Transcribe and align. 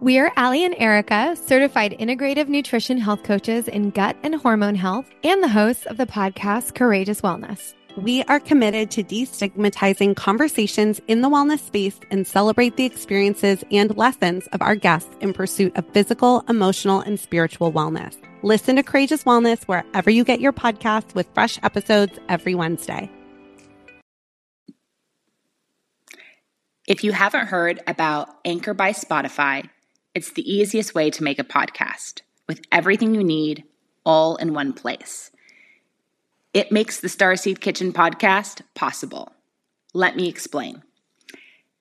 We 0.00 0.18
are 0.18 0.32
Ali 0.36 0.64
and 0.64 0.74
Erica, 0.76 1.36
certified 1.36 1.96
integrative 1.98 2.48
nutrition 2.48 2.98
health 2.98 3.22
coaches 3.22 3.68
in 3.68 3.90
gut 3.90 4.16
and 4.22 4.34
hormone 4.34 4.74
health, 4.74 5.06
and 5.22 5.42
the 5.42 5.48
hosts 5.48 5.86
of 5.86 5.96
the 5.96 6.04
podcast 6.06 6.74
Courageous 6.74 7.20
Wellness. 7.20 7.74
We 7.96 8.24
are 8.24 8.40
committed 8.40 8.90
to 8.90 9.04
destigmatizing 9.04 10.16
conversations 10.16 11.00
in 11.06 11.20
the 11.20 11.30
wellness 11.30 11.60
space 11.60 12.00
and 12.10 12.26
celebrate 12.26 12.76
the 12.76 12.84
experiences 12.84 13.62
and 13.70 13.96
lessons 13.96 14.48
of 14.48 14.60
our 14.62 14.74
guests 14.74 15.14
in 15.20 15.32
pursuit 15.32 15.74
of 15.76 15.88
physical, 15.92 16.44
emotional, 16.48 17.00
and 17.00 17.18
spiritual 17.18 17.72
wellness. 17.72 18.16
Listen 18.42 18.76
to 18.76 18.82
Courageous 18.82 19.22
Wellness 19.22 19.64
wherever 19.64 20.10
you 20.10 20.24
get 20.24 20.40
your 20.40 20.52
podcasts 20.52 21.14
with 21.14 21.28
fresh 21.34 21.58
episodes 21.62 22.18
every 22.28 22.56
Wednesday. 22.56 23.08
If 26.86 27.02
you 27.04 27.12
haven't 27.12 27.46
heard 27.46 27.80
about 27.86 28.28
Anchor 28.44 28.74
by 28.74 28.92
Spotify, 28.92 29.70
it's 30.14 30.32
the 30.32 30.50
easiest 30.50 30.94
way 30.94 31.10
to 31.10 31.24
make 31.24 31.38
a 31.38 31.44
podcast 31.44 32.20
with 32.46 32.60
everything 32.70 33.14
you 33.14 33.24
need 33.24 33.64
all 34.06 34.36
in 34.36 34.54
one 34.54 34.72
place. 34.72 35.30
It 36.52 36.70
makes 36.70 37.00
the 37.00 37.08
Starseed 37.08 37.60
Kitchen 37.60 37.92
podcast 37.92 38.62
possible. 38.74 39.32
Let 39.92 40.14
me 40.14 40.28
explain. 40.28 40.82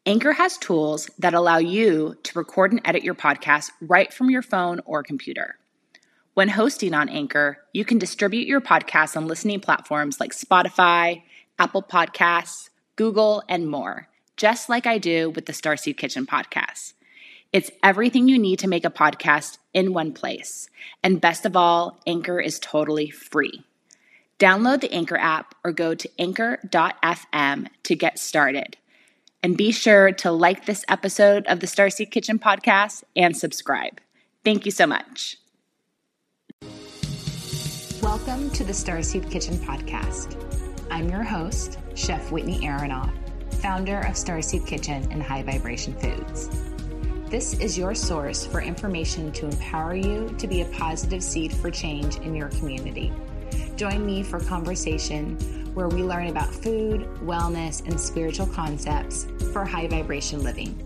Anchor 0.06 0.34
has 0.34 0.58
tools 0.58 1.10
that 1.20 1.36
allow 1.36 1.58
you 1.58 2.16
to 2.24 2.40
record 2.40 2.72
and 2.72 2.82
edit 2.84 3.04
your 3.04 3.14
podcast 3.14 3.70
right 3.80 4.12
from 4.12 4.30
your 4.30 4.42
phone 4.42 4.82
or 4.86 5.04
computer. 5.04 5.58
When 6.34 6.50
hosting 6.50 6.96
on 6.96 7.10
Anchor, 7.10 7.60
you 7.72 7.86
can 7.86 8.00
distribute 8.00 8.48
your 8.48 8.62
podcast 8.62 9.16
on 9.16 9.28
listening 9.28 9.60
platforms 9.60 10.20
like 10.20 10.32
Spotify, 10.32 11.22
Apple 11.60 11.84
Podcasts, 11.84 12.70
Google, 12.96 13.44
and 13.48 13.70
more, 13.70 14.10
just 14.36 14.68
like 14.68 14.88
I 14.88 14.98
do 14.98 15.30
with 15.30 15.46
the 15.46 15.54
Starseed 15.54 15.98
Kitchen 15.98 16.26
podcast. 16.26 16.94
It's 17.54 17.70
everything 17.84 18.28
you 18.28 18.40
need 18.40 18.58
to 18.60 18.68
make 18.68 18.84
a 18.84 18.90
podcast 18.90 19.60
in 19.76 19.94
one 19.94 20.12
place. 20.12 20.72
And 21.04 21.22
best 21.22 21.46
of 21.46 21.56
all, 21.56 22.00
Anchor 22.08 22.40
is 22.40 22.58
totally 22.58 23.12
free. 23.12 23.64
Download 24.40 24.82
the 24.82 24.92
Anchor 24.92 25.18
app 25.18 25.54
or 25.64 25.72
go 25.72 25.94
to 25.94 26.10
anchor.fm 26.18 27.68
to 27.84 27.96
get 27.96 28.18
started. 28.18 28.76
And 29.44 29.56
be 29.56 29.72
sure 29.72 30.12
to 30.14 30.32
like 30.32 30.66
this 30.66 30.84
episode 30.88 31.46
of 31.46 31.60
the 31.60 31.68
Starseed 31.68 32.10
Kitchen 32.10 32.40
podcast 32.40 33.04
and 33.16 33.38
subscribe. 33.38 34.02
Thank 34.44 34.66
you 34.66 34.72
so 34.72 34.88
much. 34.88 35.38
Welcome 38.02 38.50
to 38.50 38.64
the 38.64 38.74
Starseed 38.74 39.30
Kitchen 39.30 39.58
podcast. 39.58 40.36
I'm 40.90 41.08
your 41.08 41.22
host, 41.22 41.78
Chef 41.94 42.32
Whitney 42.32 42.62
Aronoff, 42.62 43.14
founder 43.62 44.00
of 44.00 44.16
Starseed 44.16 44.66
Kitchen 44.66 45.08
and 45.12 45.22
High 45.22 45.44
Vibration 45.44 45.94
Foods. 46.00 46.73
This 47.34 47.56
is 47.56 47.80
your 47.80 47.96
source 47.96 48.46
for 48.46 48.62
information 48.62 49.32
to 49.32 49.48
empower 49.48 49.96
you 49.96 50.36
to 50.38 50.48
be 50.48 50.62
a 50.62 50.66
positive 50.66 51.24
seed 51.24 51.52
for 51.52 51.72
change 51.72 52.18
in 52.18 52.36
your 52.36 52.50
community. 52.50 53.12
Join 53.76 54.06
me 54.06 54.22
for 54.22 54.40
conversation 54.40 55.40
where 55.74 55.88
we 55.88 56.04
learn 56.04 56.28
about 56.28 56.54
food, 56.54 57.10
wellness, 57.24 57.84
and 57.88 58.00
spiritual 58.00 58.46
concepts 58.46 59.26
for 59.52 59.66
high 59.66 59.88
vibration 59.88 60.44
living. 60.44 60.78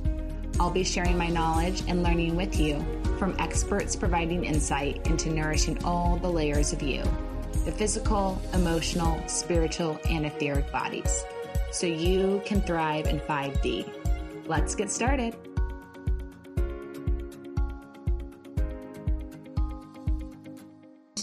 I'll 0.58 0.72
be 0.72 0.86
sharing 0.86 1.18
my 1.18 1.28
knowledge 1.28 1.84
and 1.90 2.02
learning 2.02 2.38
with 2.38 2.58
you 2.58 2.80
from 3.20 3.36
experts 3.40 3.98
providing 3.98 4.45
insight 4.45 5.06
into 5.06 5.30
nourishing 5.30 5.84
all 5.84 6.16
the 6.16 6.30
layers 6.30 6.72
of 6.72 6.81
you 6.81 7.03
the 7.66 7.73
physical, 7.73 8.42
emotional, 8.53 9.22
spiritual, 9.28 10.00
and 10.09 10.25
etheric 10.25 10.72
bodies 10.72 11.25
so 11.73 11.86
you 11.86 12.42
can 12.45 12.62
thrive 12.62 13.06
in 13.06 13.20
5D. 13.20 14.48
Let's 14.48 14.75
get 14.75 14.90
started. 14.90 15.36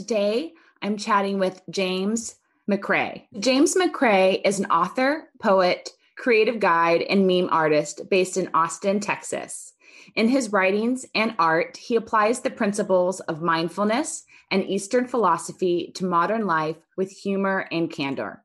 Today, 0.06 0.52
I'm 0.83 0.98
chatting 0.98 1.38
with 1.38 1.62
James 1.70 2.34
McCrae. 2.70 3.22
James 3.39 3.74
McCrae 3.74 4.39
is 4.45 4.61
an 4.61 4.67
author, 4.67 5.30
poet, 5.40 5.89
creative 6.18 6.61
guide, 6.61 7.01
and 7.01 7.27
meme 7.27 7.48
artist 7.51 8.02
based 8.11 8.36
in 8.36 8.51
Austin, 8.52 9.01
Texas. 9.01 9.73
In 10.14 10.28
his 10.28 10.52
writings 10.52 11.06
and 11.14 11.34
art, 11.39 11.78
he 11.78 11.96
applies 11.96 12.40
the 12.40 12.51
principles 12.51 13.20
of 13.20 13.40
mindfulness 13.40 14.24
and 14.51 14.68
Eastern 14.68 15.06
philosophy 15.06 15.90
to 15.95 16.05
modern 16.05 16.46
life 16.46 16.77
with 16.98 17.11
humor 17.11 17.67
and 17.73 17.90
candor. 17.90 18.45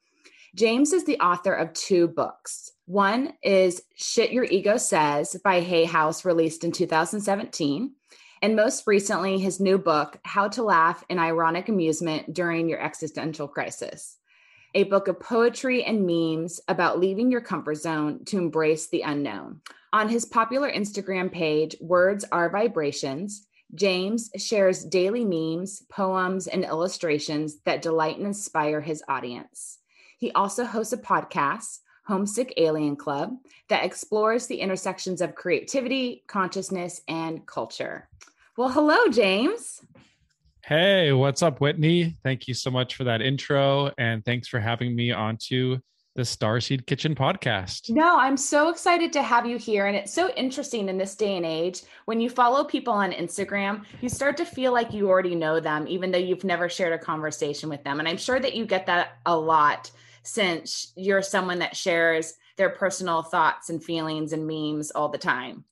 James 0.56 0.94
is 0.94 1.04
the 1.04 1.20
author 1.20 1.54
of 1.54 1.74
two 1.74 2.08
books. 2.08 2.72
One 2.86 3.34
is 3.44 3.82
Shit 3.96 4.32
Your 4.32 4.46
Ego 4.46 4.78
Says 4.78 5.36
by 5.44 5.60
Hay 5.60 5.84
House, 5.84 6.24
released 6.24 6.64
in 6.64 6.72
2017 6.72 7.96
and 8.42 8.56
most 8.56 8.88
recently, 8.88 9.38
his 9.38 9.60
new 9.60 9.78
book, 9.78 10.18
How 10.24 10.48
to 10.50 10.64
Laugh 10.64 11.04
in 11.10 11.20
Ironic 11.20 11.68
Amusement 11.68 12.34
During 12.34 12.70
Your 12.70 12.80
Existential 12.80 13.48
Crisis, 13.48 14.18
a 14.74 14.84
book 14.84 15.08
of 15.08 15.20
poetry 15.20 15.84
and 15.84 16.06
memes 16.06 16.62
about 16.68 17.00
leaving 17.00 17.32
your 17.32 17.42
comfort 17.42 17.76
zone 17.76 18.24
to 18.26 18.38
embrace 18.38 18.88
the 18.88 19.02
unknown. 19.02 19.62
On 19.92 20.08
his 20.08 20.26
popular 20.26 20.72
Instagram 20.72 21.32
page, 21.32 21.76
Words 21.82 22.26
Are 22.32 22.50
Vibrations, 22.50 23.46
James 23.76 24.32
shares 24.38 24.84
daily 24.84 25.26
memes, 25.26 25.84
poems, 25.90 26.48
and 26.48 26.64
illustrations 26.64 27.60
that 27.66 27.82
delight 27.82 28.18
and 28.18 28.26
inspire 28.26 28.82
his 28.82 29.04
audience. 29.08 29.80
He 30.18 30.32
also 30.32 30.66
hosts 30.66 30.94
a 30.94 30.98
podcast, 30.98 31.80
Homesick 32.06 32.54
Alien 32.58 32.96
Club, 32.96 33.36
that 33.68 33.86
explores 33.86 34.48
the 34.48 34.60
intersections 34.60 35.22
of 35.22 35.36
creativity, 35.36 36.24
consciousness, 36.28 37.02
and 37.08 37.46
culture. 37.46 38.09
Well, 38.60 38.68
hello, 38.68 39.08
James. 39.08 39.80
Hey, 40.66 41.14
what's 41.14 41.42
up, 41.42 41.62
Whitney? 41.62 42.18
Thank 42.24 42.46
you 42.46 42.54
so 42.54 42.70
much 42.70 42.96
for 42.96 43.06
that 43.06 43.22
intro. 43.22 43.90
And 43.98 44.26
thanks 44.26 44.50
for 44.50 44.60
having 44.60 44.98
me 44.98 45.14
onto 45.14 45.78
the 46.18 46.24
Starseed 46.24 46.86
Kitchen 46.86 47.16
podcast. 47.16 47.90
No, 47.90 48.20
I'm 48.20 48.36
so 48.36 48.68
excited 48.68 49.14
to 49.14 49.24
have 49.24 49.46
you 49.46 49.58
here. 49.58 49.86
And 49.86 49.96
it's 49.96 50.14
so 50.14 50.30
interesting 50.32 50.90
in 50.90 50.98
this 50.98 51.16
day 51.16 51.38
and 51.38 51.46
age. 51.46 51.84
When 52.04 52.20
you 52.20 52.30
follow 52.30 52.66
people 52.66 52.92
on 52.92 53.14
Instagram, 53.14 53.86
you 54.02 54.10
start 54.10 54.36
to 54.36 54.46
feel 54.46 54.74
like 54.74 54.92
you 54.92 55.08
already 55.08 55.36
know 55.36 55.62
them, 55.62 55.88
even 55.88 56.12
though 56.12 56.18
you've 56.18 56.44
never 56.44 56.68
shared 56.68 56.92
a 56.92 57.00
conversation 57.00 57.70
with 57.70 57.86
them. 57.86 58.00
And 58.00 58.10
I'm 58.10 58.18
sure 58.18 58.42
that 58.42 58.56
you 58.56 58.66
get 58.66 58.88
that 58.88 59.20
a 59.26 59.38
lot 59.38 59.90
since 60.24 60.92
you're 60.98 61.22
someone 61.22 61.60
that 61.60 61.78
shares 61.78 62.34
their 62.58 62.72
personal 62.72 63.24
thoughts 63.24 63.70
and 63.70 63.82
feelings 63.82 64.34
and 64.34 64.46
memes 64.46 64.92
all 64.92 65.08
the 65.08 65.18
time. 65.18 65.64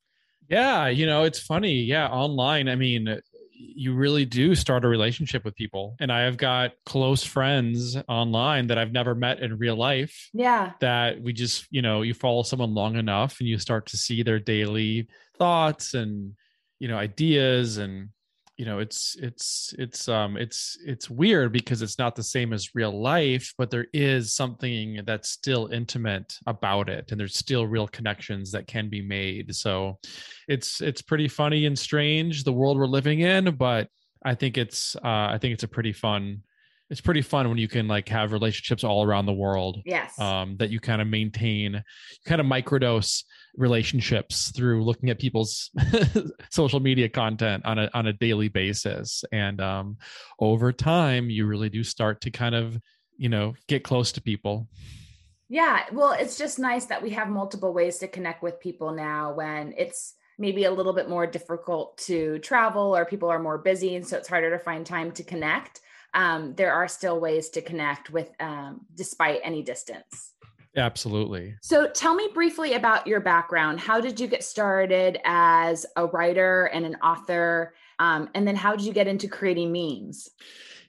Yeah, 0.50 0.88
you 0.88 1.06
know, 1.06 1.24
it's 1.24 1.40
funny. 1.40 1.82
Yeah, 1.82 2.08
online, 2.08 2.70
I 2.70 2.76
mean, 2.76 3.08
uh, 3.08 3.18
you 3.60 3.94
really 3.94 4.26
do 4.26 4.56
start 4.56 4.86
a 4.86 4.88
relationship 4.88 5.44
with 5.44 5.56
people. 5.56 5.96
And 6.00 6.12
I 6.12 6.22
have 6.22 6.38
got 6.38 6.74
close 6.86 7.24
friends 7.24 7.98
online 8.08 8.68
that 8.68 8.78
I've 8.78 8.92
never 8.92 9.16
met 9.16 9.40
in 9.40 9.58
real 9.58 9.76
life. 9.76 10.30
Yeah. 10.34 10.74
That 10.80 11.22
we 11.22 11.34
just, 11.34 11.66
you 11.72 11.82
know, 11.82 12.02
you 12.02 12.14
follow 12.14 12.44
someone 12.44 12.74
long 12.74 12.96
enough 12.96 13.40
and 13.40 13.50
you 13.50 13.58
start 13.58 13.88
to 13.88 13.98
see 13.98 14.24
their 14.24 14.40
daily 14.40 15.08
thoughts 15.38 15.94
and, 15.94 16.34
you 16.80 16.88
know, 16.88 16.98
ideas 16.98 17.78
and 17.78 18.10
you 18.58 18.66
know 18.66 18.80
it's 18.80 19.16
it's 19.22 19.74
it's 19.78 20.10
um 20.10 20.36
it's 20.36 20.78
it's 20.84 21.10
weird 21.10 21.52
because 21.52 21.84
it's 21.84 22.00
not 22.00 22.16
the 22.16 22.24
same 22.24 22.54
as 22.54 22.74
real 22.74 23.02
life 23.02 23.54
but 23.58 23.70
there 23.70 23.86
is 23.94 24.34
something 24.34 25.00
that's 25.06 25.30
still 25.30 25.68
intimate 25.68 26.36
about 26.48 26.90
it 26.90 27.12
and 27.12 27.20
there's 27.20 27.38
still 27.38 27.68
real 27.68 27.88
connections 27.88 28.52
that 28.52 28.68
can 28.68 28.90
be 28.90 29.02
made. 29.02 29.56
So 29.56 30.00
it's 30.48 30.82
it's 30.82 31.02
pretty 31.02 31.28
funny 31.28 31.68
and 31.68 31.78
strange 31.78 32.44
the 32.44 32.54
world 32.54 32.78
we're 32.78 32.88
living 32.88 33.20
in 33.20 33.56
but 33.56 33.88
i 34.24 34.34
think 34.34 34.58
it's 34.58 34.96
uh 34.98 35.28
i 35.32 35.38
think 35.40 35.54
it's 35.54 35.64
a 35.64 35.68
pretty 35.68 35.94
fun 35.94 36.42
it's 36.90 37.02
pretty 37.02 37.22
fun 37.22 37.50
when 37.50 37.58
you 37.58 37.68
can 37.68 37.88
like 37.88 38.08
have 38.10 38.32
relationships 38.32 38.84
all 38.84 39.04
around 39.04 39.26
the 39.26 39.34
world. 39.34 39.82
Yes. 39.86 40.18
Um, 40.20 40.56
that 40.58 40.70
you 40.70 40.80
kind 40.80 41.02
of 41.02 41.08
maintain, 41.08 41.84
kind 42.26 42.40
of 42.40 42.48
microdose 42.48 43.24
relationships 43.56 44.52
through 44.52 44.84
looking 44.84 45.10
at 45.10 45.20
people's 45.20 45.70
social 46.50 46.80
media 46.80 47.10
content 47.10 47.66
on 47.66 47.80
a 47.80 47.90
on 47.94 48.08
a 48.08 48.14
daily 48.14 48.48
basis, 48.48 49.24
and 49.32 49.60
um, 49.60 49.98
over 50.40 50.72
time, 50.72 51.30
you 51.30 51.46
really 51.46 51.70
do 51.70 51.84
start 51.84 52.22
to 52.22 52.32
kind 52.32 52.56
of 52.56 52.80
you 53.18 53.30
know 53.30 53.54
get 53.68 53.84
close 53.84 54.14
to 54.14 54.22
people. 54.22 54.68
Yeah, 55.50 55.84
well, 55.92 56.12
it's 56.12 56.38
just 56.38 56.60
nice 56.60 56.86
that 56.86 57.02
we 57.02 57.12
have 57.12 57.30
multiple 57.30 57.74
ways 57.74 58.00
to 58.00 58.08
connect 58.08 58.44
with 58.44 58.60
people 58.60 58.92
now 58.92 59.34
when 59.34 59.74
it's 59.78 60.14
maybe 60.38 60.66
a 60.66 60.72
little 60.72 60.94
bit 60.94 61.10
more 61.10 61.26
difficult 61.26 61.98
to 61.98 62.38
travel 62.40 62.96
or 62.96 63.06
people 63.06 63.30
are 63.30 63.40
more 63.40 63.58
busy 63.58 63.96
and 63.96 64.06
so 64.06 64.18
it's 64.18 64.28
harder 64.28 64.52
to 64.52 64.64
find 64.64 64.86
time 64.86 65.12
to 65.12 65.24
connect 65.24 65.82
um, 66.14 66.54
there 66.56 66.74
are 66.74 66.88
still 66.88 67.20
ways 67.20 67.50
to 67.50 67.62
connect 67.62 68.10
with 68.10 68.30
um, 68.40 68.82
despite 68.96 69.42
any 69.44 69.64
distance. 69.64 70.34
Absolutely. 70.76 71.56
So 71.62 71.88
tell 71.88 72.14
me 72.14 72.30
briefly 72.34 72.74
about 72.74 73.08
your 73.08 73.20
background. 73.20 73.80
How 73.80 74.00
did 74.00 74.20
you 74.20 74.28
get 74.28 74.44
started 74.44 75.20
as 75.26 75.86
a 75.96 76.06
writer 76.06 76.66
and 76.66 76.86
an 76.86 76.96
author? 76.96 77.74
Um, 77.98 78.30
and 78.36 78.48
then 78.48 78.56
how 78.56 78.76
did 78.76 78.86
you 78.86 78.94
get 78.94 79.08
into 79.08 79.28
creating 79.28 79.72
memes? 79.72 80.30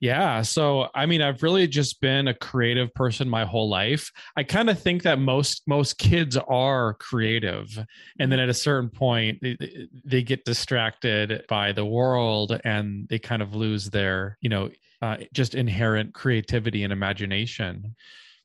Yeah. 0.00 0.42
So, 0.42 0.88
I 0.94 1.06
mean, 1.06 1.22
I've 1.22 1.42
really 1.42 1.66
just 1.66 2.00
been 2.00 2.28
a 2.28 2.34
creative 2.34 2.92
person 2.94 3.28
my 3.28 3.44
whole 3.44 3.68
life. 3.68 4.12
I 4.36 4.44
kind 4.44 4.70
of 4.70 4.80
think 4.80 5.02
that 5.02 5.18
most 5.18 5.62
most 5.66 5.98
kids 5.98 6.36
are 6.36 6.94
creative, 6.94 7.84
and 8.20 8.30
then 8.30 8.38
at 8.38 8.48
a 8.48 8.54
certain 8.54 8.90
point, 8.90 9.38
they, 9.42 9.56
they 10.04 10.22
get 10.22 10.44
distracted 10.44 11.44
by 11.48 11.72
the 11.72 11.84
world, 11.84 12.60
and 12.62 13.08
they 13.08 13.18
kind 13.18 13.42
of 13.42 13.56
lose 13.56 13.90
their, 13.90 14.38
you 14.40 14.50
know, 14.50 14.70
uh, 15.02 15.16
just 15.32 15.54
inherent 15.54 16.14
creativity 16.14 16.84
and 16.84 16.92
imagination 16.92 17.94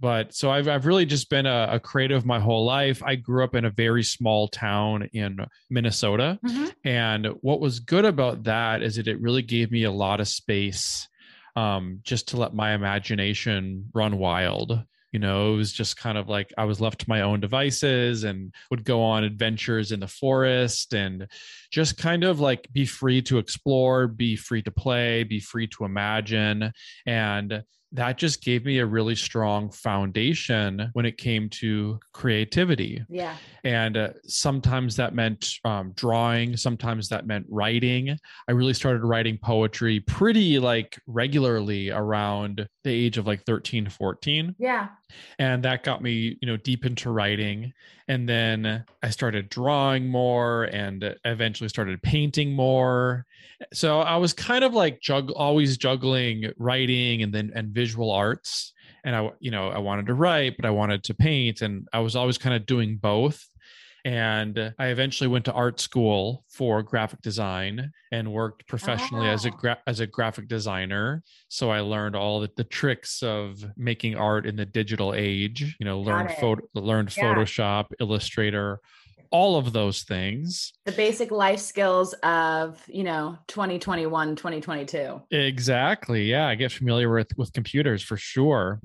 but 0.03 0.33
so 0.33 0.51
I've 0.51 0.67
I've 0.67 0.85
really 0.85 1.05
just 1.05 1.29
been 1.29 1.45
a, 1.45 1.69
a, 1.71 1.79
creative 1.79 2.25
my 2.25 2.38
whole 2.38 2.65
life. 2.65 3.01
I 3.03 3.15
grew 3.15 3.41
up 3.41 3.55
in 3.55 3.63
a 3.63 3.69
very 3.69 4.03
small 4.03 4.50
town 4.50 5.09
in 5.13 5.39
Minnesota, 5.69 6.38
mm-hmm. 6.45 6.65
and 6.83 7.27
what 7.39 7.61
was 7.61 7.79
good 7.79 8.03
about 8.03 8.44
that 8.44 8.83
is 8.83 8.97
that 8.97 9.07
it 9.07 9.21
really 9.21 9.44
gave 9.44 9.71
me 9.71 9.83
a 9.83 9.91
lot 9.91 10.19
of 10.19 10.27
space, 10.27 11.07
um, 11.55 12.00
just 12.03 12.27
to 12.29 12.38
let 12.38 12.53
my 12.53 12.73
imagination 12.73 13.89
run 13.94 14.17
wild. 14.17 14.83
You 15.13 15.19
know, 15.19 15.54
it 15.54 15.57
was 15.57 15.71
just 15.71 15.95
kind 15.95 16.18
of 16.18 16.27
like 16.27 16.51
I 16.57 16.65
was 16.65 16.81
left 16.81 17.01
to 17.01 17.10
my 17.10 17.21
own 17.21 17.39
devices 17.39 18.24
and 18.24 18.51
would 18.71 18.83
go 18.83 19.01
on 19.01 19.24
adventures 19.24 19.92
in 19.92 20.00
the 20.00 20.07
forest 20.07 20.94
and 20.94 21.27
just 21.71 21.98
kind 21.98 22.24
of 22.24 22.39
like 22.39 22.68
be 22.74 22.86
free 22.86 23.21
to 23.24 23.38
explore, 23.38 24.07
be 24.07 24.36
free 24.36 24.63
to 24.63 24.71
play, 24.71 25.24
be 25.24 25.39
free 25.39 25.68
to 25.68 25.86
imagine. 25.86 26.74
And 27.06 27.63
that 27.94 28.18
just 28.18 28.44
gave 28.44 28.66
me 28.66 28.80
a 28.80 28.86
really 28.86 29.16
strong 29.16 29.69
foundation 29.69 30.90
when 30.94 31.06
it 31.06 31.18
came 31.18 31.48
to 31.48 32.00
creativity. 32.12 33.06
Yeah. 33.07 33.36
And 33.63 33.95
uh, 33.95 34.10
sometimes 34.25 34.95
that 34.95 35.13
meant 35.13 35.60
um, 35.63 35.94
drawing, 35.95 36.57
sometimes 36.57 37.07
that 37.10 37.28
meant 37.28 37.45
writing. 37.50 38.18
I 38.48 38.51
really 38.51 38.74
started 38.74 39.04
writing 39.04 39.38
poetry 39.38 40.00
pretty 40.00 40.57
like 40.57 41.00
regularly 41.06 41.92
around 41.92 42.68
the 42.84 42.92
age 42.92 43.19
of 43.19 43.28
like 43.28 43.45
13, 43.45 43.88
14. 43.88 44.56
Yeah. 44.57 44.90
And 45.38 45.63
that 45.63 45.84
got 45.84 46.01
me, 46.01 46.38
you 46.42 46.48
know, 46.48 46.57
deep 46.57 46.86
into 46.86 47.12
writing. 47.12 47.74
And 48.07 48.28
then 48.28 48.84
I 49.01 49.10
started 49.12 49.50
drawing 49.50 50.07
more 50.07 50.66
and 50.66 51.16
eventually 51.24 51.69
started 51.69 52.01
painting 52.01 52.54
more. 52.54 53.25
So 53.72 54.01
I 54.01 54.18
was 54.18 54.34
kind 54.34 54.63
of 54.63 54.74
like 54.74 55.00
jug 55.00 55.31
always 55.31 55.78
juggling 55.78 56.51
writing 56.57 57.24
and 57.24 57.34
then 57.34 57.51
and 57.56 57.74
visual 57.83 58.12
arts. 58.12 58.74
And 59.03 59.15
I, 59.15 59.31
you 59.39 59.51
know, 59.51 59.68
I 59.68 59.80
wanted 59.80 60.06
to 60.07 60.13
write, 60.13 60.56
but 60.57 60.65
I 60.65 60.69
wanted 60.69 61.03
to 61.06 61.13
paint. 61.13 61.62
And 61.62 61.88
I 61.91 62.00
was 62.00 62.15
always 62.15 62.38
kind 62.38 62.56
of 62.56 62.65
doing 62.65 62.97
both. 62.97 63.39
And 64.06 64.74
I 64.77 64.88
eventually 64.88 65.30
went 65.30 65.45
to 65.45 65.53
art 65.53 65.80
school 65.80 66.44
for 66.50 66.83
graphic 66.83 67.21
design 67.21 67.91
and 68.12 68.33
worked 68.33 68.68
professionally 68.68 69.27
oh. 69.27 69.33
as 69.33 69.45
a 69.45 69.51
ah. 69.51 69.57
gra- 69.62 69.83
as 69.88 70.00
a 70.01 70.07
graphic 70.07 70.47
designer. 70.47 71.24
So 71.47 71.71
I 71.71 71.80
learned 71.80 72.15
all 72.15 72.41
the, 72.41 72.50
the 72.57 72.65
tricks 72.65 73.24
of 73.24 73.63
making 73.77 74.15
art 74.15 74.45
in 74.45 74.56
the 74.57 74.65
digital 74.65 75.13
age. 75.13 75.75
You 75.80 75.85
know, 75.85 76.01
learned 76.01 76.31
photo, 76.39 76.63
learned 76.74 77.15
yeah. 77.15 77.24
Photoshop, 77.24 77.85
Illustrator, 78.01 78.80
all 79.33 79.57
of 79.57 79.74
those 79.74 80.03
things. 80.03 80.71
The 80.85 80.91
basic 80.91 81.31
life 81.31 81.59
skills 81.59 82.13
of 82.21 82.81
you 82.88 83.03
know 83.03 83.38
2021 83.47 84.35
2022 84.35 85.21
exactly. 85.31 86.25
Yeah 86.25 86.47
i 86.47 86.56
get 86.56 86.71
familiar 86.71 87.12
with 87.12 87.35
with 87.35 87.51
computers 87.51 88.03
for 88.03 88.15
sure. 88.15 88.80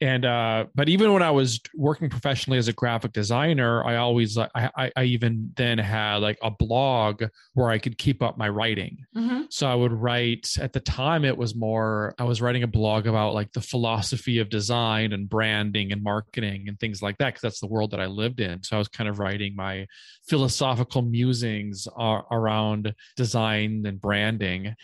And 0.00 0.24
uh 0.24 0.66
but 0.74 0.88
even 0.88 1.12
when 1.12 1.22
i 1.22 1.30
was 1.30 1.60
working 1.74 2.10
professionally 2.10 2.58
as 2.58 2.66
a 2.66 2.72
graphic 2.72 3.12
designer 3.12 3.84
i 3.84 3.96
always 3.96 4.36
i 4.36 4.48
i, 4.54 4.90
I 4.96 5.04
even 5.04 5.52
then 5.56 5.78
had 5.78 6.16
like 6.16 6.38
a 6.42 6.50
blog 6.50 7.22
where 7.54 7.70
i 7.70 7.78
could 7.78 7.96
keep 7.96 8.22
up 8.22 8.36
my 8.36 8.48
writing. 8.48 8.98
Mm-hmm. 9.16 9.42
so 9.50 9.68
i 9.68 9.74
would 9.74 9.92
write 9.92 10.48
at 10.60 10.72
the 10.72 10.80
time 10.80 11.24
it 11.24 11.36
was 11.36 11.54
more 11.54 12.14
i 12.18 12.24
was 12.24 12.42
writing 12.42 12.64
a 12.64 12.66
blog 12.66 13.06
about 13.06 13.34
like 13.34 13.52
the 13.52 13.60
philosophy 13.60 14.38
of 14.38 14.48
design 14.48 15.12
and 15.12 15.28
branding 15.28 15.92
and 15.92 16.02
marketing 16.02 16.64
and 16.66 16.80
things 16.80 17.00
like 17.02 17.18
that 17.18 17.28
because 17.28 17.42
that's 17.42 17.60
the 17.60 17.68
world 17.68 17.92
that 17.92 18.00
i 18.00 18.06
lived 18.06 18.40
in. 18.40 18.62
So 18.64 18.74
i 18.74 18.78
was 18.78 18.88
kind 18.88 19.08
of 19.08 19.20
writing 19.20 19.54
my 19.54 19.86
philosophical 20.24 21.02
musings 21.02 21.88
around 21.98 22.94
design 23.16 23.84
and 23.86 24.00
branding. 24.00 24.74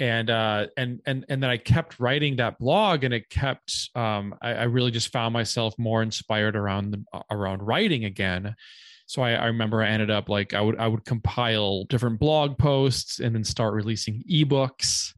And 0.00 0.28
uh 0.28 0.66
and 0.76 1.00
and 1.06 1.24
and 1.28 1.40
then 1.40 1.50
i 1.50 1.56
kept 1.56 2.00
writing 2.00 2.34
that 2.36 2.58
blog 2.58 3.04
and 3.04 3.14
it 3.14 3.30
kept 3.30 3.90
um 3.94 4.34
i, 4.42 4.52
I 4.52 4.62
really 4.64 4.90
just 4.90 5.12
found 5.12 5.32
myself 5.32 5.72
more 5.78 6.02
inspired 6.02 6.56
around 6.56 6.90
the, 6.90 7.22
around 7.30 7.62
writing 7.62 8.04
again. 8.04 8.56
So 9.06 9.22
I, 9.22 9.34
I 9.34 9.46
remember 9.46 9.82
i 9.82 9.88
ended 9.88 10.10
up 10.10 10.28
like 10.28 10.52
i 10.52 10.60
would 10.60 10.78
i 10.78 10.88
would 10.88 11.04
compile 11.04 11.84
different 11.84 12.18
blog 12.18 12.58
posts 12.58 13.20
and 13.20 13.36
then 13.36 13.44
start 13.44 13.72
releasing 13.72 14.24
ebooks. 14.28 15.14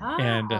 Ah. 0.00 0.16
and 0.18 0.52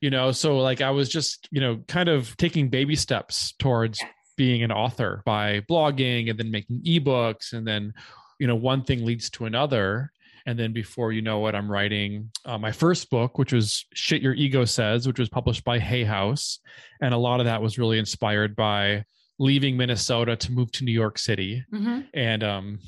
you 0.00 0.10
know 0.10 0.32
so 0.32 0.58
like 0.58 0.80
i 0.80 0.90
was 0.90 1.08
just 1.08 1.48
you 1.50 1.60
know 1.60 1.78
kind 1.88 2.08
of 2.08 2.36
taking 2.36 2.68
baby 2.68 2.96
steps 2.96 3.52
towards 3.58 4.00
being 4.38 4.62
an 4.62 4.72
author 4.72 5.20
by 5.26 5.60
blogging 5.68 6.30
and 6.30 6.38
then 6.38 6.50
making 6.50 6.80
ebooks 6.86 7.52
and 7.52 7.66
then 7.66 7.92
you 8.38 8.46
know 8.46 8.56
one 8.56 8.82
thing 8.82 9.04
leads 9.04 9.28
to 9.28 9.44
another. 9.44 10.10
And 10.46 10.58
then 10.58 10.72
before 10.72 11.12
you 11.12 11.20
know 11.20 11.46
it 11.48 11.54
i'm 11.54 11.70
writing 11.70 12.30
uh, 12.46 12.56
my 12.56 12.72
first 12.72 13.10
book 13.10 13.36
which 13.36 13.52
was 13.52 13.84
shit 13.92 14.22
your 14.22 14.32
ego 14.32 14.64
says 14.64 15.06
which 15.06 15.18
was 15.18 15.28
published 15.28 15.62
by 15.62 15.78
hay 15.78 16.04
house. 16.04 16.60
And 17.02 17.12
a 17.12 17.18
lot 17.18 17.40
of 17.40 17.46
that 17.46 17.60
was 17.60 17.76
really 17.76 17.98
inspired 17.98 18.56
by 18.56 19.04
leaving 19.38 19.76
minnesota 19.76 20.36
to 20.36 20.52
move 20.52 20.72
to 20.72 20.84
new 20.84 20.92
york 20.92 21.18
city. 21.18 21.62
Mm-hmm. 21.74 22.00
and 22.14 22.42
um 22.42 22.78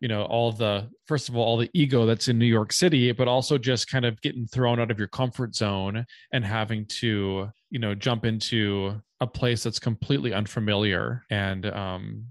you 0.00 0.08
know 0.08 0.22
all 0.22 0.52
the 0.52 0.88
first 1.06 1.28
of 1.28 1.36
all 1.36 1.44
all 1.44 1.56
the 1.58 1.70
ego 1.74 2.06
that's 2.06 2.28
in 2.28 2.38
new 2.38 2.46
york 2.46 2.72
city 2.72 3.12
but 3.12 3.28
also 3.28 3.58
just 3.58 3.90
kind 3.90 4.06
of 4.06 4.20
getting 4.22 4.46
thrown 4.46 4.80
out 4.80 4.90
of 4.90 4.98
your 4.98 5.08
comfort 5.08 5.54
zone 5.54 6.06
and 6.32 6.44
having 6.44 6.86
to 6.86 7.50
you 7.70 7.78
know 7.78 7.94
jump 7.94 8.24
into 8.24 9.00
a 9.20 9.26
place 9.26 9.62
that's 9.62 9.78
completely 9.78 10.32
unfamiliar 10.32 11.24
and 11.30 11.66
um, 11.66 12.24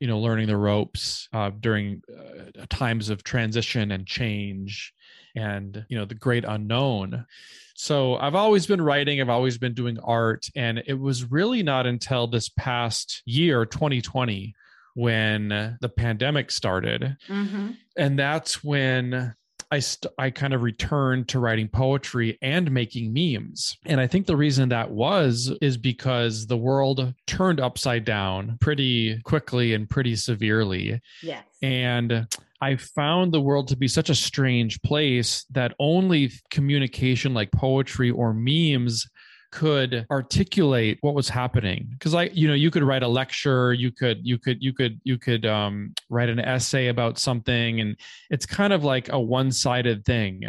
you 0.00 0.06
know 0.06 0.18
learning 0.18 0.46
the 0.46 0.56
ropes 0.56 1.28
uh, 1.32 1.50
during 1.60 2.02
uh, 2.10 2.64
times 2.68 3.08
of 3.08 3.22
transition 3.22 3.92
and 3.92 4.06
change 4.06 4.92
and 5.34 5.84
you 5.88 5.98
know 5.98 6.04
the 6.04 6.14
great 6.14 6.44
unknown 6.44 7.26
so 7.74 8.16
i've 8.16 8.34
always 8.34 8.66
been 8.66 8.80
writing 8.80 9.20
i've 9.20 9.28
always 9.28 9.58
been 9.58 9.74
doing 9.74 9.98
art 10.00 10.48
and 10.54 10.82
it 10.86 10.98
was 10.98 11.30
really 11.30 11.62
not 11.62 11.86
until 11.86 12.26
this 12.26 12.48
past 12.48 13.22
year 13.26 13.64
2020 13.64 14.54
when 14.94 15.48
the 15.48 15.92
pandemic 15.94 16.50
started 16.50 17.16
mm-hmm. 17.28 17.70
and 17.98 18.18
that's 18.18 18.64
when 18.64 19.34
I 19.70 19.80
st- 19.80 20.12
I 20.18 20.30
kind 20.30 20.54
of 20.54 20.62
returned 20.62 21.28
to 21.28 21.40
writing 21.40 21.68
poetry 21.68 22.38
and 22.40 22.70
making 22.70 23.12
memes. 23.12 23.76
And 23.86 24.00
I 24.00 24.06
think 24.06 24.26
the 24.26 24.36
reason 24.36 24.68
that 24.68 24.90
was 24.90 25.52
is 25.60 25.76
because 25.76 26.46
the 26.46 26.56
world 26.56 27.12
turned 27.26 27.60
upside 27.60 28.04
down 28.04 28.58
pretty 28.60 29.20
quickly 29.22 29.74
and 29.74 29.88
pretty 29.88 30.16
severely. 30.16 31.00
Yes. 31.22 31.44
And 31.62 32.26
I 32.60 32.76
found 32.76 33.32
the 33.32 33.40
world 33.40 33.68
to 33.68 33.76
be 33.76 33.88
such 33.88 34.08
a 34.08 34.14
strange 34.14 34.80
place 34.82 35.44
that 35.50 35.74
only 35.78 36.32
communication 36.50 37.34
like 37.34 37.50
poetry 37.52 38.10
or 38.10 38.32
memes 38.32 39.06
could 39.50 40.06
articulate 40.10 40.98
what 41.00 41.14
was 41.14 41.28
happening. 41.28 41.88
Because 41.92 42.14
like 42.14 42.34
you 42.34 42.48
know 42.48 42.54
you 42.54 42.70
could 42.70 42.82
write 42.82 43.02
a 43.02 43.08
lecture 43.08 43.72
you 43.72 43.90
could 43.90 44.26
you 44.26 44.38
could 44.38 44.62
you 44.62 44.72
could 44.72 45.00
you 45.04 45.18
could 45.18 45.46
um, 45.46 45.94
write 46.10 46.28
an 46.28 46.40
essay 46.40 46.88
about 46.88 47.18
something 47.18 47.80
and 47.80 47.96
it's 48.30 48.46
kind 48.46 48.72
of 48.72 48.84
like 48.84 49.10
a 49.10 49.20
one-sided 49.20 50.04
thing 50.04 50.42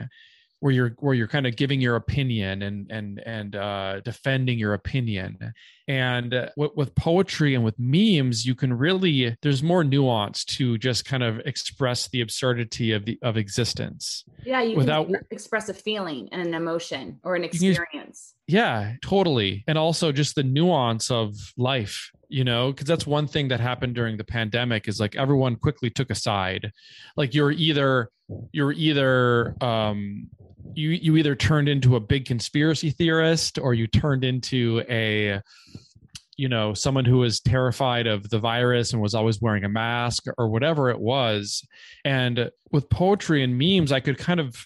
where 0.59 0.73
you're 0.73 0.95
where 0.99 1.13
you're 1.13 1.27
kind 1.27 1.45
of 1.45 1.55
giving 1.55 1.79
your 1.79 1.95
opinion 1.95 2.63
and 2.63 2.91
and 2.91 3.21
and 3.25 3.55
uh, 3.55 3.99
defending 4.01 4.57
your 4.57 4.73
opinion. 4.73 5.53
And 5.89 6.33
uh, 6.33 6.49
with, 6.57 6.71
with, 6.75 6.95
poetry 6.95 7.55
and 7.55 7.63
with 7.63 7.75
memes 7.79 8.45
you 8.45 8.55
can 8.55 8.73
really 8.73 9.37
there's 9.41 9.63
more 9.63 9.83
nuance 9.83 10.43
to 10.45 10.77
just 10.77 11.05
kind 11.05 11.23
of 11.23 11.39
express 11.45 12.09
the 12.09 12.21
absurdity 12.21 12.91
of 12.91 13.05
the 13.05 13.17
of 13.21 13.37
existence 13.37 14.25
yeah 14.43 14.61
you 14.61 14.75
without 14.75 15.09
express 15.31 15.69
a 15.69 15.73
feeling 15.73 16.27
and 16.33 16.45
an 16.45 16.53
emotion 16.53 17.19
or 17.23 17.35
an 17.35 17.43
experience. 17.43 18.33
Yeah 18.47 18.93
totally. 19.01 19.63
And 19.67 19.77
also 19.77 20.11
just 20.11 20.35
the 20.35 20.43
nuance 20.43 21.11
of 21.11 21.35
life 21.55 22.11
you 22.29 22.43
know 22.43 22.71
because 22.71 22.87
that's 22.87 23.07
one 23.07 23.27
thing 23.27 23.47
that 23.47 23.59
happened 23.59 23.95
during 23.95 24.17
the 24.17 24.23
pandemic 24.23 24.87
is 24.87 24.99
like 24.99 25.15
everyone 25.15 25.55
quickly 25.55 25.89
took 25.89 26.09
a 26.09 26.15
side. 26.15 26.71
Like 27.15 27.33
you're 27.33 27.51
either 27.51 28.09
you're 28.51 28.73
either 28.73 29.55
um 29.61 30.29
you 30.73 30.89
you 30.89 31.15
either 31.17 31.35
turned 31.35 31.69
into 31.69 31.95
a 31.95 31.99
big 31.99 32.25
conspiracy 32.25 32.91
theorist 32.91 33.57
or 33.57 33.73
you 33.73 33.87
turned 33.87 34.23
into 34.23 34.83
a 34.89 35.41
you 36.35 36.49
know 36.49 36.73
someone 36.73 37.05
who 37.05 37.17
was 37.17 37.39
terrified 37.39 38.07
of 38.07 38.29
the 38.29 38.39
virus 38.39 38.93
and 38.93 39.01
was 39.01 39.15
always 39.15 39.41
wearing 39.41 39.63
a 39.63 39.69
mask 39.69 40.25
or 40.37 40.49
whatever 40.49 40.89
it 40.89 40.99
was. 40.99 41.65
And 42.05 42.51
with 42.71 42.89
poetry 42.89 43.43
and 43.43 43.57
memes 43.57 43.91
i 43.91 43.99
could 43.99 44.17
kind 44.17 44.39
of 44.39 44.65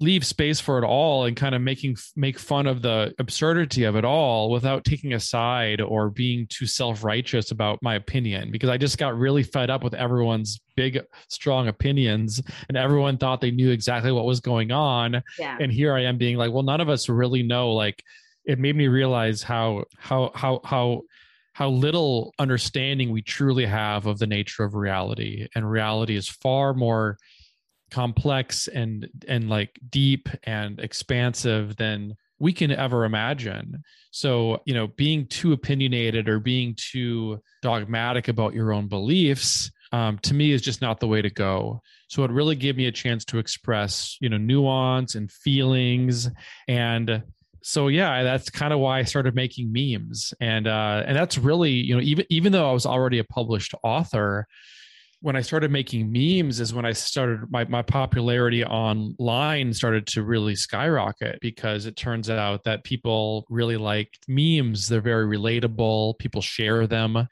leave 0.00 0.24
space 0.24 0.60
for 0.60 0.78
it 0.78 0.84
all 0.84 1.24
and 1.24 1.36
kind 1.36 1.54
of 1.54 1.62
making 1.62 1.96
make 2.16 2.38
fun 2.38 2.66
of 2.66 2.82
the 2.82 3.14
absurdity 3.18 3.84
of 3.84 3.96
it 3.96 4.04
all 4.04 4.50
without 4.50 4.84
taking 4.84 5.14
a 5.14 5.20
side 5.20 5.80
or 5.80 6.10
being 6.10 6.46
too 6.48 6.66
self-righteous 6.66 7.50
about 7.50 7.82
my 7.82 7.94
opinion. 7.94 8.50
Because 8.50 8.70
I 8.70 8.76
just 8.76 8.98
got 8.98 9.18
really 9.18 9.42
fed 9.42 9.70
up 9.70 9.82
with 9.82 9.94
everyone's 9.94 10.60
big 10.76 11.00
strong 11.28 11.68
opinions 11.68 12.42
and 12.68 12.76
everyone 12.76 13.16
thought 13.16 13.40
they 13.40 13.50
knew 13.50 13.70
exactly 13.70 14.12
what 14.12 14.26
was 14.26 14.40
going 14.40 14.70
on. 14.72 15.22
Yeah. 15.38 15.56
and 15.60 15.72
here 15.72 15.94
I 15.94 16.02
am 16.02 16.18
being 16.18 16.36
like 16.36 16.52
well 16.52 16.62
none 16.62 16.80
of 16.80 16.88
us 16.88 17.08
really 17.08 17.42
know. 17.42 17.72
Like 17.72 18.02
it 18.44 18.58
made 18.58 18.76
me 18.76 18.88
realize 18.88 19.42
how 19.42 19.84
how 19.98 20.30
how 20.34 20.60
how 20.64 21.02
how 21.56 21.70
little 21.70 22.34
understanding 22.38 23.10
we 23.10 23.22
truly 23.22 23.64
have 23.64 24.04
of 24.04 24.18
the 24.18 24.26
nature 24.26 24.62
of 24.62 24.74
reality. 24.74 25.48
And 25.54 25.70
reality 25.70 26.14
is 26.14 26.28
far 26.28 26.74
more 26.74 27.16
complex 27.90 28.68
and 28.68 29.08
and 29.28 29.48
like 29.48 29.78
deep 29.90 30.28
and 30.44 30.80
expansive 30.80 31.76
than 31.76 32.16
we 32.38 32.52
can 32.52 32.70
ever 32.70 33.04
imagine. 33.04 33.82
So 34.10 34.60
you 34.64 34.74
know 34.74 34.88
being 34.88 35.26
too 35.26 35.52
opinionated 35.52 36.28
or 36.28 36.40
being 36.40 36.74
too 36.76 37.40
dogmatic 37.62 38.28
about 38.28 38.54
your 38.54 38.72
own 38.72 38.88
beliefs 38.88 39.70
um, 39.92 40.18
to 40.18 40.34
me 40.34 40.52
is 40.52 40.62
just 40.62 40.82
not 40.82 41.00
the 41.00 41.06
way 41.06 41.22
to 41.22 41.30
go. 41.30 41.80
So 42.08 42.24
it 42.24 42.30
really 42.30 42.56
gave 42.56 42.76
me 42.76 42.86
a 42.86 42.92
chance 42.92 43.24
to 43.26 43.38
express 43.38 44.16
you 44.20 44.28
know 44.28 44.38
nuance 44.38 45.14
and 45.14 45.30
feelings. 45.30 46.28
And 46.68 47.22
so 47.62 47.88
yeah 47.88 48.22
that's 48.22 48.48
kind 48.48 48.72
of 48.72 48.78
why 48.78 49.00
i 49.00 49.02
started 49.02 49.34
making 49.34 49.72
memes. 49.72 50.34
And 50.40 50.66
uh 50.66 51.02
and 51.06 51.16
that's 51.16 51.38
really 51.38 51.72
you 51.72 51.94
know 51.94 52.02
even 52.02 52.26
even 52.30 52.52
though 52.52 52.68
i 52.68 52.72
was 52.72 52.86
already 52.86 53.18
a 53.18 53.24
published 53.24 53.74
author 53.82 54.46
when 55.20 55.34
I 55.34 55.40
started 55.40 55.70
making 55.70 56.12
memes 56.12 56.60
is 56.60 56.74
when 56.74 56.84
I 56.84 56.92
started 56.92 57.50
my, 57.50 57.64
my 57.64 57.82
popularity 57.82 58.64
online 58.64 59.72
started 59.72 60.06
to 60.08 60.22
really 60.22 60.54
skyrocket 60.54 61.38
because 61.40 61.86
it 61.86 61.96
turns 61.96 62.28
out 62.30 62.64
that 62.64 62.84
people 62.84 63.46
really 63.48 63.76
like 63.76 64.10
memes. 64.28 64.88
They're 64.88 65.00
very 65.00 65.26
relatable. 65.26 66.18
People 66.18 66.42
share 66.42 66.86
them. 66.86 67.26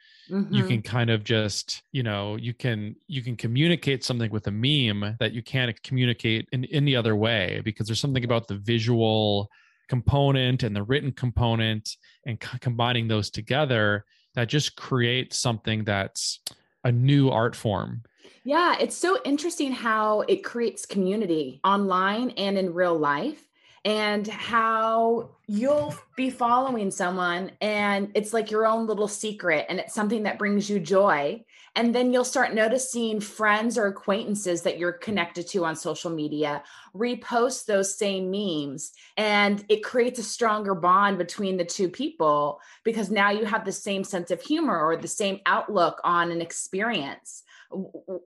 You 0.50 0.64
Mhm. 0.64 0.69
can 0.69 0.83
kind 0.83 1.11
of 1.11 1.23
just, 1.25 1.83
you 1.93 2.03
know, 2.03 2.37
you 2.37 2.55
can 2.55 2.97
you 3.07 3.23
can 3.23 3.37
communicate 3.37 4.03
something 4.03 4.31
with 4.31 4.47
a 4.47 4.50
meme 4.50 5.17
that 5.21 5.33
you 5.33 5.43
can't 5.43 5.81
communicate 5.83 6.49
in 6.53 6.64
any 6.67 6.97
other 6.97 7.14
way 7.14 7.61
because 7.64 7.87
there's 7.87 8.00
something 8.00 8.25
about 8.25 8.49
the 8.49 8.57
visual 8.57 9.49
component 9.88 10.62
and 10.62 10.75
the 10.75 10.83
written 10.83 11.12
component 11.12 11.91
and 12.26 12.43
c- 12.43 12.59
combining 12.61 13.07
those 13.09 13.29
together 13.31 14.05
that 14.35 14.49
just 14.49 14.76
creates 14.76 15.38
something 15.38 15.85
that's 15.85 16.41
a 16.85 16.93
new 16.93 17.31
art 17.31 17.57
form. 17.57 18.03
Yeah, 18.45 18.76
it's 18.79 18.97
so 18.97 19.19
interesting 19.25 19.73
how 19.73 20.21
it 20.23 20.45
creates 20.45 20.87
community 20.87 21.61
online 21.64 22.31
and 22.31 22.59
in 22.59 22.75
real 22.75 22.97
life, 22.97 23.43
and 23.85 24.26
how 24.26 25.31
you'll 25.47 25.95
be 26.17 26.31
following 26.31 26.91
someone 26.91 27.50
and 27.61 28.11
it's 28.14 28.33
like 28.33 28.50
your 28.50 28.67
own 28.67 28.87
little 28.87 29.09
secret 29.09 29.67
and 29.69 29.79
it's 29.79 29.93
something 29.93 30.23
that 30.23 30.38
brings 30.38 30.71
you 30.71 30.81
joy. 30.81 31.45
And 31.76 31.95
then 31.95 32.12
you'll 32.12 32.25
start 32.25 32.54
noticing 32.54 33.19
friends 33.19 33.76
or 33.76 33.87
acquaintances 33.87 34.62
that 34.62 34.78
you're 34.78 34.93
connected 34.93 35.49
to 35.49 35.64
on 35.64 35.75
social 35.75 36.11
media 36.11 36.62
repost 36.95 37.66
those 37.66 37.99
same 37.99 38.31
memes, 38.31 38.93
and 39.16 39.64
it 39.69 39.83
creates 39.83 40.21
a 40.21 40.23
stronger 40.23 40.75
bond 40.75 41.19
between 41.19 41.57
the 41.57 41.64
two 41.64 41.88
people 41.88 42.61
because 42.85 43.11
now 43.11 43.31
you 43.31 43.45
have 43.45 43.64
the 43.64 43.73
same 43.73 44.04
sense 44.04 44.31
of 44.31 44.40
humor 44.40 44.78
or 44.78 44.97
the 44.97 45.09
same 45.09 45.40
outlook 45.47 46.00
on 46.04 46.31
an 46.31 46.40
experience. 46.40 47.43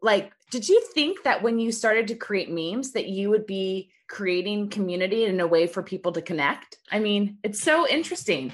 Like 0.03 0.33
did 0.51 0.69
you 0.69 0.83
think 0.95 1.23
that 1.23 1.43
when 1.43 1.59
you 1.59 1.73
started 1.73 2.09
to 2.09 2.15
create 2.15 2.51
memes 2.51 2.93
that 2.93 3.09
you 3.09 3.31
would 3.31 3.47
be 3.47 3.91
creating 4.09 4.69
community 4.69 5.25
in 5.25 5.39
a 5.41 5.47
way 5.47 5.67
for 5.67 5.83
people 5.83 6.13
to 6.13 6.23
connect 6.23 6.79
i 6.91 6.99
mean 6.99 7.39
it's 7.43 7.63
so 7.63 7.87
interesting 7.89 8.53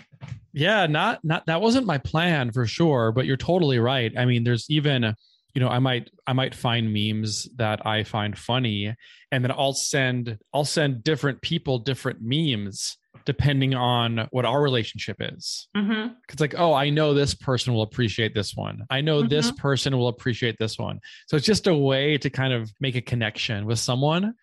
Yeah, 0.56 0.86
not 0.86 1.18
not 1.24 1.46
that 1.46 1.60
wasn't 1.60 1.84
my 1.84 1.98
plan 1.98 2.52
for 2.52 2.64
sure, 2.64 3.10
but 3.10 3.26
you're 3.26 3.36
totally 3.36 3.80
right. 3.80 4.12
I 4.16 4.24
mean, 4.24 4.44
there's 4.44 4.66
even 4.70 5.16
you 5.54 5.60
know, 5.60 5.68
I 5.68 5.78
might 5.78 6.10
I 6.26 6.32
might 6.32 6.54
find 6.54 6.92
memes 6.92 7.48
that 7.56 7.86
I 7.86 8.04
find 8.04 8.36
funny 8.36 8.94
and 9.30 9.44
then 9.44 9.50
I'll 9.50 9.72
send 9.72 10.38
I'll 10.52 10.64
send 10.64 11.04
different 11.04 11.42
people 11.42 11.78
different 11.78 12.20
memes 12.22 12.96
depending 13.24 13.74
on 13.74 14.28
what 14.32 14.44
our 14.44 14.60
relationship 14.60 15.16
is. 15.20 15.68
mm-hmm. 15.76 16.12
It's 16.28 16.40
like, 16.40 16.54
oh, 16.58 16.74
I 16.74 16.90
know 16.90 17.14
this 17.14 17.34
person 17.34 17.72
will 17.72 17.82
appreciate 17.82 18.34
this 18.34 18.54
one. 18.54 18.84
I 18.90 19.00
know 19.00 19.22
this 19.22 19.50
person 19.52 19.96
will 19.96 20.08
appreciate 20.08 20.56
this 20.58 20.78
one. 20.78 21.00
So 21.28 21.36
it's 21.36 21.46
just 21.46 21.66
a 21.66 21.74
way 21.74 22.18
to 22.18 22.28
kind 22.28 22.52
of 22.52 22.70
make 22.80 22.96
a 22.96 23.00
connection 23.00 23.64
with 23.66 23.78
someone 23.78 24.34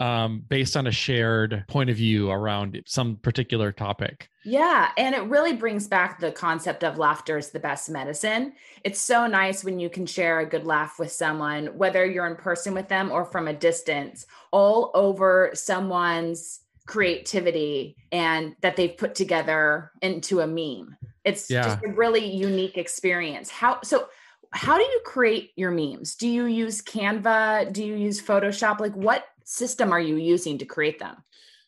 um, 0.00 0.44
based 0.48 0.76
on 0.76 0.86
a 0.86 0.92
shared 0.92 1.64
point 1.68 1.90
of 1.90 1.96
view 1.96 2.30
around 2.30 2.80
some 2.86 3.16
particular 3.16 3.72
topic. 3.72 4.28
Yeah, 4.44 4.90
and 4.96 5.14
it 5.14 5.22
really 5.24 5.54
brings 5.54 5.88
back 5.88 6.20
the 6.20 6.30
concept 6.30 6.84
of 6.84 6.98
laughter 6.98 7.36
is 7.36 7.50
the 7.50 7.58
best 7.58 7.90
medicine. 7.90 8.52
It's 8.84 9.00
so 9.00 9.26
nice 9.26 9.64
when 9.64 9.80
you 9.80 9.90
can 9.90 10.06
share 10.06 10.40
a 10.40 10.46
good 10.46 10.64
laugh 10.64 10.98
with 10.98 11.10
someone, 11.10 11.66
whether 11.78 12.04
you're 12.06 12.26
in 12.26 12.36
person 12.36 12.74
with 12.74 12.88
them 12.88 13.10
or 13.10 13.24
from 13.24 13.48
a 13.48 13.52
distance, 13.52 14.26
all 14.52 14.90
over 14.94 15.50
someone's 15.54 16.60
creativity 16.86 17.96
and 18.12 18.54
that 18.60 18.76
they've 18.76 18.96
put 18.96 19.14
together 19.14 19.90
into 20.02 20.40
a 20.40 20.46
meme. 20.46 20.96
It's 21.24 21.50
Yeah. 21.50 21.64
just 21.64 21.84
a 21.84 21.88
really 21.88 22.24
unique 22.24 22.78
experience. 22.78 23.50
How 23.50 23.80
so 23.82 24.08
how 24.52 24.76
do 24.78 24.84
you 24.84 25.00
create 25.04 25.50
your 25.56 25.72
memes? 25.72 26.14
Do 26.14 26.28
you 26.28 26.46
use 26.46 26.80
Canva? 26.80 27.72
Do 27.72 27.84
you 27.84 27.94
use 27.94 28.22
Photoshop? 28.22 28.78
Like 28.78 28.94
what 28.94 29.24
system 29.46 29.92
are 29.92 30.00
you 30.00 30.16
using 30.16 30.58
to 30.58 30.64
create 30.66 30.98
them? 30.98 31.16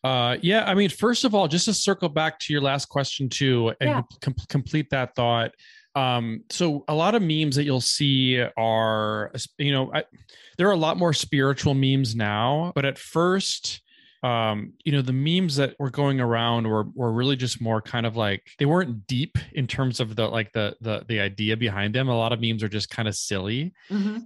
Uh, 0.03 0.37
yeah, 0.41 0.63
I 0.69 0.75
mean, 0.75 0.89
first 0.89 1.25
of 1.25 1.33
all, 1.35 1.47
just 1.47 1.65
to 1.65 1.73
circle 1.73 2.07
back 2.09 2.39
to 2.39 2.53
your 2.53 2.61
last 2.61 2.85
question 2.87 3.27
too, 3.27 3.73
and 3.81 3.89
Yeah. 3.89 4.01
com- 4.21 4.35
complete 4.47 4.89
that 4.91 5.15
thought. 5.15 5.51
Um, 5.95 6.43
so 6.49 6.85
a 6.87 6.93
lot 6.93 7.15
of 7.15 7.21
memes 7.21 7.55
that 7.55 7.63
you'll 7.63 7.81
see 7.81 8.39
are, 8.55 9.31
you 9.57 9.71
know, 9.71 9.91
I, 9.93 10.03
there 10.57 10.67
are 10.69 10.73
a 10.73 10.77
lot 10.77 10.97
more 10.97 11.13
spiritual 11.13 11.73
memes 11.73 12.15
now, 12.15 12.71
but 12.75 12.85
at 12.85 12.97
first, 12.97 13.81
um, 14.21 14.73
you 14.85 14.91
know, 14.91 15.01
the 15.01 15.13
memes 15.13 15.55
that 15.55 15.75
were 15.79 15.89
going 15.89 16.19
around 16.21 16.67
were 16.67 16.85
were 16.93 17.11
really 17.11 17.35
just 17.37 17.59
more 17.61 17.81
kind 17.81 18.05
of 18.05 18.15
like 18.17 18.51
they 18.59 18.65
weren't 18.65 19.07
deep 19.07 19.37
in 19.53 19.65
terms 19.65 19.99
of 19.99 20.15
the 20.15 20.27
like 20.27 20.51
the 20.53 20.75
the 20.81 21.03
the 21.07 21.19
idea 21.21 21.55
behind 21.57 21.95
them. 21.95 22.07
A 22.09 22.17
lot 22.17 22.33
of 22.33 22.39
memes 22.41 22.61
are 22.61 22.69
just 22.69 22.89
kind 22.89 23.07
of 23.07 23.15
silly. 23.15 23.73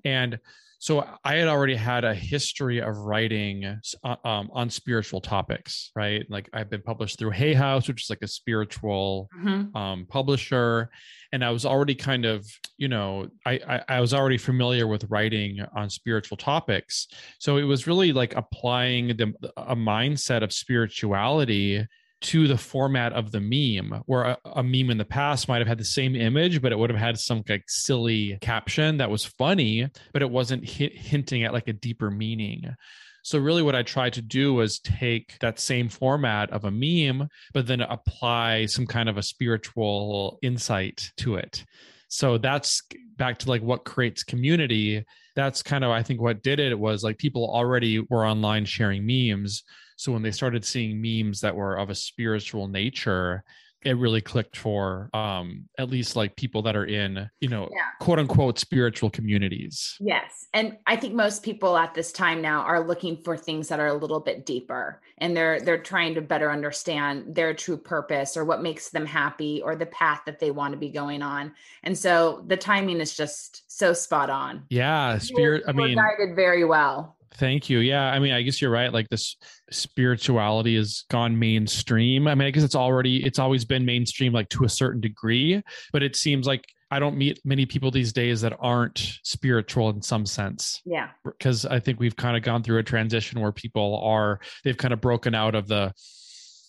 And 0.03 0.39
so 0.83 1.07
I 1.23 1.35
had 1.35 1.47
already 1.47 1.75
had 1.75 2.03
a 2.03 2.13
history 2.13 2.79
of 2.81 2.97
writing 2.97 3.63
uh, 4.03 4.15
um, 4.25 4.49
on 4.51 4.69
spiritual 4.69 5.21
topics, 5.21 5.91
right? 5.95 6.25
Like 6.29 6.49
I've 6.51 6.69
been 6.69 6.81
published 6.81 7.17
through 7.17 7.29
Hay 7.31 7.53
House, 7.53 7.87
which 7.87 8.03
is 8.03 8.09
like 8.09 8.21
a 8.21 8.27
spiritual 8.27 9.29
Mhm. 9.33 9.73
um, 9.73 10.05
publisher, 10.09 10.89
and 11.31 11.41
I 11.41 11.51
was 11.51 11.65
already 11.65 11.95
kind 11.95 12.25
of, 12.25 12.45
you 12.77 12.89
know, 12.89 13.29
I, 13.45 13.53
I 13.73 13.95
I 13.95 14.01
was 14.01 14.13
already 14.13 14.37
familiar 14.37 14.85
with 14.85 15.05
writing 15.09 15.65
on 15.73 15.89
spiritual 15.89 16.35
topics. 16.35 17.07
So 17.39 17.55
it 17.55 17.63
was 17.63 17.87
really 17.87 18.11
like 18.11 18.35
applying 18.35 19.07
the 19.15 19.27
a 19.55 19.77
mindset 19.77 20.43
of 20.43 20.51
spirituality 20.51 21.87
to 22.23 22.47
the 22.47 22.57
format 22.57 23.13
of 23.13 23.31
the 23.31 23.39
meme, 23.39 24.01
where 24.05 24.23
a, 24.23 24.37
a 24.55 24.63
meme 24.63 24.89
in 24.89 24.97
the 24.97 25.05
past 25.05 25.47
might 25.47 25.59
have 25.59 25.67
had 25.67 25.77
the 25.77 25.85
same 25.85 26.15
image, 26.15 26.61
but 26.61 26.71
it 26.71 26.79
would 26.79 26.89
have 26.89 26.99
had 26.99 27.19
some 27.19 27.43
like 27.47 27.65
silly 27.67 28.37
caption 28.41 28.97
that 28.97 29.09
was 29.09 29.25
funny, 29.25 29.87
but 30.13 30.21
it 30.21 30.29
wasn't 30.29 30.67
hi- 30.67 30.91
hinting 30.93 31.43
at 31.43 31.53
like 31.53 31.67
a 31.67 31.73
deeper 31.73 32.09
meaning. 32.09 32.73
So 33.23 33.39
really 33.39 33.61
what 33.61 33.75
I 33.75 33.83
tried 33.83 34.13
to 34.13 34.21
do 34.21 34.53
was 34.53 34.79
take 34.79 35.37
that 35.39 35.59
same 35.59 35.87
format 35.87 36.49
of 36.51 36.65
a 36.65 36.71
meme, 36.71 37.29
but 37.53 37.67
then 37.67 37.81
apply 37.81 38.65
some 38.65 38.85
kind 38.85 39.07
of 39.07 39.17
a 39.17 39.23
spiritual 39.23 40.39
insight 40.41 41.11
to 41.17 41.35
it. 41.35 41.63
So 42.09 42.37
that's 42.37 42.81
back 43.17 43.39
to 43.39 43.49
like 43.49 43.61
what 43.61 43.85
creates 43.85 44.23
community. 44.23 45.05
That's 45.35 45.63
kind 45.63 45.83
of 45.83 45.91
I 45.91 46.03
think 46.03 46.21
what 46.21 46.43
did 46.43 46.59
it 46.59 46.77
was 46.77 47.03
like 47.03 47.17
people 47.17 47.49
already 47.49 47.99
were 47.99 48.27
online 48.27 48.65
sharing 48.65 49.05
memes. 49.05 49.63
So 49.97 50.11
when 50.11 50.21
they 50.21 50.31
started 50.31 50.65
seeing 50.65 51.01
memes 51.01 51.41
that 51.41 51.55
were 51.55 51.75
of 51.75 51.89
a 51.89 51.95
spiritual 51.95 52.67
nature, 52.67 53.43
it 53.85 53.97
really 53.97 54.21
clicked 54.21 54.55
for 54.55 55.09
um 55.13 55.65
at 55.77 55.89
least 55.89 56.15
like 56.15 56.37
people 56.37 56.61
that 56.61 56.73
are 56.73 56.85
in, 56.85 57.29
you 57.41 57.49
know, 57.49 57.67
Yeah. 57.69 57.81
quote 57.99 58.17
unquote 58.17 58.57
spiritual 58.57 59.09
communities. 59.09 59.97
Yes. 59.99 60.47
And 60.53 60.77
I 60.87 60.95
think 60.95 61.13
most 61.13 61.43
people 61.43 61.75
at 61.75 61.93
this 61.93 62.13
time 62.13 62.41
now 62.41 62.61
are 62.61 62.79
looking 62.87 63.17
for 63.17 63.35
things 63.35 63.67
that 63.67 63.81
are 63.81 63.87
a 63.87 63.93
little 63.93 64.21
bit 64.21 64.45
deeper 64.45 65.01
and 65.17 65.35
they're 65.35 65.59
they're 65.59 65.81
trying 65.81 66.15
to 66.15 66.21
better 66.21 66.49
understand 66.49 67.35
their 67.35 67.53
true 67.53 67.75
purpose 67.75 68.37
or 68.37 68.45
what 68.45 68.61
makes 68.63 68.89
them 68.89 69.05
happy 69.05 69.61
or 69.61 69.75
the 69.75 69.87
path 69.87 70.21
that 70.27 70.39
they 70.39 70.51
want 70.51 70.71
to 70.71 70.77
be 70.77 70.89
going 70.89 71.21
on. 71.21 71.51
And 71.83 71.97
so 71.97 72.45
the 72.47 72.55
timing 72.55 73.01
is 73.01 73.13
just 73.13 73.69
so 73.69 73.91
spot 73.91 74.29
on. 74.29 74.63
Yeah, 74.69 75.17
spirit. 75.17 75.63
I 75.67 75.73
mean, 75.73 75.95
guided 75.97 76.37
very 76.37 76.63
well. 76.63 77.17
Thank 77.35 77.69
you. 77.69 77.79
Yeah, 77.79 78.03
I 78.03 78.19
mean, 78.19 78.33
I 78.33 78.41
guess 78.41 78.61
you're 78.61 78.71
right. 78.71 78.93
Like 78.93 79.09
this 79.09 79.37
spirituality 79.71 80.75
has 80.75 81.05
gone 81.09 81.37
mainstream. 81.37 82.27
I 82.27 82.35
mean, 82.35 82.47
I 82.47 82.51
guess 82.51 82.63
it's 82.63 82.75
already 82.75 83.25
it's 83.25 83.39
always 83.39 83.65
been 83.65 83.85
mainstream 83.85 84.33
like 84.33 84.49
to 84.49 84.65
a 84.65 84.69
certain 84.69 85.01
degree, 85.01 85.61
but 85.91 86.03
it 86.03 86.15
seems 86.15 86.45
like 86.45 86.65
I 86.93 86.99
don't 86.99 87.17
meet 87.17 87.39
many 87.43 87.65
people 87.65 87.89
these 87.89 88.13
days 88.13 88.41
that 88.41 88.55
aren't 88.59 88.99
spiritual 89.23 89.89
in 89.89 90.01
some 90.03 90.27
sense. 90.27 90.79
Yeah. 90.85 91.09
Because 91.25 91.65
I 91.65 91.79
think 91.79 91.99
we've 91.99 92.15
kind 92.15 92.37
of 92.37 92.43
gone 92.43 92.61
through 92.61 92.77
a 92.77 92.83
transition 92.83 93.39
where 93.39 93.51
people 93.51 93.99
are, 94.03 94.39
they've 94.63 94.77
kind 94.77 94.93
of 94.93 95.01
broken 95.01 95.33
out 95.33 95.55
of 95.55 95.67
the, 95.67 95.91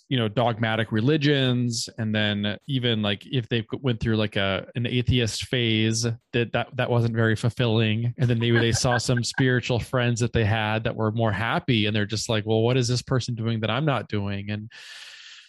you 0.08 0.18
know 0.18 0.28
dogmatic 0.28 0.92
religions. 0.92 1.88
And 1.98 2.14
then 2.14 2.56
even 2.68 3.02
like 3.02 3.24
if 3.26 3.48
they 3.48 3.66
went 3.80 4.00
through 4.00 4.16
like 4.16 4.36
a 4.36 4.66
an 4.74 4.86
atheist 4.86 5.46
phase 5.46 6.06
that 6.32 6.52
that 6.52 6.68
that 6.76 6.90
wasn't 6.90 7.14
very 7.14 7.36
fulfilling. 7.36 8.14
And 8.18 8.28
then 8.28 8.38
maybe 8.38 8.58
they 8.58 8.72
saw 8.72 8.98
some 8.98 9.24
spiritual 9.24 9.78
friends 9.78 10.20
that 10.20 10.32
they 10.32 10.44
had 10.44 10.84
that 10.84 10.96
were 10.96 11.12
more 11.12 11.32
happy. 11.32 11.86
And 11.86 11.94
they're 11.94 12.06
just 12.06 12.28
like 12.28 12.46
well 12.46 12.62
what 12.62 12.76
is 12.76 12.88
this 12.88 13.02
person 13.02 13.34
doing 13.34 13.60
that 13.60 13.70
i'm 13.70 13.84
not 13.84 14.08
doing? 14.08 14.50
And 14.50 14.70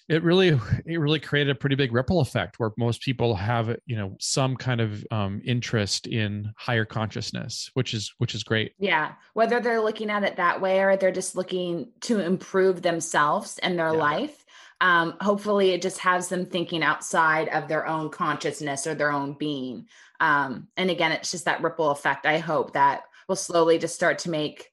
it 0.07 0.23
really 0.23 0.49
it 0.85 0.97
really 0.99 1.19
created 1.19 1.51
a 1.51 1.55
pretty 1.55 1.75
big 1.75 1.91
ripple 1.91 2.19
effect 2.19 2.59
where 2.59 2.71
most 2.77 3.01
people 3.01 3.35
have 3.35 3.75
you 3.85 3.95
know 3.95 4.15
some 4.19 4.55
kind 4.55 4.79
of 4.79 5.05
um, 5.11 5.41
interest 5.43 6.07
in 6.07 6.51
higher 6.57 6.85
consciousness 6.85 7.69
which 7.73 7.93
is 7.93 8.13
which 8.19 8.35
is 8.35 8.43
great. 8.43 8.73
Yeah. 8.77 9.13
Whether 9.33 9.59
they're 9.59 9.81
looking 9.81 10.09
at 10.09 10.23
it 10.23 10.37
that 10.37 10.61
way 10.61 10.81
or 10.81 10.95
they're 10.95 11.11
just 11.11 11.35
looking 11.35 11.91
to 12.01 12.19
improve 12.19 12.81
themselves 12.81 13.59
and 13.59 13.79
their 13.79 13.93
yeah. 13.93 13.99
life 13.99 14.44
um, 14.81 15.15
hopefully 15.21 15.71
it 15.71 15.81
just 15.81 15.99
has 15.99 16.27
them 16.27 16.45
thinking 16.45 16.83
outside 16.83 17.49
of 17.49 17.67
their 17.67 17.87
own 17.87 18.09
consciousness 18.09 18.85
or 18.85 18.95
their 18.95 19.11
own 19.11 19.33
being. 19.33 19.87
Um, 20.19 20.67
and 20.77 20.89
again 20.89 21.11
it's 21.11 21.31
just 21.31 21.45
that 21.45 21.61
ripple 21.61 21.91
effect. 21.91 22.25
I 22.25 22.37
hope 22.39 22.73
that 22.73 23.03
will 23.27 23.35
slowly 23.35 23.77
just 23.77 23.95
start 23.95 24.19
to 24.19 24.29
make 24.29 24.69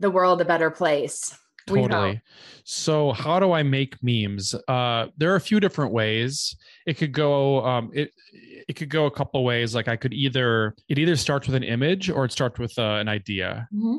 the 0.00 0.10
world 0.10 0.40
a 0.40 0.44
better 0.44 0.70
place. 0.70 1.36
Totally. 1.66 2.22
so 2.64 3.12
how 3.12 3.38
do 3.38 3.52
i 3.52 3.62
make 3.62 4.02
memes? 4.02 4.54
Uh 4.68 5.08
there 5.18 5.30
are 5.32 5.36
a 5.36 5.40
few 5.40 5.60
different 5.60 5.92
ways. 5.92 6.56
It 6.86 6.94
could 6.94 7.12
go 7.12 7.62
um 7.64 7.90
it 7.92 8.10
it 8.32 8.74
could 8.74 8.88
go 8.88 9.04
a 9.04 9.10
couple 9.10 9.44
ways. 9.44 9.74
Like 9.74 9.86
i 9.86 9.96
could 9.96 10.14
either 10.14 10.74
it 10.88 10.98
either 10.98 11.14
starts 11.14 11.46
with 11.46 11.56
an 11.56 11.62
image 11.62 12.08
or 12.08 12.24
it 12.24 12.32
starts 12.32 12.58
with 12.58 12.78
uh, 12.78 12.96
an 13.00 13.08
idea. 13.08 13.68
Mm-hmm. 13.74 13.98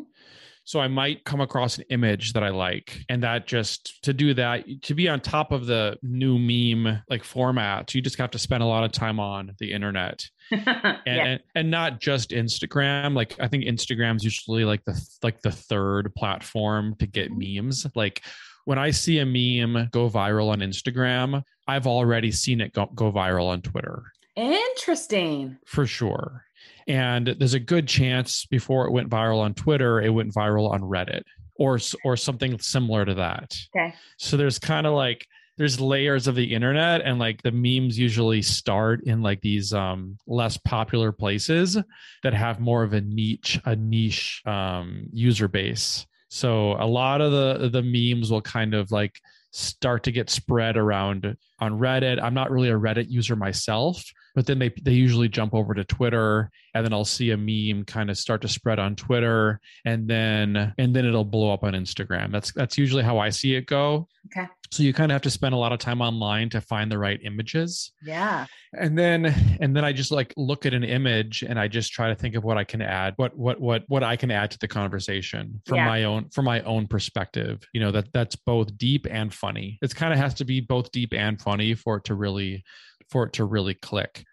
So 0.70 0.80
I 0.80 0.88
might 0.88 1.24
come 1.24 1.42
across 1.42 1.80
an 1.80 1.86
image 1.90 2.34
that 2.34 2.44
I 2.44 2.50
like. 2.50 3.04
And 3.10 3.24
that 3.24 3.48
just 3.48 4.04
to 4.04 4.14
do 4.14 4.36
that, 4.36 4.84
to 4.84 4.94
be 4.94 5.10
on 5.10 5.20
top 5.20 5.52
of 5.52 5.66
the 5.66 5.98
new 6.04 6.38
meme 6.38 7.02
like 7.10 7.24
format, 7.24 7.96
you 7.96 8.04
just 8.04 8.20
have 8.20 8.30
to 8.30 8.38
spend 8.38 8.62
a 8.62 8.68
lot 8.68 8.84
of 8.84 8.92
time 8.92 9.20
on 9.20 9.56
the 9.58 9.72
internet. 9.72 10.30
and, 10.52 10.64
yeah. 11.08 11.26
and, 11.26 11.40
and 11.56 11.72
not 11.72 12.00
just 12.00 12.30
Instagram. 12.30 13.16
Like 13.16 13.36
I 13.40 13.48
think 13.48 13.64
Instagram's 13.64 14.24
usually 14.24 14.64
like 14.64 14.86
the 14.86 14.94
like 15.24 15.42
the 15.42 15.52
third 15.52 16.14
platform 16.14 16.94
to 17.00 17.08
get 17.08 17.32
mm-hmm. 17.32 17.66
memes. 17.66 17.88
Like 17.96 18.22
when 18.66 18.78
I 18.78 18.92
see 18.92 19.18
a 19.18 19.26
meme 19.26 19.90
go 19.92 20.08
viral 20.08 20.50
on 20.50 20.60
Instagram, 20.60 21.42
I've 21.68 21.88
already 21.88 22.32
seen 22.32 22.62
it 22.62 22.74
go, 22.74 22.86
go 22.94 23.12
viral 23.12 23.48
on 23.48 23.64
Twitter. 23.64 24.04
Interesting. 24.36 25.58
For 25.66 25.88
sure. 25.88 26.46
And 26.90 27.28
there's 27.40 27.54
a 27.54 27.60
good 27.60 27.88
chance 27.88 28.46
before 28.48 28.86
it 28.88 28.92
went 28.92 29.10
viral 29.10 29.40
on 29.40 29.54
Twitter, 29.54 30.02
it 30.02 30.10
went 30.10 30.34
viral 30.34 30.72
on 30.72 30.82
Reddit 30.82 31.22
or 31.56 31.78
or 32.04 32.18
something 32.18 32.58
similar 32.60 33.06
to 33.06 33.14
that. 33.14 33.56
Okay. 33.76 33.94
So 34.18 34.36
there's 34.38 34.58
kind 34.58 34.88
of 34.88 34.94
like 34.94 35.28
there's 35.58 35.80
layers 35.80 36.26
of 36.26 36.36
the 36.36 36.56
internet 36.56 37.02
and 37.02 37.20
like 37.20 37.44
the 37.44 37.52
memes 37.52 38.00
usually 38.00 38.42
start 38.42 39.04
in 39.04 39.22
like 39.22 39.42
these 39.42 39.74
um 39.74 40.18
less 40.26 40.58
popular 40.58 41.12
places 41.12 41.78
that 42.24 42.34
have 42.34 42.60
more 42.60 42.82
of 42.82 42.94
a 42.94 43.02
niche 43.02 43.60
a 43.66 43.76
niche 43.76 44.42
um 44.46 45.08
user 45.14 45.48
base. 45.48 46.08
So 46.30 46.72
a 46.80 46.88
lot 46.88 47.22
of 47.22 47.32
the 47.32 47.70
the 47.70 47.84
memes 47.84 48.32
will 48.32 48.42
kind 48.42 48.74
of 48.74 48.92
like 48.92 49.20
start 49.52 50.04
to 50.04 50.12
get 50.12 50.30
spread 50.30 50.78
around 50.78 51.36
on 51.60 51.80
Reddit. 51.80 52.22
I'm 52.22 52.34
not 52.34 52.52
really 52.52 52.70
a 52.70 52.80
Reddit 52.80 53.10
user 53.10 53.36
myself, 53.36 54.04
but 54.40 54.46
then 54.46 54.58
they 54.58 54.72
they 54.82 54.94
usually 54.94 55.28
jump 55.28 55.54
over 55.54 55.74
to 55.74 55.84
Twitter 55.84 56.50
and 56.74 56.86
then 56.86 56.94
I'll 56.94 57.04
see 57.04 57.32
a 57.32 57.36
meme 57.36 57.84
kind 57.84 58.10
of 58.10 58.18
start 58.18 58.42
to 58.44 58.48
spread 58.48 58.80
on 58.80 58.96
Twitter 58.96 59.60
and 59.84 60.08
then 60.08 60.74
and 60.78 60.96
then 60.96 61.06
it'll 61.06 61.26
blow 61.26 61.52
up 61.52 61.66
on 61.66 61.74
Instagram. 61.74 62.32
That's 62.32 62.54
that's 62.54 62.78
usually 62.78 63.04
how 63.04 63.18
I 63.18 63.32
see 63.32 63.56
it 63.56 63.66
go. 63.66 64.08
Okay. 64.28 64.48
So 64.72 64.84
you 64.84 64.94
kind 64.94 65.12
of 65.12 65.16
have 65.16 65.24
to 65.24 65.30
spend 65.30 65.54
a 65.54 65.58
lot 65.58 65.74
of 65.74 65.80
time 65.80 66.00
online 66.00 66.50
to 66.52 66.62
find 66.62 66.90
the 66.90 66.98
right 66.98 67.20
images. 67.22 67.92
Yeah. 68.02 68.46
And 68.72 68.98
then 68.98 69.26
and 69.60 69.76
then 69.76 69.84
I 69.84 69.92
just 69.92 70.10
like 70.10 70.34
look 70.38 70.66
at 70.66 70.74
an 70.74 70.86
image 70.86 71.44
and 71.44 71.60
I 71.60 71.68
just 71.68 71.92
try 71.92 72.08
to 72.08 72.16
think 72.16 72.36
of 72.36 72.46
what 72.46 72.58
I 72.58 72.64
can 72.64 72.82
add, 72.82 73.16
what 73.18 73.38
what 73.38 73.60
what 73.60 73.84
what 73.90 74.06
I 74.06 74.16
can 74.16 74.32
add 74.32 74.52
to 74.52 74.60
the 74.60 74.70
conversation 74.70 75.62
from 75.66 75.80
yeah. 75.80 75.86
my 75.86 76.06
own 76.06 76.30
from 76.30 76.46
my 76.46 76.62
own 76.62 76.88
perspective. 76.88 77.62
You 77.74 77.82
know, 77.82 77.92
that 77.92 78.14
that's 78.14 78.38
both 78.38 78.78
deep 78.78 79.06
and 79.12 79.34
funny. 79.34 79.80
It's 79.82 79.94
kind 79.94 80.14
of 80.14 80.20
has 80.20 80.34
to 80.36 80.46
be 80.46 80.62
both 80.62 80.94
deep 80.94 81.14
and 81.14 81.42
funny 81.42 81.74
for 81.74 81.98
it 81.98 82.06
to 82.06 82.16
really 82.16 82.64
for 83.10 83.24
it 83.24 83.34
to 83.34 83.46
really 83.46 83.74
click 83.74 84.24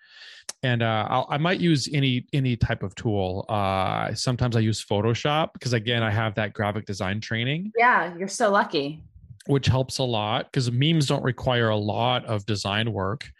and 0.62 0.82
uh, 0.82 1.06
I'll, 1.08 1.26
i 1.30 1.36
might 1.36 1.60
use 1.60 1.88
any 1.92 2.26
any 2.32 2.56
type 2.56 2.82
of 2.82 2.94
tool. 2.94 3.44
Uh, 3.48 4.14
sometimes 4.14 4.56
I 4.56 4.60
use 4.60 4.84
Photoshop 4.84 5.52
because 5.52 5.72
again 5.72 6.02
I 6.02 6.10
have 6.10 6.34
that 6.36 6.52
graphic 6.52 6.86
design 6.86 7.20
training. 7.20 7.72
Yeah, 7.76 8.14
you're 8.16 8.28
so 8.28 8.50
lucky. 8.50 9.02
Which 9.46 9.66
helps 9.66 9.98
a 9.98 10.02
lot 10.02 10.46
because 10.46 10.70
memes 10.72 11.06
don't 11.06 11.22
require 11.22 11.68
a 11.68 11.76
lot 11.76 12.24
of 12.24 12.44
design 12.46 12.92
work, 12.92 13.30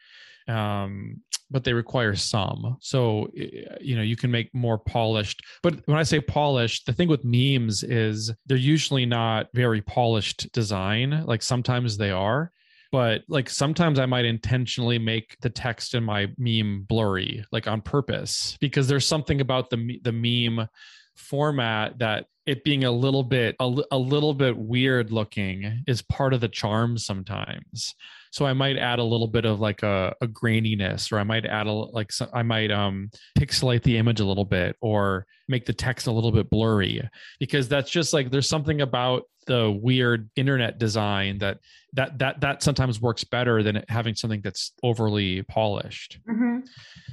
um, 0.47 1.21
but 1.51 1.65
they 1.65 1.73
require 1.73 2.15
some. 2.15 2.77
So 2.81 3.29
you 3.35 3.97
know 3.97 4.03
you 4.03 4.17
can 4.17 4.31
make 4.31 4.55
more 4.55 4.79
polished. 4.79 5.43
But 5.63 5.87
when 5.87 5.99
I 5.99 6.05
say 6.05 6.21
polished, 6.21 6.87
the 6.87 6.93
thing 6.93 7.09
with 7.09 7.25
memes 7.25 7.83
is 7.83 8.33
they're 8.47 8.57
usually 8.57 9.07
not 9.07 9.49
very 9.55 9.81
polished 9.83 10.53
design. 10.53 11.25
Like 11.27 11.43
sometimes 11.43 11.97
they 11.97 12.11
are 12.11 12.53
but 12.93 13.23
like 13.29 13.51
sometimes 13.51 13.99
I 13.99 14.07
might 14.07 14.25
intentionally 14.25 14.99
make 14.99 15.37
the 15.41 15.51
text 15.51 15.95
in 15.95 16.05
my 16.05 16.29
meme 16.39 16.85
blurry, 16.89 17.45
like 17.53 17.67
on 17.67 17.81
purpose, 17.81 18.57
because 18.61 18.89
there's 18.89 19.07
something 19.07 19.41
about 19.41 19.71
the 19.71 20.01
the 20.03 20.13
meme 20.13 20.69
format 21.17 21.99
that 21.99 22.27
it 22.47 22.63
being 22.63 22.85
a 22.85 22.91
little 22.91 23.25
bit 23.25 23.57
a, 23.59 23.83
a 23.91 23.99
little 23.99 24.35
bit 24.35 24.57
weird 24.57 25.11
looking 25.11 25.83
is 25.87 26.03
part 26.03 26.33
of 26.33 26.41
the 26.41 26.49
charm 26.49 26.97
sometimes. 26.97 27.95
So 28.31 28.45
i 28.45 28.53
might 28.53 28.77
add 28.77 28.99
a 28.99 29.05
little 29.05 29.29
bit 29.29 29.47
of 29.47 29.61
like 29.61 29.83
a, 29.83 30.15
a 30.21 30.27
graininess 30.27 31.11
or 31.11 31.19
i 31.19 31.23
might 31.23 31.47
add 31.47 31.67
a 31.67 31.73
like 31.73 32.11
i 32.35 32.43
might 32.43 32.71
um 32.71 33.11
pixelate 33.39 33.83
the 33.83 33.97
image 33.97 34.21
a 34.21 34.27
little 34.27 34.45
bit 34.45 34.77
or 34.83 35.27
make 35.49 35.65
the 35.65 35.73
text 35.73 36.07
a 36.07 36.13
little 36.13 36.33
bit 36.33 36.51
blurry 36.51 37.09
because 37.41 37.67
that's 37.67 37.91
just 37.91 38.13
like 38.13 38.31
there's 38.31 38.49
something 38.49 38.83
about 38.83 39.23
the 39.47 39.71
weird 39.83 40.29
internet 40.37 40.79
design 40.79 41.39
that 41.39 41.59
that 41.95 42.19
that 42.19 42.41
that 42.41 42.63
sometimes 42.63 43.01
works 43.01 43.25
better 43.25 43.63
than 43.63 43.83
having 43.89 44.15
something 44.15 44.41
that's 44.43 44.73
overly 44.83 45.43
polished. 45.43 46.19
Mm-hmm. 46.29 46.59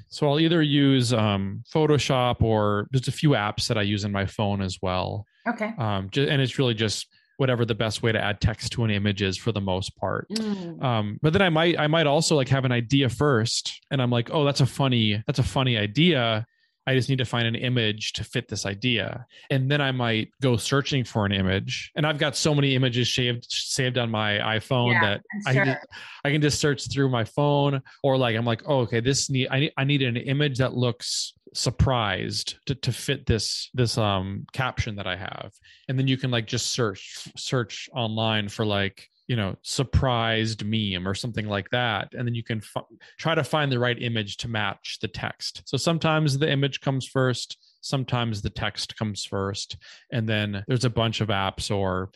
so 0.10 0.28
i'll 0.28 0.39
either 0.39 0.62
use 0.62 1.13
um, 1.13 1.63
photoshop 1.74 2.41
or 2.41 2.88
just 2.93 3.08
a 3.08 3.12
few 3.12 3.30
apps 3.32 3.67
that 3.67 3.78
i 3.78 3.82
use 3.82 4.04
in 4.04 4.12
my 4.12 4.26
phone 4.26 4.62
as 4.62 4.78
well. 4.82 5.26
Okay. 5.48 5.74
Um, 5.78 6.10
and 6.15 6.41
it's 6.41 6.58
really 6.58 6.74
just 6.74 7.08
whatever 7.38 7.65
the 7.65 7.76
best 7.76 8.02
way 8.02 8.12
to 8.12 8.22
add 8.22 8.39
text 8.39 8.72
to 8.72 8.84
an 8.86 8.91
image 8.91 9.22
is 9.22 9.38
for 9.38 9.52
the 9.52 9.60
most 9.60 9.96
part. 9.98 10.28
Mm. 10.30 10.84
um, 10.84 11.19
but 11.22 11.34
then 11.34 11.41
i 11.41 11.50
might 11.50 11.80
i 11.80 11.88
might 11.88 12.08
also 12.08 12.36
like 12.36 12.50
have 12.50 12.65
an 12.65 12.72
idea 12.72 13.10
first 13.10 13.82
and 13.91 14.02
i'm 14.02 14.12
like 14.12 14.30
oh 14.32 14.43
that's 14.46 14.62
a 14.62 14.65
funny 14.65 15.24
that's 15.28 15.39
a 15.39 15.43
funny 15.43 15.78
idea 15.78 16.46
I 16.86 16.96
just 16.96 17.10
need 17.10 17.19
to 17.19 17.26
find 17.26 17.48
an 17.48 17.56
image 17.56 18.13
to 18.13 18.24
fit 18.24 18.48
this 18.48 18.65
idea. 18.65 19.26
And 19.50 19.72
then 19.72 19.82
I 19.82 19.91
might 19.91 20.32
go 20.41 20.58
searching 20.58 21.04
for 21.04 21.26
an 21.26 21.32
image. 21.32 21.91
And 21.96 22.06
I've 22.06 22.17
got 22.17 22.36
so 22.36 22.54
many 22.54 22.76
images 22.76 23.13
saved 23.13 23.46
saved 23.50 23.98
on 23.98 24.12
my 24.12 24.39
iPhone 24.39 24.93
yeah, 24.93 25.02
that 25.02 25.22
I 25.46 25.54
can, 25.54 25.65
just, 25.65 25.88
I 26.26 26.32
can 26.32 26.41
just 26.41 26.60
search 26.60 26.91
through 26.91 27.10
my 27.10 27.24
phone 27.24 27.82
or 28.04 28.17
like 28.17 28.36
I'm 28.36 28.46
like, 28.46 28.63
oh, 28.65 28.80
okay, 28.80 29.00
this 29.00 29.30
need 29.30 29.48
I 29.50 29.60
need 29.60 29.74
I 29.78 29.84
need 29.84 30.02
an 30.02 30.17
image 30.17 30.58
that 30.58 30.74
looks 30.74 31.34
surprised 31.54 32.56
to, 32.65 32.76
to 32.76 32.91
fit 32.91 33.26
this 33.26 33.69
this 33.74 33.98
um 33.98 34.46
caption 34.52 34.96
that 34.98 35.08
I 35.08 35.15
have. 35.15 35.54
And 35.88 35.98
then 35.98 36.08
you 36.08 36.17
can 36.17 36.32
like 36.32 36.48
just 36.48 36.72
search 36.72 37.30
search 37.38 37.89
online 37.93 38.50
for 38.50 38.65
like 38.65 39.10
you 39.27 39.36
know 39.36 39.55
surprised 39.62 40.65
meme 40.65 41.07
or 41.07 41.13
something 41.13 41.47
like 41.47 41.69
that 41.69 42.09
and 42.13 42.27
then 42.27 42.36
you 42.36 42.43
can 42.43 42.57
f- 42.57 42.83
try 43.17 43.33
to 43.33 43.43
find 43.43 43.71
the 43.71 43.79
right 43.79 44.01
image 44.01 44.38
to 44.38 44.47
match 44.47 44.97
the 45.01 45.07
text. 45.07 45.63
So 45.65 45.77
sometimes 45.77 46.38
the 46.38 46.51
image 46.51 46.81
comes 46.81 47.07
first 47.07 47.57
sometimes 47.81 48.41
the 48.41 48.49
text 48.49 48.97
comes 48.97 49.25
first 49.25 49.77
and 50.12 50.27
then 50.27 50.63
there's 50.67 50.86
a 50.86 50.89
bunch 50.89 51.21
of 51.21 51.27
apps 51.27 51.69
or 51.73 52.09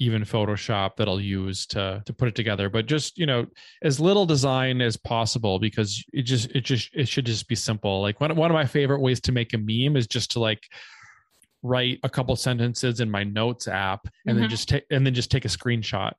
even 0.00 0.22
photoshop 0.22 0.94
that 0.96 1.08
i'll 1.08 1.20
use 1.20 1.66
to 1.66 2.00
to 2.06 2.12
put 2.12 2.28
it 2.28 2.34
together. 2.34 2.70
But 2.70 2.86
just 2.86 3.18
you 3.18 3.26
know 3.26 3.46
as 3.82 4.00
little 4.00 4.26
design 4.26 4.80
as 4.80 4.96
possible 4.96 5.58
because 5.58 6.04
it 6.12 6.22
just 6.22 6.50
it 6.52 6.64
just 6.64 6.94
it 6.94 7.08
should 7.08 7.26
just 7.26 7.48
be 7.48 7.56
simple. 7.56 8.00
Like 8.00 8.20
one, 8.20 8.34
one 8.36 8.50
of 8.50 8.54
my 8.54 8.66
favorite 8.66 9.00
ways 9.00 9.20
to 9.22 9.32
make 9.32 9.54
a 9.54 9.58
meme 9.58 9.96
is 9.96 10.06
just 10.06 10.32
to 10.32 10.40
like 10.40 10.62
write 11.62 11.98
a 12.04 12.08
couple 12.08 12.36
sentences 12.36 13.00
in 13.00 13.10
my 13.10 13.24
notes 13.24 13.66
app 13.66 14.06
and 14.26 14.34
mm-hmm. 14.34 14.42
then 14.42 14.50
just 14.50 14.68
take 14.68 14.84
and 14.90 15.04
then 15.04 15.14
just 15.14 15.30
take 15.30 15.44
a 15.44 15.48
screenshot 15.48 16.12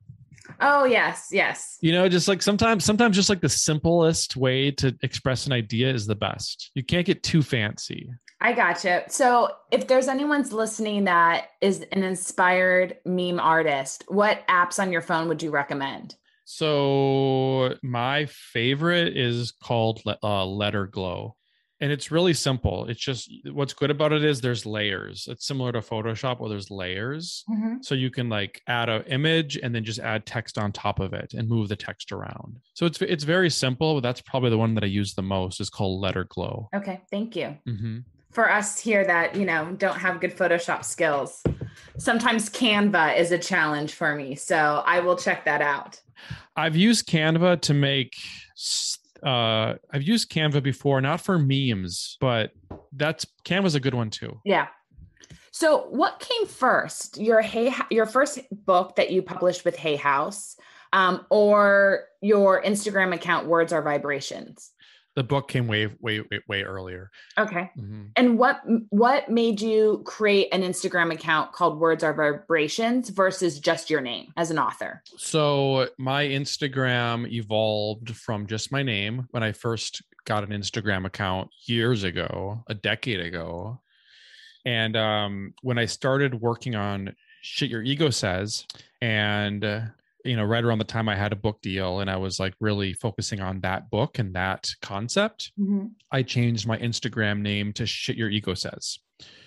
Oh 0.60 0.84
yes, 0.84 1.28
yes. 1.30 1.78
You 1.80 1.92
know, 1.92 2.08
just 2.08 2.28
like 2.28 2.42
sometimes 2.42 2.84
sometimes 2.84 3.16
just 3.16 3.28
like 3.28 3.40
the 3.40 3.48
simplest 3.48 4.36
way 4.36 4.70
to 4.72 4.96
express 5.02 5.46
an 5.46 5.52
idea 5.52 5.92
is 5.92 6.06
the 6.06 6.14
best. 6.14 6.70
You 6.74 6.84
can't 6.84 7.06
get 7.06 7.22
too 7.22 7.42
fancy. 7.42 8.10
I 8.40 8.52
gotcha. 8.54 9.04
So 9.08 9.50
if 9.70 9.86
there's 9.86 10.08
anyone's 10.08 10.52
listening 10.52 11.04
that 11.04 11.50
is 11.60 11.84
an 11.92 12.02
inspired 12.02 12.96
meme 13.04 13.38
artist, 13.38 14.04
what 14.08 14.46
apps 14.48 14.78
on 14.78 14.92
your 14.92 15.02
phone 15.02 15.28
would 15.28 15.42
you 15.42 15.50
recommend? 15.50 16.16
So 16.46 17.74
my 17.82 18.26
favorite 18.26 19.16
is 19.16 19.52
called 19.62 20.02
uh, 20.22 20.46
Letter 20.46 20.86
Glow. 20.86 21.36
And 21.80 21.90
it's 21.90 22.10
really 22.10 22.34
simple. 22.34 22.86
It's 22.88 23.00
just 23.00 23.32
what's 23.52 23.72
good 23.72 23.90
about 23.90 24.12
it 24.12 24.24
is 24.24 24.40
there's 24.40 24.66
layers. 24.66 25.26
It's 25.30 25.46
similar 25.46 25.72
to 25.72 25.80
Photoshop 25.80 26.38
where 26.38 26.50
there's 26.50 26.70
layers. 26.70 27.44
Mm-hmm. 27.50 27.76
So 27.82 27.94
you 27.94 28.10
can 28.10 28.28
like 28.28 28.60
add 28.66 28.88
an 28.88 29.02
image 29.04 29.56
and 29.56 29.74
then 29.74 29.84
just 29.84 29.98
add 29.98 30.26
text 30.26 30.58
on 30.58 30.72
top 30.72 31.00
of 31.00 31.12
it 31.14 31.32
and 31.34 31.48
move 31.48 31.68
the 31.68 31.76
text 31.76 32.12
around. 32.12 32.58
So 32.74 32.86
it's 32.86 33.00
it's 33.00 33.24
very 33.24 33.50
simple, 33.50 33.94
but 33.94 34.02
that's 34.02 34.20
probably 34.20 34.50
the 34.50 34.58
one 34.58 34.74
that 34.74 34.84
I 34.84 34.88
use 34.88 35.14
the 35.14 35.22
most. 35.22 35.60
is 35.60 35.70
called 35.70 36.00
Letter 36.00 36.24
Glow. 36.24 36.68
Okay, 36.74 37.00
thank 37.10 37.34
you. 37.34 37.56
hmm 37.66 37.98
For 38.30 38.50
us 38.50 38.78
here 38.78 39.04
that, 39.06 39.34
you 39.34 39.46
know, 39.46 39.74
don't 39.78 39.98
have 39.98 40.20
good 40.20 40.36
Photoshop 40.36 40.84
skills, 40.84 41.42
sometimes 41.98 42.50
Canva 42.50 43.16
is 43.18 43.32
a 43.32 43.38
challenge 43.38 43.94
for 43.94 44.14
me. 44.14 44.34
So 44.34 44.82
I 44.86 45.00
will 45.00 45.16
check 45.16 45.44
that 45.46 45.62
out. 45.62 46.00
I've 46.56 46.76
used 46.76 47.08
Canva 47.08 47.62
to 47.62 47.74
make. 47.74 48.14
Uh, 49.22 49.74
I've 49.90 50.02
used 50.02 50.30
Canva 50.30 50.62
before, 50.62 51.00
not 51.00 51.20
for 51.20 51.38
memes, 51.38 52.16
but 52.20 52.52
that's 52.92 53.26
Canva's 53.44 53.74
a 53.74 53.80
good 53.80 53.94
one 53.94 54.10
too. 54.10 54.40
Yeah. 54.44 54.68
So 55.50 55.88
what 55.90 56.20
came 56.20 56.46
first? 56.46 57.18
Your 57.18 57.40
Hay 57.40 57.74
your 57.90 58.06
first 58.06 58.38
book 58.50 58.96
that 58.96 59.10
you 59.10 59.22
published 59.22 59.64
with 59.64 59.76
Hay 59.76 59.96
House 59.96 60.56
um, 60.92 61.26
or 61.30 62.04
your 62.20 62.62
Instagram 62.62 63.14
account 63.14 63.46
Words 63.46 63.72
Are 63.72 63.82
Vibrations? 63.82 64.70
The 65.16 65.24
book 65.24 65.48
came 65.48 65.66
way, 65.66 65.88
way, 65.98 66.20
way, 66.20 66.40
way 66.48 66.62
earlier. 66.62 67.10
Okay. 67.36 67.70
Mhm. 67.76 68.10
And 68.16 68.38
what 68.38 68.60
what 68.90 69.28
made 69.28 69.60
you 69.60 70.02
create 70.04 70.48
an 70.52 70.62
Instagram 70.62 71.12
account 71.12 71.52
called 71.52 71.80
Words 71.80 72.04
Are 72.04 72.14
Vibrations 72.14 73.08
versus 73.10 73.58
just 73.58 73.90
your 73.90 74.00
name 74.00 74.32
as 74.36 74.50
an 74.50 74.58
author? 74.58 75.02
So 75.16 75.88
my 75.98 76.24
Instagram 76.24 77.30
evolved 77.30 78.16
from 78.16 78.46
just 78.46 78.70
my 78.70 78.82
name 78.82 79.26
when 79.32 79.42
I 79.42 79.52
first 79.52 80.02
got 80.24 80.44
an 80.44 80.50
Instagram 80.50 81.06
account 81.06 81.50
years 81.66 82.04
ago, 82.04 82.62
a 82.68 82.74
decade 82.74 83.20
ago. 83.20 83.80
And 84.64 84.96
um, 84.96 85.54
when 85.62 85.78
I 85.78 85.86
started 85.86 86.40
working 86.40 86.74
on 86.74 87.16
Shit 87.42 87.70
Your 87.70 87.82
Ego 87.82 88.10
Says, 88.10 88.66
and 89.00 89.64
you 90.24 90.36
know, 90.36 90.44
right 90.44 90.62
around 90.64 90.78
the 90.78 90.84
time 90.84 91.08
I 91.08 91.16
had 91.16 91.32
a 91.32 91.36
book 91.36 91.60
deal 91.62 92.00
and 92.00 92.10
I 92.10 92.16
was 92.16 92.38
like 92.38 92.54
really 92.60 92.92
focusing 92.92 93.40
on 93.40 93.60
that 93.60 93.90
book 93.90 94.18
and 94.18 94.34
that 94.34 94.68
concept, 94.82 95.52
I 96.12 96.22
changed 96.22 96.66
my 96.66 96.76
Instagram 96.78 97.40
name 97.40 97.72
to 97.74 97.86
Shit 97.86 98.16
Your 98.16 98.28
Ego 98.30 98.54
Says. 98.54 98.98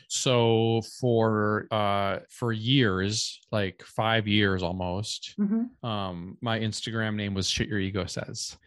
So 0.08 0.82
for 1.00 1.68
uh 1.72 2.20
for 2.30 2.52
years, 2.52 3.40
like 3.52 3.84
5 3.84 4.28
years 4.28 4.62
almost, 4.64 5.36
Mhm. 5.40 5.70
um 5.84 6.38
my 6.42 6.60
Instagram 6.60 7.16
name 7.16 7.34
was 7.34 7.50
Shit 7.50 7.68
Your 7.68 7.80
Ego 7.80 8.06
Says. 8.06 8.58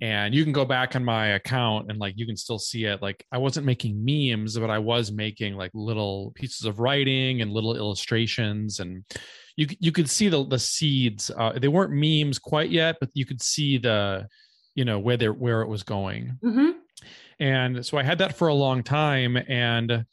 And 0.00 0.34
you 0.34 0.42
can 0.42 0.52
go 0.52 0.64
back 0.64 0.96
on 0.96 1.04
my 1.04 1.28
account 1.28 1.88
and 1.88 1.98
like 2.00 2.14
you 2.16 2.26
can 2.26 2.36
still 2.36 2.58
see 2.58 2.84
it 2.84 3.00
like 3.00 3.24
I 3.30 3.38
wasn't 3.38 3.66
making 3.66 4.04
memes 4.04 4.58
but 4.58 4.70
I 4.70 4.78
was 4.80 5.12
making 5.12 5.54
like 5.56 5.70
little 5.72 6.32
pieces 6.34 6.64
of 6.66 6.80
writing 6.80 7.42
and 7.42 7.52
little 7.52 7.76
illustrations 7.76 8.80
and 8.80 9.04
you 9.56 9.66
you 9.80 9.92
could 9.92 10.08
see 10.10 10.28
the 10.28 10.44
the 10.46 10.58
seeds 10.58 11.30
uh 11.36 11.52
they 11.58 11.68
weren't 11.68 11.92
memes 11.92 12.38
quite 12.38 12.70
yet 12.70 12.96
but 13.00 13.08
you 13.14 13.24
could 13.24 13.40
see 13.42 13.78
the 13.78 14.26
you 14.74 14.84
know 14.84 14.98
where 14.98 15.16
they 15.16 15.28
where 15.28 15.62
it 15.62 15.68
was 15.68 15.82
going 15.82 16.36
Mhm. 16.42 16.72
and 17.38 17.84
so 17.86 17.98
I 17.98 18.02
had 18.02 18.18
that 18.18 18.36
for 18.36 18.48
a 18.48 18.54
long 18.54 18.82
time. 18.82 19.36
And 19.48 20.04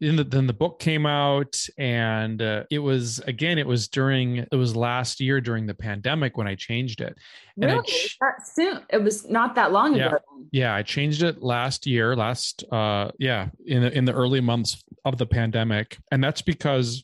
then 0.00 0.16
the, 0.16 0.22
then 0.24 0.46
the 0.46 0.52
book 0.52 0.78
came 0.78 1.06
out, 1.06 1.56
and 1.78 2.40
uh, 2.40 2.64
it 2.70 2.78
was 2.78 3.18
again, 3.26 3.58
it 3.58 3.66
was 3.66 3.88
during 3.88 4.36
it 4.36 4.54
was 4.54 4.76
last 4.76 5.18
year 5.18 5.40
during 5.40 5.66
the 5.66 5.74
pandemic 5.74 6.36
when 6.36 6.46
I 6.46 6.54
changed 6.54 7.00
it. 7.00 7.16
And 7.56 7.64
Really? 7.72 7.82
ch- 7.86 8.16
That 8.20 8.46
soon. 8.46 8.80
It 8.90 9.02
was 9.02 9.28
not 9.28 9.54
that 9.56 9.72
long 9.72 9.96
Yeah. 9.96 10.08
ago. 10.08 10.18
Yeah, 10.52 10.74
I 10.74 10.82
changed 10.82 11.22
it 11.22 11.42
last 11.42 11.86
year, 11.86 12.14
last 12.14 12.64
uh 12.70 13.10
yeah, 13.18 13.48
in 13.66 13.82
the 13.82 13.90
in 13.98 14.04
the 14.04 14.12
early 14.12 14.40
months 14.40 14.84
of 15.04 15.16
the 15.18 15.26
pandemic. 15.26 15.98
And 16.12 16.22
that's 16.22 16.42
because 16.42 17.02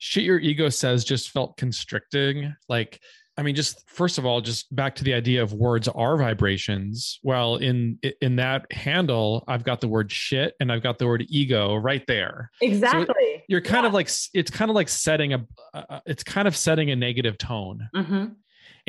shit 0.00 0.24
your 0.24 0.40
ego 0.40 0.68
says 0.68 1.04
just 1.04 1.30
felt 1.30 1.56
constricting. 1.56 2.56
Like 2.68 3.00
I 3.36 3.42
mean, 3.42 3.54
just 3.54 3.88
first 3.88 4.18
of 4.18 4.26
all, 4.26 4.42
just 4.42 4.74
back 4.74 4.94
to 4.96 5.04
the 5.04 5.14
idea 5.14 5.42
of 5.42 5.54
words 5.54 5.88
are 5.88 6.16
vibrations. 6.18 7.20
Well, 7.22 7.56
in 7.56 7.98
in 8.20 8.36
that 8.36 8.70
handle, 8.70 9.44
I've 9.46 9.64
got 9.64 9.80
the 9.80 9.88
word 9.88 10.10
shit 10.12 10.54
and 10.60 10.70
I've 10.70 10.82
got 10.82 10.98
the 10.98 11.06
word 11.06 11.24
ego 11.28 11.76
right 11.76 12.06
there. 12.06 12.50
Exactly. 12.60 13.44
You're 13.48 13.62
kind 13.62 13.86
of 13.86 13.94
like 13.94 14.10
it's 14.34 14.50
kind 14.50 14.70
of 14.70 14.74
like 14.74 14.88
setting 14.88 15.32
a 15.32 15.46
uh, 15.72 16.00
it's 16.06 16.22
kind 16.22 16.48
of 16.48 16.56
setting 16.56 16.90
a 16.90 16.96
negative 16.96 17.38
tone 17.38 17.88
hmm 17.94 18.24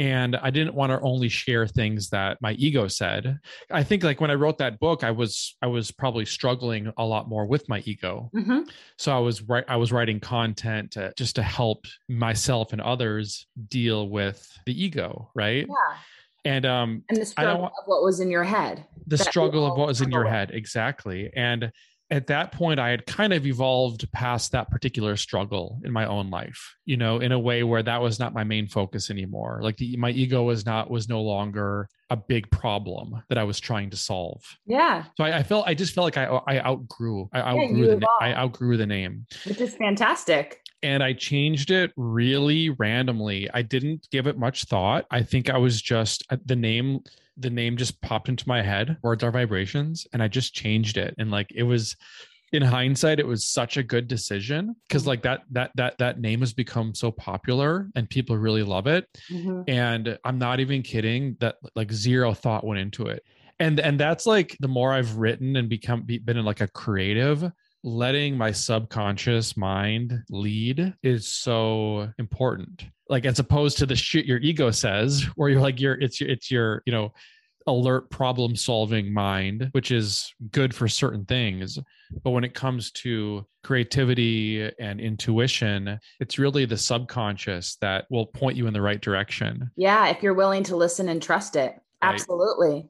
and 0.09 0.35
i 0.37 0.49
didn't 0.49 0.73
want 0.73 0.89
to 0.91 0.99
only 1.01 1.29
share 1.29 1.65
things 1.67 2.09
that 2.09 2.31
my 2.41 2.53
ego 2.53 2.87
said. 2.87 3.37
I 3.69 3.83
think 3.83 4.03
like 4.03 4.19
when 4.21 4.31
i 4.31 4.37
wrote 4.41 4.57
that 4.57 4.79
book 4.79 5.03
i 5.03 5.11
was 5.11 5.55
i 5.61 5.67
was 5.67 5.91
probably 5.91 6.25
struggling 6.25 6.83
a 6.97 7.05
lot 7.13 7.29
more 7.33 7.45
with 7.45 7.63
my 7.69 7.79
ego. 7.85 8.29
Hmm 8.33 8.61
so 8.97 9.07
i 9.15 9.19
was 9.19 9.41
right 9.53 9.65
i 9.67 9.77
was 9.83 9.91
writing 9.91 10.19
content 10.19 10.91
to, 10.91 11.13
just 11.17 11.35
to 11.35 11.43
help 11.43 11.85
myself 12.09 12.71
and 12.73 12.81
others 12.81 13.47
deal 13.69 14.09
with 14.09 14.37
the 14.65 14.73
ego 14.85 15.29
right? 15.35 15.65
Yeah. 15.67 15.97
and 16.53 16.65
um 16.65 16.89
And 17.09 17.17
the 17.17 17.33
I 17.37 17.43
don't 17.43 17.59
struggle 17.59 17.61
want- 17.61 17.73
of 17.79 17.83
what 17.91 18.01
was 18.03 18.19
in 18.19 18.29
your 18.29 18.43
head. 18.43 18.85
the 19.07 19.17
struggle 19.17 19.63
of 19.69 19.77
what 19.77 19.87
was 19.87 20.01
in 20.01 20.11
your 20.11 20.25
head 20.25 20.51
exactly. 20.61 21.31
And 21.35 21.71
at 22.11 22.27
that 22.27 22.51
point 22.51 22.79
i 22.79 22.89
had 22.89 23.05
kind 23.07 23.31
of 23.33 23.45
evolved 23.47 24.09
past 24.11 24.51
that 24.51 24.69
particular 24.69 25.15
struggle 25.15 25.79
in 25.83 25.91
my 25.91 26.05
own 26.05 26.29
life 26.29 26.75
you 26.85 26.97
know 26.97 27.19
in 27.19 27.31
a 27.31 27.39
way 27.39 27.63
where 27.63 27.81
that 27.81 28.01
was 28.01 28.19
not 28.19 28.33
my 28.33 28.43
main 28.43 28.67
focus 28.67 29.09
anymore 29.09 29.59
like 29.63 29.77
the, 29.77 29.95
my 29.97 30.11
ego 30.11 30.43
was 30.43 30.65
not 30.65 30.91
was 30.91 31.07
no 31.09 31.21
longer 31.21 31.87
a 32.09 32.17
big 32.17 32.49
problem 32.51 33.23
that 33.29 33.37
i 33.37 33.43
was 33.43 33.59
trying 33.59 33.89
to 33.89 33.97
solve 33.97 34.41
Yeah. 34.65 35.05
so 35.17 35.23
i, 35.23 35.37
I 35.39 35.43
felt 35.43 35.67
i 35.67 35.73
just 35.73 35.95
felt 35.95 36.05
like 36.05 36.17
i 36.17 36.25
i 36.47 36.59
outgrew 36.59 37.29
i 37.33 37.39
outgrew 37.39 37.87
the 37.99 38.07
i 38.19 38.33
outgrew 38.33 38.77
the 38.77 38.85
name 38.85 39.25
Which 39.45 39.61
is 39.61 39.75
fantastic. 39.75 40.59
and 40.83 41.03
I 41.03 41.13
changed 41.13 41.69
it 41.69 41.91
really 41.95 42.69
randomly. 42.71 43.47
I 43.53 43.61
didn't 43.61 44.07
give 44.11 44.25
it 44.25 44.35
much 44.39 44.63
thought. 44.65 45.05
I 45.11 45.21
think 45.21 45.47
I 45.47 45.57
was 45.59 45.79
just 45.79 46.25
uh, 46.31 46.37
the 46.43 46.55
name 46.55 47.01
the 47.41 47.49
name 47.49 47.77
just 47.77 48.01
popped 48.01 48.29
into 48.29 48.47
my 48.47 48.61
head. 48.61 48.97
Words 49.01 49.23
are 49.23 49.31
vibrations 49.31 50.05
and 50.13 50.21
I 50.23 50.27
just 50.27 50.53
changed 50.53 50.97
it 50.97 51.15
and 51.17 51.31
like 51.31 51.51
it 51.53 51.63
was 51.63 51.95
in 52.53 52.61
hindsight 52.61 53.17
it 53.17 53.25
was 53.25 53.47
such 53.47 53.77
a 53.77 53.83
good 53.83 54.09
decision 54.09 54.75
cuz 54.89 55.07
like 55.07 55.21
that 55.21 55.43
that 55.51 55.71
that 55.75 55.97
that 55.99 56.19
name 56.19 56.41
has 56.41 56.53
become 56.53 56.93
so 56.93 57.09
popular 57.09 57.89
and 57.95 58.09
people 58.09 58.37
really 58.37 58.61
love 58.61 58.87
it 58.87 59.05
Mhm. 59.31 59.63
and 59.69 60.17
i'm 60.25 60.37
not 60.37 60.59
even 60.59 60.81
kidding 60.81 61.37
that 61.39 61.55
like 61.77 61.93
zero 61.93 62.33
thought 62.33 62.65
went 62.65 62.81
into 62.81 63.05
it 63.07 63.23
and 63.61 63.79
and 63.79 63.97
that's 63.97 64.25
like 64.25 64.57
the 64.59 64.67
more 64.67 64.91
i've 64.91 65.15
written 65.15 65.55
and 65.55 65.69
become 65.69 66.01
be- 66.03 66.17
been 66.17 66.35
in 66.35 66.43
like 66.43 66.59
a 66.59 66.67
creative 66.67 67.49
letting 67.85 68.37
my 68.37 68.51
subconscious 68.51 69.55
mind 69.55 70.19
lead 70.29 70.93
is 71.03 71.27
so 71.27 72.11
important 72.19 72.83
like 73.11 73.25
as 73.25 73.37
opposed 73.37 73.77
to 73.77 73.85
the 73.85 73.95
shit 73.95 74.25
your 74.25 74.39
ego 74.39 74.71
says 74.71 75.23
where 75.35 75.49
you're 75.49 75.61
like 75.61 75.79
you're 75.79 75.99
it's 76.01 76.19
your 76.19 76.29
it's 76.29 76.49
your 76.49 76.81
you 76.85 76.93
know 76.93 77.13
alert 77.67 78.09
problem 78.09 78.55
solving 78.55 79.13
mind 79.13 79.69
which 79.73 79.91
is 79.91 80.33
good 80.49 80.73
for 80.73 80.87
certain 80.87 81.23
things 81.25 81.77
but 82.23 82.31
when 82.31 82.43
it 82.43 82.55
comes 82.55 82.89
to 82.89 83.45
creativity 83.63 84.67
and 84.79 84.99
intuition 84.99 85.99
it's 86.19 86.39
really 86.39 86.65
the 86.65 86.75
subconscious 86.75 87.75
that 87.75 88.05
will 88.09 88.25
point 88.25 88.57
you 88.57 88.65
in 88.65 88.73
the 88.73 88.81
right 88.81 89.01
direction 89.01 89.69
Yeah. 89.75 90.07
If 90.09 90.23
you're 90.23 90.33
willing 90.33 90.63
to 90.65 90.75
listen 90.75 91.09
and 91.09 91.21
trust 91.21 91.55
it. 91.55 91.73
Right. 92.03 92.13
Absolutely. 92.13 92.87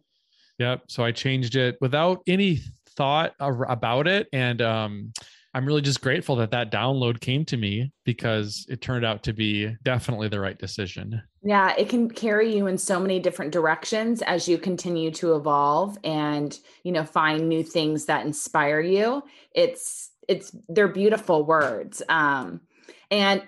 Yep. 0.59 0.83
So 0.87 1.03
I 1.03 1.11
changed 1.11 1.55
it 1.55 1.77
without 1.81 2.21
any 2.27 2.59
thought 2.95 3.33
about 3.39 4.07
it. 4.07 4.27
And 4.31 4.61
um, 4.61 5.13
I'm 5.53 5.65
really 5.65 5.81
just 5.81 6.01
grateful 6.01 6.37
that 6.37 6.51
that 6.51 6.71
download 6.71 7.19
came 7.19 7.43
to 7.45 7.57
me 7.57 7.91
because 8.05 8.65
it 8.69 8.81
turned 8.81 9.05
out 9.05 9.23
to 9.23 9.33
be 9.33 9.75
definitely 9.83 10.29
the 10.29 10.39
right 10.39 10.57
decision. 10.57 11.21
Yeah, 11.43 11.73
it 11.77 11.89
can 11.89 12.09
carry 12.09 12.55
you 12.55 12.67
in 12.67 12.77
so 12.77 12.99
many 12.99 13.19
different 13.19 13.51
directions 13.51 14.21
as 14.21 14.47
you 14.47 14.57
continue 14.57 15.11
to 15.11 15.35
evolve 15.35 15.97
and, 16.03 16.57
you 16.83 16.91
know, 16.91 17.03
find 17.03 17.49
new 17.49 17.63
things 17.63 18.05
that 18.05 18.25
inspire 18.25 18.79
you. 18.79 19.23
It's 19.53 20.11
it's 20.27 20.55
they're 20.69 20.87
beautiful 20.87 21.43
words. 21.43 22.01
Um 22.07 22.61
and 23.09 23.43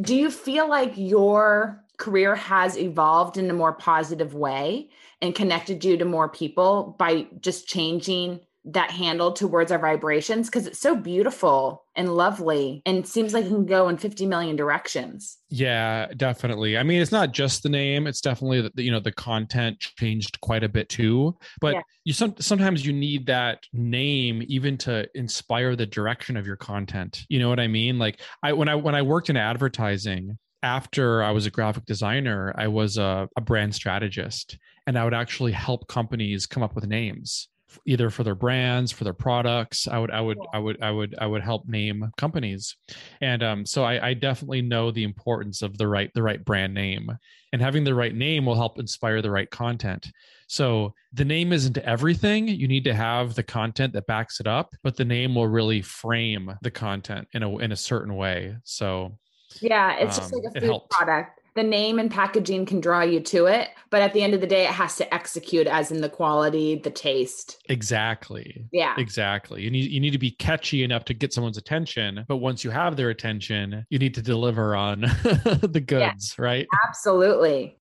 do 0.00 0.16
you 0.16 0.30
feel 0.30 0.68
like 0.68 0.94
your 0.96 1.84
career 1.98 2.34
has 2.34 2.76
evolved 2.76 3.36
in 3.36 3.50
a 3.50 3.54
more 3.54 3.72
positive 3.72 4.34
way 4.34 4.88
and 5.20 5.34
connected 5.34 5.84
you 5.84 5.96
to 5.96 6.04
more 6.04 6.28
people 6.28 6.96
by 6.98 7.26
just 7.40 7.68
changing 7.68 8.40
that 8.72 8.90
handle 8.90 9.32
to 9.32 9.48
words 9.48 9.72
are 9.72 9.78
vibrations 9.78 10.48
because 10.48 10.66
it's 10.66 10.78
so 10.78 10.94
beautiful 10.94 11.84
and 11.96 12.14
lovely 12.14 12.82
and 12.84 13.06
seems 13.06 13.32
like 13.32 13.46
it 13.46 13.48
can 13.48 13.64
go 13.64 13.88
in 13.88 13.96
50 13.96 14.26
million 14.26 14.56
directions. 14.56 15.38
Yeah, 15.48 16.08
definitely. 16.16 16.76
I 16.76 16.82
mean, 16.82 17.00
it's 17.00 17.12
not 17.12 17.32
just 17.32 17.62
the 17.62 17.70
name; 17.70 18.06
it's 18.06 18.20
definitely 18.20 18.60
the, 18.60 18.82
you 18.82 18.90
know 18.90 19.00
the 19.00 19.12
content 19.12 19.80
changed 19.80 20.40
quite 20.42 20.62
a 20.62 20.68
bit 20.68 20.88
too. 20.88 21.36
But 21.60 21.74
Yeah. 21.74 21.80
you 22.04 22.12
some 22.12 22.34
sometimes 22.38 22.84
you 22.84 22.92
need 22.92 23.26
that 23.26 23.60
name 23.72 24.42
even 24.46 24.76
to 24.78 25.08
inspire 25.14 25.74
the 25.74 25.86
direction 25.86 26.36
of 26.36 26.46
your 26.46 26.56
content. 26.56 27.24
You 27.28 27.38
know 27.38 27.48
what 27.48 27.60
I 27.60 27.68
mean? 27.68 27.98
Like 27.98 28.20
I 28.42 28.52
when 28.52 28.68
I 28.68 28.74
when 28.74 28.94
I 28.94 29.02
worked 29.02 29.30
in 29.30 29.36
advertising 29.36 30.38
after 30.62 31.22
I 31.22 31.30
was 31.30 31.46
a 31.46 31.50
graphic 31.50 31.86
designer, 31.86 32.52
I 32.58 32.68
was 32.68 32.98
a, 32.98 33.28
a 33.36 33.40
brand 33.40 33.74
strategist, 33.74 34.58
and 34.86 34.98
I 34.98 35.04
would 35.04 35.14
actually 35.14 35.52
help 35.52 35.88
companies 35.88 36.46
come 36.46 36.62
up 36.62 36.74
with 36.74 36.86
names 36.86 37.48
either 37.86 38.10
for 38.10 38.24
their 38.24 38.34
brands 38.34 38.90
for 38.90 39.04
their 39.04 39.12
products 39.12 39.86
i 39.88 39.98
would 39.98 40.10
i 40.10 40.20
would 40.20 40.38
i 40.54 40.58
would 40.58 40.82
i 40.82 40.90
would 40.90 41.14
i 41.18 41.26
would 41.26 41.42
help 41.42 41.68
name 41.68 42.10
companies. 42.16 42.76
And 43.20 43.42
um, 43.42 43.66
so 43.66 43.84
I, 43.84 44.08
I 44.08 44.14
definitely 44.14 44.62
know 44.62 44.90
the 44.90 45.04
importance 45.04 45.62
of 45.62 45.78
the 45.78 45.88
right 45.88 46.10
the 46.14 46.22
right 46.22 46.44
brand 46.44 46.74
name. 46.74 47.10
And 47.52 47.62
having 47.62 47.84
the 47.84 47.94
right 47.94 48.14
name 48.14 48.44
will 48.44 48.54
help 48.54 48.78
inspire 48.78 49.22
the 49.22 49.30
right 49.30 49.50
content. 49.50 50.10
So 50.48 50.92
the 51.14 51.24
name 51.24 51.54
isn't 51.54 51.78
everything. 51.78 52.46
You 52.46 52.68
need 52.68 52.84
to 52.84 52.94
have 52.94 53.34
the 53.34 53.42
content 53.42 53.94
that 53.94 54.06
backs 54.06 54.40
it 54.40 54.46
up 54.46 54.74
but 54.82 54.96
the 54.96 55.04
name 55.04 55.34
will 55.34 55.48
really 55.48 55.82
frame 55.82 56.52
the 56.62 56.70
content 56.70 57.28
in 57.32 57.42
a 57.42 57.58
in 57.58 57.72
a 57.72 57.76
certain 57.76 58.14
way. 58.16 58.56
So 58.64 59.18
yeah 59.62 59.96
it's 59.96 60.18
just 60.18 60.32
um, 60.34 60.40
like 60.42 60.56
a 60.56 60.60
food 60.60 60.80
product 60.90 61.37
the 61.58 61.62
name 61.64 61.98
and 61.98 62.10
packaging 62.10 62.64
can 62.64 62.80
draw 62.80 63.02
you 63.02 63.20
to 63.20 63.46
it 63.46 63.68
but 63.90 64.00
at 64.00 64.12
the 64.12 64.22
end 64.22 64.34
of 64.34 64.40
the 64.40 64.46
day 64.46 64.64
it 64.64 64.70
has 64.70 64.96
to 64.96 65.14
execute 65.14 65.66
as 65.66 65.90
in 65.90 66.00
the 66.00 66.08
quality 66.08 66.76
the 66.76 66.90
taste 66.90 67.60
exactly 67.68 68.66
yeah 68.72 68.94
Exactly. 69.08 69.62
You 69.62 69.70
need 69.70 69.90
you 69.90 70.00
need 70.00 70.10
to 70.10 70.18
be 70.18 70.30
catchy 70.30 70.84
enough 70.84 71.04
to 71.06 71.14
get 71.14 71.32
someone's 71.32 71.56
attention, 71.56 72.24
but 72.28 72.36
once 72.36 72.62
you 72.62 72.70
have 72.70 72.96
their 72.96 73.10
attention, 73.10 73.86
you 73.88 73.98
need 73.98 74.14
to 74.14 74.22
deliver 74.22 74.76
on 74.76 75.00
the 75.00 75.82
goods, 75.84 76.34
right? 76.38 76.66
Absolutely. 76.86 77.78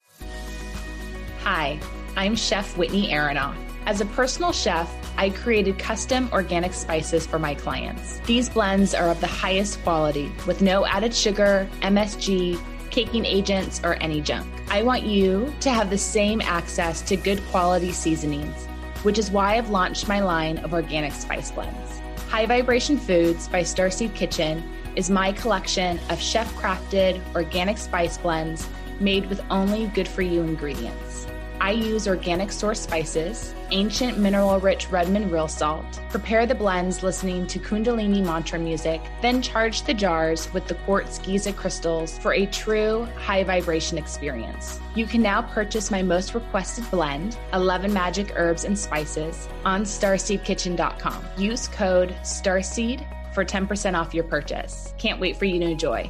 Hi, 1.43 1.79
I'm 2.15 2.35
Chef 2.35 2.77
Whitney 2.77 3.09
Aronoff. 3.09 3.57
As 3.85 4.01
a 4.01 4.05
personal 4.05 4.51
chef, 4.51 4.89
I 5.17 5.29
created 5.29 5.77
custom 5.79 6.29
organic 6.31 6.73
spices 6.73 7.25
for 7.25 7.39
my 7.39 7.55
clients. 7.55 8.19
These 8.21 8.49
blends 8.49 8.93
are 8.93 9.09
of 9.09 9.19
the 9.21 9.27
highest 9.27 9.81
quality 9.83 10.31
with 10.45 10.61
no 10.61 10.85
added 10.85 11.13
sugar, 11.13 11.69
MSG, 11.81 12.59
caking 12.97 13.25
agents, 13.25 13.79
or 13.83 13.93
any 14.01 14.19
junk. 14.19 14.47
I 14.71 14.81
want 14.81 15.03
you 15.03 15.53
to 15.59 15.69
have 15.69 15.91
the 15.91 15.97
same 15.99 16.41
access 16.41 16.99
to 17.03 17.15
good 17.15 17.39
quality 17.51 17.91
seasonings, 17.91 18.65
which 19.03 19.19
is 19.19 19.29
why 19.29 19.55
I've 19.55 19.69
launched 19.69 20.07
my 20.07 20.19
line 20.19 20.57
of 20.57 20.73
organic 20.73 21.13
spice 21.13 21.51
blends. 21.51 22.01
High 22.27 22.47
Vibration 22.47 22.97
Foods 22.97 23.47
by 23.49 23.61
Starseed 23.61 24.15
Kitchen 24.15 24.63
is 24.95 25.11
my 25.11 25.31
collection 25.31 25.99
of 26.09 26.19
chef 26.19 26.51
crafted 26.55 27.21
organic 27.35 27.77
spice 27.77 28.17
blends 28.17 28.67
made 28.99 29.29
with 29.29 29.45
only 29.51 29.85
good 29.89 30.07
for 30.07 30.23
you 30.23 30.41
ingredients. 30.41 31.27
I 31.59 31.71
use 31.71 32.07
organic 32.07 32.51
source 32.51 32.79
spices, 32.79 33.55
ancient 33.71 34.17
mineral 34.17 34.59
rich 34.59 34.89
Redmond 34.89 35.31
real 35.31 35.47
salt, 35.47 35.85
prepare 36.09 36.45
the 36.45 36.55
blends 36.55 37.01
listening 37.01 37.47
to 37.47 37.59
Kundalini 37.59 38.23
mantra 38.23 38.59
music, 38.59 39.01
then 39.21 39.41
charge 39.41 39.81
the 39.83 39.93
jars 39.93 40.53
with 40.53 40.67
the 40.67 40.75
quartz 40.75 41.17
Giza 41.19 41.51
crystals 41.53 42.17
for 42.19 42.33
a 42.33 42.45
true 42.47 43.07
high 43.17 43.43
vibration 43.43 43.97
experience. 43.97 44.79
You 44.95 45.05
can 45.05 45.21
now 45.21 45.41
purchase 45.41 45.89
my 45.89 46.03
most 46.03 46.35
requested 46.35 46.89
blend, 46.91 47.37
11 47.53 47.91
magic 47.91 48.33
herbs 48.35 48.63
and 48.63 48.77
spices, 48.77 49.47
on 49.65 49.83
starseedkitchen.com. 49.83 51.25
Use 51.37 51.67
code 51.67 52.15
STARSEED 52.23 53.05
for 53.33 53.43
10% 53.43 53.97
off 53.97 54.13
your 54.13 54.23
purchase. 54.23 54.93
Can't 54.97 55.19
wait 55.19 55.37
for 55.37 55.45
you 55.45 55.59
to 55.59 55.65
enjoy. 55.65 56.09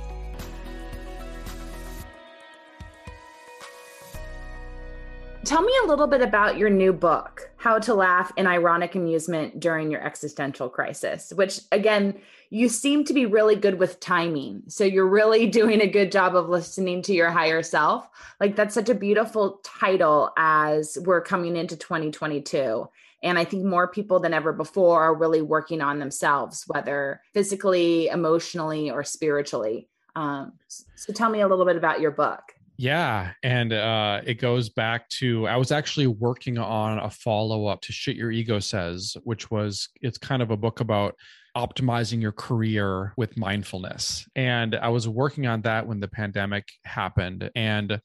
Tell 5.48 5.62
me 5.62 5.72
a 5.82 5.88
little 5.88 6.08
bit 6.08 6.20
about 6.20 6.58
your 6.58 6.70
new 6.70 6.92
book, 6.92 7.50
How 7.56 7.80
to 7.80 7.94
Laugh 7.94 8.34
in 8.36 8.48
Ironic 8.48 8.96
Amusement 8.96 9.62
During 9.62 9.90
Your 9.90 10.06
Existential 10.06 10.68
Crisis, 10.68 11.32
which 11.38 11.62
again, 11.72 12.20
you 12.50 12.68
seem 12.68 13.06
to 13.06 13.14
be 13.14 13.26
really 13.26 13.56
good 13.56 13.80
with 13.80 14.02
timing. 14.02 14.64
So 14.68 14.84
you're 14.84 15.08
really 15.08 15.48
doing 15.50 15.80
a 15.80 15.88
good 15.88 16.12
job 16.12 16.36
of 16.36 16.50
listening 16.50 17.02
to 17.04 17.14
your 17.14 17.32
higher 17.32 17.64
self. 17.64 18.10
Like 18.42 18.58
that's 18.58 18.74
such 18.74 18.90
a 18.90 18.94
beautiful 18.94 19.62
title 19.64 20.34
as 20.36 20.98
we're 21.06 21.22
coming 21.22 21.56
into 21.56 21.78
2022. 21.78 22.86
And 23.24 23.40
I 23.40 23.46
think 23.46 23.64
more 23.64 23.88
people 23.88 24.20
than 24.20 24.34
ever 24.34 24.52
before 24.52 25.02
are 25.02 25.16
really 25.16 25.42
working 25.42 25.80
on 25.80 26.00
themselves, 26.00 26.66
whether 26.68 27.22
physically, 27.34 28.10
emotionally, 28.10 28.92
or 28.92 29.06
spiritually. 29.06 29.88
Um, 30.14 30.60
so 30.68 31.14
tell 31.14 31.30
me 31.30 31.40
a 31.40 31.48
little 31.48 31.66
bit 31.66 31.78
about 31.78 32.02
your 32.02 32.12
book. 32.12 32.42
Yeah. 32.78 33.32
And 33.42 33.74
uh, 33.74 34.22
it 34.24 34.36
goes 34.36 34.70
back 34.70 35.10
to 35.10 35.48
I 35.48 35.58
was 35.58 35.72
actually 35.72 36.08
working 36.08 36.60
on 36.60 37.00
a 37.00 37.10
follow 37.10 37.66
up 37.66 37.82
to 37.82 37.92
Shit 37.92 38.16
Your 38.16 38.32
Ego 38.32 38.60
Says, 38.60 39.18
which 39.24 39.50
was 39.50 39.90
it's 40.02 40.20
kind 40.20 40.44
of 40.44 40.52
a 40.52 40.58
book 40.58 40.80
about 40.80 41.16
optimizing 41.56 42.22
your 42.22 42.32
career 42.32 43.14
with 43.18 43.36
mindfulness. 43.36 44.28
And 44.36 44.76
I 44.76 44.90
was 44.90 45.08
working 45.08 45.48
on 45.48 45.62
that 45.64 45.88
when 45.88 46.00
the 46.00 46.08
pandemic 46.08 46.70
happened. 46.86 47.50
And 47.56 48.00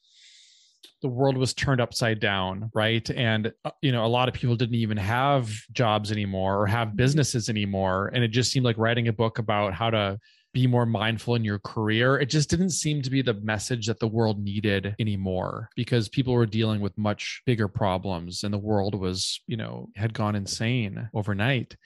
the 1.03 1.09
world 1.09 1.37
was 1.37 1.53
turned 1.53 1.81
upside 1.81 2.21
down 2.21 2.71
right 2.75 3.11
and 3.11 3.53
uh, 3.65 3.71
you 3.83 3.91
know 3.91 4.05
a 4.05 4.07
lot 4.07 4.29
of 4.29 4.35
people 4.35 4.55
didn't 4.55 4.77
even 4.77 4.97
have 4.97 5.51
jobs 5.73 6.13
anymore 6.13 6.61
or 6.61 6.67
have 6.67 6.97
businesses 6.97 7.49
anymore 7.49 8.11
and 8.15 8.23
it 8.23 8.29
just 8.29 8.53
seemed 8.53 8.65
like 8.65 8.79
writing 8.79 9.09
a 9.09 9.13
book 9.13 9.39
about 9.39 9.75
how 9.75 9.91
to 9.91 10.17
be 10.53 10.67
more 10.67 10.87
mindful 10.87 11.35
in 11.35 11.45
your 11.45 11.59
career. 11.59 12.19
It 12.19 12.27
just 12.27 12.51
didn't 12.51 12.71
seem 12.71 13.03
to 13.03 13.11
be 13.11 13.23
the 13.23 13.35
message 13.35 13.87
that 13.87 14.01
the 14.01 14.09
world 14.09 14.43
needed 14.43 14.95
anymore 14.99 15.71
because 15.77 16.09
people 16.09 16.35
were 16.35 16.47
dealing 16.47 16.81
with 16.81 16.97
much 16.99 17.43
bigger 17.47 17.69
problems 17.69 18.45
and 18.45 18.53
the 18.53 18.59
world 18.59 18.95
was, 18.95 19.41
you 19.47 19.57
know, 19.57 19.89
had 19.97 20.13
gone 20.13 20.37
insane 20.37 21.09
overnight. 21.15 21.77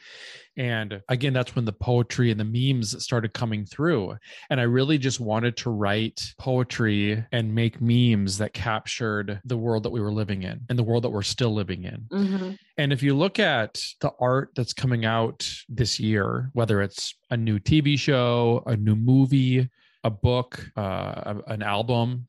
And 0.56 1.02
again, 1.08 1.32
that's 1.32 1.54
when 1.54 1.64
the 1.64 1.72
poetry 1.72 2.30
and 2.30 2.40
the 2.40 2.44
memes 2.44 3.02
started 3.02 3.34
coming 3.34 3.66
through. 3.66 4.16
And 4.48 4.60
I 4.60 4.64
really 4.64 4.98
just 4.98 5.20
wanted 5.20 5.56
to 5.58 5.70
write 5.70 6.34
poetry 6.38 7.24
and 7.32 7.54
make 7.54 7.80
memes 7.80 8.38
that 8.38 8.54
captured 8.54 9.40
the 9.44 9.56
world 9.56 9.82
that 9.82 9.90
we 9.90 10.00
were 10.00 10.12
living 10.12 10.42
in 10.42 10.62
and 10.68 10.78
the 10.78 10.82
world 10.82 11.04
that 11.04 11.10
we're 11.10 11.22
still 11.22 11.52
living 11.52 11.84
in. 11.84 12.06
Mm-hmm. 12.10 12.50
And 12.78 12.92
if 12.92 13.02
you 13.02 13.14
look 13.14 13.38
at 13.38 13.80
the 14.00 14.12
art 14.18 14.50
that's 14.56 14.72
coming 14.72 15.04
out 15.04 15.48
this 15.68 16.00
year, 16.00 16.50
whether 16.54 16.80
it's 16.80 17.14
a 17.30 17.36
new 17.36 17.58
TV 17.58 17.98
show, 17.98 18.62
a 18.66 18.76
new 18.76 18.96
movie, 18.96 19.68
a 20.04 20.10
book, 20.10 20.70
uh, 20.76 21.34
an 21.48 21.62
album, 21.62 22.26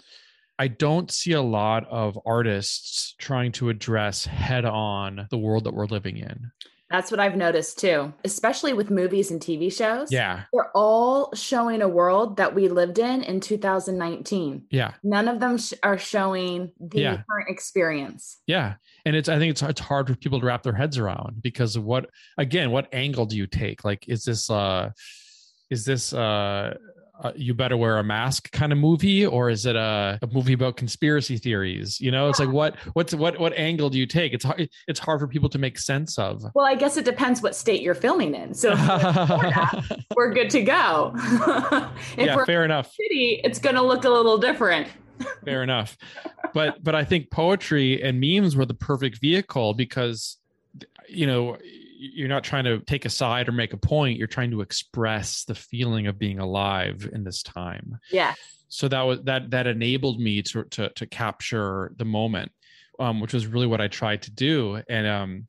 I 0.60 0.68
don't 0.68 1.12
see 1.12 1.34
a 1.34 1.42
lot 1.42 1.88
of 1.88 2.18
artists 2.26 3.14
trying 3.20 3.52
to 3.54 3.70
address 3.70 4.26
head 4.26 4.66
on 4.66 5.28
the 5.30 5.38
world 5.38 5.66
that 5.66 5.74
we're 5.74 5.86
living 5.86 6.18
in. 6.18 6.52
That's 6.90 7.12
what 7.12 7.20
I've 7.20 7.36
noticed 7.36 7.80
too, 7.80 8.14
especially 8.24 8.72
with 8.72 8.90
movies 8.90 9.30
and 9.30 9.42
TV 9.42 9.72
shows. 9.72 10.10
Yeah. 10.10 10.44
They're 10.54 10.72
all 10.74 11.36
showing 11.36 11.82
a 11.82 11.88
world 11.88 12.38
that 12.38 12.56
we 12.56 12.70
lived 12.70 12.98
in 12.98 13.24
in 13.24 13.42
2019. 13.42 14.66
Yeah. 14.70 14.94
None 15.04 15.28
of 15.28 15.42
them 15.42 15.58
sh- 15.58 15.74
are 15.84 15.98
showing 15.98 16.72
the 16.80 17.02
Yeah. 17.02 17.22
current 17.30 17.50
experience. 17.50 18.38
Yeah. 18.48 18.76
And 19.06 19.18
it's, 19.18 19.28
I 19.28 19.38
think 19.38 19.52
it's, 19.52 19.62
it's 19.62 19.82
hard 19.82 20.08
for 20.08 20.16
people 20.16 20.40
to 20.40 20.46
wrap 20.46 20.64
their 20.64 20.74
heads 20.74 20.98
around 20.98 21.42
because 21.42 21.76
of 21.76 21.84
what, 21.84 22.10
again, 22.38 22.72
what 22.72 22.88
angle 22.94 23.26
do 23.26 23.36
you 23.36 23.48
take? 23.48 23.84
Like, 23.84 24.08
is 24.08 24.24
this, 24.24 24.50
uh, 24.50 24.92
is 25.70 25.84
this, 25.84 26.14
uh, 26.14 26.78
uh, 27.24 27.32
you 27.36 27.54
better 27.54 27.76
wear 27.76 27.98
a 27.98 28.04
mask 28.04 28.52
kind 28.52 28.72
of 28.72 28.78
movie 28.78 29.26
or 29.26 29.50
is 29.50 29.66
it 29.66 29.76
a, 29.76 30.20
a 30.22 30.28
movie 30.32 30.54
about 30.54 30.78
conspiracy 30.78 31.38
theories 31.38 32.00
you 32.00 32.12
know 32.12 32.30
it's 32.30 32.40
like 32.40 32.52
what 32.52 32.76
what's 32.94 33.14
what 33.14 33.40
what 33.40 33.54
angle 33.58 33.90
do 33.90 33.98
you 33.98 34.06
take 34.06 34.34
it's 34.34 34.46
hard 34.46 34.70
it's 34.88 35.00
hard 35.00 35.20
for 35.20 35.28
people 35.28 35.50
to 35.50 35.58
make 35.58 35.80
sense 35.80 36.18
of 36.20 36.44
Well, 36.54 36.66
I 36.66 36.76
guess 36.76 36.98
it 36.98 37.06
depends 37.06 37.42
what 37.42 37.56
state 37.56 37.82
you're 37.82 37.96
filming 37.96 38.36
in. 38.36 38.54
So 38.54 38.76
Florida, 38.76 39.84
we're 40.16 40.34
good 40.34 40.50
to 40.52 40.62
go. 40.62 41.12
if 41.16 41.92
yeah 42.18 42.36
we're 42.36 42.46
fair 42.46 42.64
enough 42.64 42.92
city, 42.92 43.42
it's 43.44 43.60
going 43.60 43.76
to 43.76 43.82
look 43.82 44.04
a 44.06 44.10
little 44.10 44.38
different. 44.38 44.88
fair 45.44 45.64
enough 45.64 45.98
but 46.54 46.84
but 46.84 46.94
i 46.94 47.04
think 47.04 47.32
poetry 47.32 48.02
and 48.04 48.20
memes 48.20 48.56
were 48.56 48.66
the 48.68 48.76
perfect 48.76 49.20
vehicle 49.20 49.74
because 49.74 50.38
you 51.10 51.26
know 51.26 51.58
you're 52.00 52.28
not 52.28 52.44
trying 52.44 52.64
to 52.66 52.80
take 52.82 53.06
a 53.06 53.10
side 53.10 53.50
or 53.50 53.52
make 53.52 53.74
a 53.74 53.78
point 53.78 54.18
you're 54.18 54.28
trying 54.28 54.52
to 54.52 54.62
express 54.62 55.44
the 55.46 55.56
feeling 55.56 56.06
of 56.08 56.20
being 56.20 56.40
alive 56.40 57.10
in 57.12 57.24
this 57.24 57.42
time 57.44 57.98
Yeah. 58.12 58.34
so 58.68 58.88
that 58.88 59.02
was 59.02 59.22
that 59.24 59.50
that 59.52 59.66
enabled 59.68 60.20
me 60.20 60.42
to 60.44 60.64
to, 60.66 60.90
to 60.90 61.06
capture 61.08 61.92
the 61.98 62.06
moment 62.06 62.52
um, 63.00 63.20
which 63.20 63.34
was 63.34 63.48
really 63.48 63.68
what 63.68 63.82
i 63.82 63.88
tried 63.88 64.22
to 64.24 64.32
do 64.32 64.82
and 64.90 65.08
um 65.08 65.46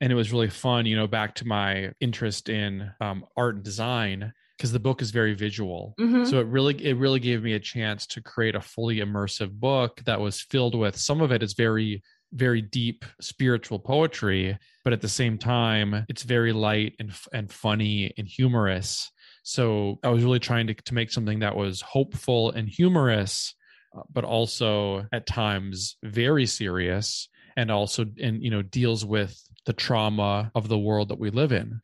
and 0.00 0.10
it 0.10 0.16
was 0.16 0.32
really 0.32 0.50
fun 0.50 0.86
you 0.86 0.96
know 0.96 1.06
back 1.06 1.34
to 1.36 1.46
my 1.46 1.92
interest 2.00 2.48
in 2.48 2.90
um, 3.00 3.24
art 3.36 3.54
and 3.56 3.64
design 3.64 4.32
because 4.56 4.72
the 4.72 4.80
book 4.80 5.02
is 5.02 5.10
very 5.10 5.34
visual 5.34 5.94
Mhm. 6.00 6.26
so 6.28 6.40
it 6.40 6.46
really 6.46 6.74
it 6.84 6.96
really 6.96 7.20
gave 7.20 7.42
me 7.42 7.52
a 7.54 7.60
chance 7.60 8.06
to 8.08 8.20
create 8.22 8.54
a 8.56 8.60
fully 8.60 8.96
immersive 8.98 9.50
book 9.52 10.00
that 10.06 10.20
was 10.20 10.40
filled 10.40 10.74
with 10.74 10.96
some 10.96 11.20
of 11.20 11.30
it 11.32 11.42
is 11.42 11.52
very 11.54 12.02
very 12.32 12.62
deep 12.62 13.04
spiritual 13.20 13.78
poetry 13.78 14.58
but 14.84 14.92
at 14.92 15.00
the 15.00 15.08
same 15.08 15.38
time 15.38 16.04
it's 16.08 16.22
very 16.22 16.52
light 16.52 16.94
and 16.98 17.12
and 17.32 17.52
funny 17.52 18.12
and 18.16 18.26
humorous. 18.26 19.10
So 19.44 19.98
i 20.02 20.08
was 20.08 20.24
really 20.24 20.38
trying 20.38 20.66
to, 20.68 20.74
to 20.74 20.94
make 20.94 21.10
something 21.10 21.40
that 21.40 21.56
was 21.56 21.80
hopeful 21.80 22.50
and 22.50 22.68
humorous 22.68 23.54
uh, 23.96 24.02
but 24.12 24.24
also 24.24 25.06
at 25.12 25.26
times 25.26 25.96
very 26.02 26.46
serious 26.46 27.28
and 27.56 27.70
also 27.70 28.06
and 28.20 28.42
you 28.42 28.50
know 28.50 28.62
deals 28.62 29.04
with 29.04 29.40
the 29.66 29.72
trauma 29.72 30.50
of 30.54 30.68
the 30.68 30.78
world 30.78 31.08
that 31.08 31.18
we 31.18 31.30
live 31.30 31.52
in 31.52 31.80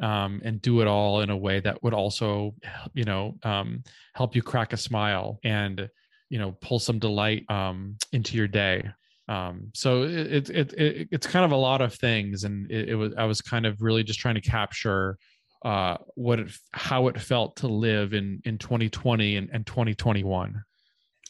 um, 0.00 0.40
and 0.44 0.62
do 0.62 0.80
it 0.80 0.86
all 0.86 1.20
in 1.20 1.30
a 1.30 1.36
way 1.36 1.60
that 1.60 1.82
would 1.82 1.94
also 1.94 2.54
you 2.94 3.04
know 3.04 3.34
um, 3.42 3.82
help 4.14 4.36
you 4.36 4.42
crack 4.42 4.72
a 4.72 4.76
smile 4.76 5.38
and 5.44 5.88
you 6.28 6.38
know 6.38 6.52
pull 6.60 6.78
some 6.78 6.98
delight 6.98 7.44
um, 7.50 7.96
into 8.12 8.36
your 8.36 8.48
day 8.48 8.88
um, 9.28 9.70
so 9.74 10.04
it, 10.04 10.48
it, 10.50 10.72
it, 10.72 11.08
it's 11.10 11.26
kind 11.26 11.44
of 11.44 11.52
a 11.52 11.56
lot 11.56 11.80
of 11.80 11.94
things 11.94 12.44
and 12.44 12.70
it, 12.70 12.90
it, 12.90 12.94
was 12.94 13.12
i 13.16 13.24
was 13.24 13.40
kind 13.40 13.66
of 13.66 13.80
really 13.82 14.02
just 14.02 14.18
trying 14.18 14.34
to 14.34 14.40
capture 14.40 15.18
uh, 15.64 15.96
what 16.14 16.38
it, 16.38 16.48
how 16.72 17.08
it 17.08 17.20
felt 17.20 17.56
to 17.56 17.66
live 17.66 18.14
in 18.14 18.40
in 18.44 18.58
2020 18.58 19.36
and, 19.36 19.50
and 19.52 19.66
2021 19.66 20.62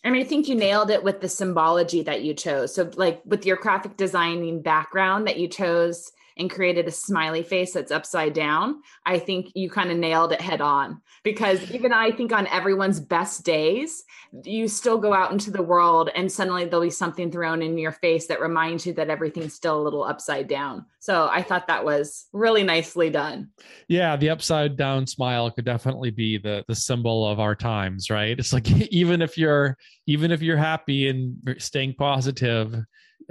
I 0.04 0.10
mean, 0.10 0.22
I 0.22 0.24
think 0.24 0.48
you 0.48 0.54
nailed 0.54 0.90
it 0.90 1.02
with 1.02 1.20
the 1.20 1.28
symbology 1.28 2.02
that 2.02 2.22
you 2.22 2.32
chose. 2.32 2.74
So, 2.74 2.90
like 2.94 3.20
with 3.24 3.44
your 3.44 3.56
graphic 3.56 3.96
designing 3.96 4.62
background 4.62 5.26
that 5.26 5.38
you 5.38 5.48
chose 5.48 6.10
and 6.36 6.48
created 6.48 6.86
a 6.86 6.92
smiley 6.92 7.42
face 7.42 7.72
that's 7.72 7.90
upside 7.90 8.32
down, 8.32 8.80
I 9.04 9.18
think 9.18 9.50
you 9.54 9.68
kind 9.68 9.90
of 9.90 9.98
nailed 9.98 10.32
it 10.32 10.40
head 10.40 10.60
on. 10.60 11.02
Because 11.28 11.70
even 11.70 11.92
I 11.92 12.10
think 12.10 12.32
on 12.32 12.46
everyone's 12.46 13.00
best 13.00 13.44
days, 13.44 14.02
you 14.44 14.66
still 14.66 14.96
go 14.96 15.12
out 15.12 15.30
into 15.30 15.50
the 15.50 15.62
world 15.62 16.08
and 16.14 16.32
suddenly 16.32 16.64
there'll 16.64 16.80
be 16.80 16.88
something 16.88 17.30
thrown 17.30 17.60
in 17.60 17.76
your 17.76 17.92
face 17.92 18.28
that 18.28 18.40
reminds 18.40 18.86
you 18.86 18.94
that 18.94 19.10
everything's 19.10 19.52
still 19.52 19.78
a 19.78 19.84
little 19.84 20.04
upside 20.04 20.48
down. 20.48 20.86
So 21.00 21.28
I 21.30 21.42
thought 21.42 21.66
that 21.66 21.84
was 21.84 22.28
really 22.32 22.62
nicely 22.62 23.10
done. 23.10 23.50
Yeah, 23.88 24.16
the 24.16 24.30
upside 24.30 24.78
down 24.78 25.06
smile 25.06 25.50
could 25.50 25.66
definitely 25.66 26.12
be 26.12 26.38
the 26.38 26.64
the 26.66 26.74
symbol 26.74 27.26
of 27.26 27.40
our 27.40 27.54
times, 27.54 28.08
right? 28.08 28.38
It's 28.38 28.54
like 28.54 28.70
even 28.90 29.20
if 29.20 29.36
you're 29.36 29.76
even 30.06 30.30
if 30.30 30.40
you're 30.40 30.56
happy 30.56 31.08
and 31.08 31.36
staying 31.58 31.96
positive, 31.98 32.74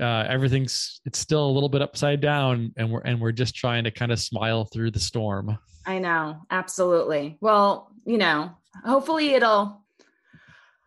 uh, 0.02 0.26
everything's 0.30 1.02
it's 1.06 1.20
still 1.20 1.46
a 1.46 1.52
little 1.52 1.70
bit 1.70 1.82
upside 1.82 2.22
down 2.22 2.74
and 2.78 2.92
we're 2.92 3.02
and 3.02 3.20
we're 3.20 3.32
just 3.32 3.56
trying 3.56 3.84
to 3.84 3.92
kind 3.92 4.12
of 4.12 4.20
smile 4.20 4.66
through 4.66 4.92
the 4.92 5.00
storm. 5.00 5.58
I 5.86 6.00
know 6.00 6.42
absolutely. 6.52 7.38
Well 7.42 7.92
you 8.06 8.18
know 8.18 8.52
hopefully 8.86 9.34
it'll 9.34 9.82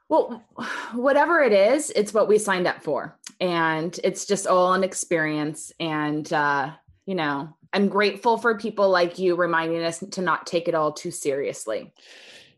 well 0.09 0.45
whatever 0.93 1.41
it 1.43 1.53
is 1.53 1.91
it's 1.91 2.15
what 2.15 2.29
we 2.29 2.39
signed 2.39 2.67
up 2.67 2.83
for. 2.83 3.17
And 3.41 3.99
it's 4.05 4.27
just 4.27 4.47
all 4.47 4.75
an 4.75 4.85
experience 4.85 5.73
and 5.81 6.31
uh 6.33 6.71
you 7.07 7.15
know 7.15 7.49
i'm 7.73 7.89
grateful 7.89 8.37
for 8.37 8.59
people 8.59 8.91
like 8.91 9.19
you 9.19 9.35
reminding 9.35 9.83
us 9.83 10.05
to 10.13 10.21
not 10.21 10.47
take 10.47 10.69
it 10.69 10.75
all 10.75 10.93
too 10.93 11.11
seriously. 11.11 11.93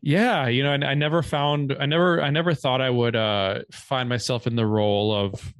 Yeah 0.01 0.47
you 0.49 0.61
know 0.61 0.73
I, 0.73 0.91
I 0.91 0.93
never 0.93 1.23
found 1.23 1.75
i 1.79 1.85
never 1.85 2.21
i 2.21 2.29
never 2.29 2.53
thought 2.53 2.81
i 2.81 2.89
would 2.89 3.15
uh 3.15 3.61
find 3.71 4.09
myself 4.09 4.45
in 4.45 4.55
the 4.55 4.65
role 4.65 5.15
of 5.15 5.53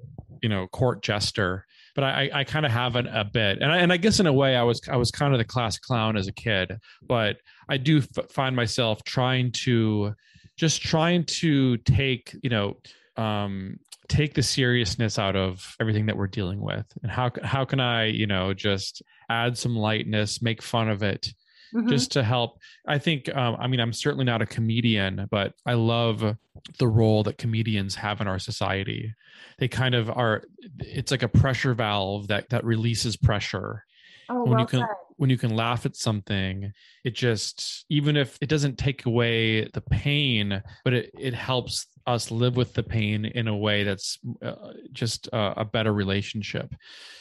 you 0.43 0.49
know 0.49 0.67
court 0.67 1.01
jester 1.01 1.65
but 1.95 2.03
i 2.03 2.29
i 2.34 2.43
kind 2.43 2.65
of 2.65 2.71
have 2.71 2.95
an, 2.95 3.08
a 3.08 3.23
bit. 3.23 3.60
And 3.62 3.71
I, 3.71 3.77
and 3.77 3.91
I 3.91 3.97
guess 3.97 4.19
in 4.19 4.27
a 4.27 4.34
way 4.34 4.56
i 4.56 4.63
was 4.63 4.82
i 4.91 4.97
was 4.97 5.10
kind 5.10 5.34
of 5.34 5.39
the 5.39 5.45
class 5.45 5.79
clown 5.79 6.15
as 6.17 6.27
a 6.27 6.34
kid 6.34 6.77
but 7.01 7.38
i 7.69 7.77
do 7.77 7.97
f- 7.97 8.29
find 8.29 8.56
myself 8.56 9.03
trying 9.03 9.51
to 9.63 10.13
just 10.58 10.82
trying 10.82 11.23
to 11.25 11.77
take 11.77 12.36
you 12.43 12.49
know 12.49 12.77
um 13.17 13.79
take 14.10 14.34
the 14.34 14.43
seriousness 14.43 15.17
out 15.17 15.36
of 15.36 15.75
everything 15.79 16.06
that 16.06 16.17
we're 16.17 16.27
dealing 16.27 16.62
with. 16.62 16.86
And 17.01 17.12
how 17.12 17.32
how 17.43 17.65
can 17.65 17.79
i 17.79 18.06
you 18.06 18.27
know 18.27 18.53
just 18.53 19.01
add 19.29 19.58
some 19.58 19.75
lightness 19.75 20.41
make 20.41 20.62
fun 20.62 20.89
of 20.89 21.03
it 21.03 21.34
mm-hmm. 21.74 21.90
just 21.90 22.12
to 22.14 22.24
help. 22.24 22.60
I 22.88 22.98
think, 22.98 23.34
um, 23.36 23.58
I 23.60 23.68
mean, 23.68 23.80
I'm 23.80 23.94
certainly 23.94 24.26
not 24.26 24.42
a 24.42 24.46
comedian, 24.46 25.28
but 25.32 25.54
I 25.66 25.74
love 25.74 26.38
the 26.80 26.88
role 26.88 27.24
that 27.24 27.38
comedians 27.38 27.96
have 27.96 28.22
in 28.22 28.28
our 28.28 28.40
society. 28.40 29.14
They 29.60 29.68
kind 29.68 29.96
of 29.96 30.10
are, 30.10 30.44
it's 30.80 31.12
like 31.12 31.24
a 31.24 31.28
pressure 31.28 31.74
valve 31.74 32.28
that, 32.28 32.50
that 32.50 32.64
releases 32.64 33.16
pressure. 33.16 33.84
Oh, 34.30 34.44
when 34.44 34.52
well 34.52 34.60
you 34.62 34.66
can 34.66 34.80
said. 34.80 34.88
when 35.18 35.30
you 35.30 35.38
can 35.38 35.54
laugh 35.54 35.86
at 35.86 35.98
something 35.98 36.72
it 37.04 37.14
just 37.14 37.86
even 37.90 38.16
if 38.16 38.38
it 38.40 38.48
doesn't 38.48 38.78
take 38.78 39.06
away 39.06 39.66
the 39.74 39.82
pain 39.82 40.64
but 40.86 40.94
it, 40.94 41.12
it 41.20 41.34
helps 41.34 41.88
us 42.08 42.32
live 42.32 42.56
with 42.56 42.74
the 42.74 42.84
pain 42.84 43.26
in 43.26 43.50
a 43.50 43.56
way 43.56 43.84
that's 43.84 44.20
uh, 44.42 44.72
just 44.94 45.28
a, 45.34 45.62
a, 45.62 45.66
better 45.66 45.94
relationship 45.94 46.74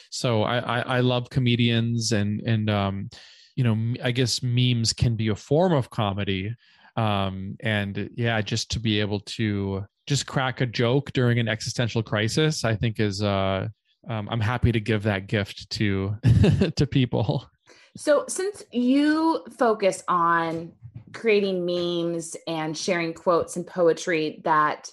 so 0.09 0.43
I, 0.43 0.57
I, 0.59 0.79
I 0.79 0.99
love 1.01 1.29
comedians 1.29 2.13
and 2.13 2.39
and 2.41 2.69
um 2.69 3.09
you 3.55 3.63
know 3.63 3.93
i 4.03 4.11
guess 4.11 4.41
memes 4.41 4.93
can 4.93 5.15
be 5.15 5.29
a 5.29 5.35
form 5.35 5.73
of 5.73 5.89
comedy 5.89 6.53
um 6.95 7.55
and 7.61 8.09
yeah 8.15 8.41
just 8.41 8.71
to 8.71 8.79
be 8.79 8.99
able 8.99 9.19
to 9.21 9.83
just 10.05 10.25
crack 10.27 10.61
a 10.61 10.65
joke 10.65 11.11
during 11.13 11.39
an 11.39 11.47
existential 11.47 12.03
crisis 12.03 12.65
i 12.65 12.75
think 12.75 12.99
is 12.99 13.21
uh 13.23 13.67
um, 14.09 14.27
i'm 14.29 14.41
happy 14.41 14.71
to 14.71 14.79
give 14.79 15.03
that 15.03 15.27
gift 15.27 15.69
to 15.71 16.15
to 16.75 16.85
people. 16.85 17.49
So 17.95 18.25
since 18.27 18.63
you 18.71 19.45
focus 19.57 20.03
on 20.07 20.73
creating 21.13 21.65
memes 21.65 22.35
and 22.47 22.75
sharing 22.75 23.13
quotes 23.13 23.55
and 23.55 23.67
poetry 23.67 24.41
that 24.43 24.89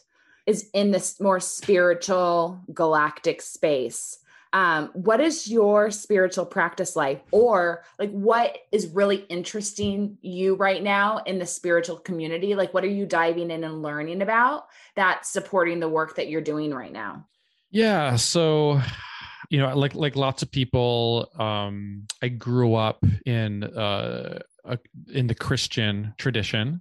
is 0.46 0.68
in 0.75 0.90
this 0.90 1.18
more 1.18 1.40
spiritual 1.40 2.61
galactic 2.75 3.40
space 3.40 4.18
um, 4.52 4.90
what 4.94 5.20
is 5.20 5.48
your 5.48 5.90
spiritual 5.90 6.44
practice 6.44 6.96
like 6.96 7.24
or 7.30 7.84
like 7.98 8.10
what 8.10 8.58
is 8.72 8.88
really 8.88 9.18
interesting 9.28 10.18
you 10.22 10.56
right 10.56 10.82
now 10.82 11.18
in 11.18 11.38
the 11.38 11.46
spiritual 11.46 11.98
community? 11.98 12.54
Like 12.54 12.74
what 12.74 12.84
are 12.84 12.88
you 12.88 13.06
diving 13.06 13.50
in 13.50 13.64
and 13.64 13.82
learning 13.82 14.22
about 14.22 14.66
that's 14.96 15.30
supporting 15.30 15.80
the 15.80 15.88
work 15.88 16.16
that 16.16 16.28
you're 16.28 16.40
doing 16.40 16.74
right 16.74 16.92
now? 16.92 17.26
Yeah 17.70 18.16
so 18.16 18.80
you 19.50 19.58
know 19.58 19.76
like 19.76 19.94
like 19.94 20.16
lots 20.16 20.42
of 20.42 20.50
people 20.50 21.28
um 21.38 22.06
i 22.22 22.28
grew 22.28 22.74
up 22.74 23.04
in 23.26 23.64
uh 23.64 24.38
in 25.12 25.26
the 25.26 25.34
christian 25.34 26.14
tradition 26.16 26.80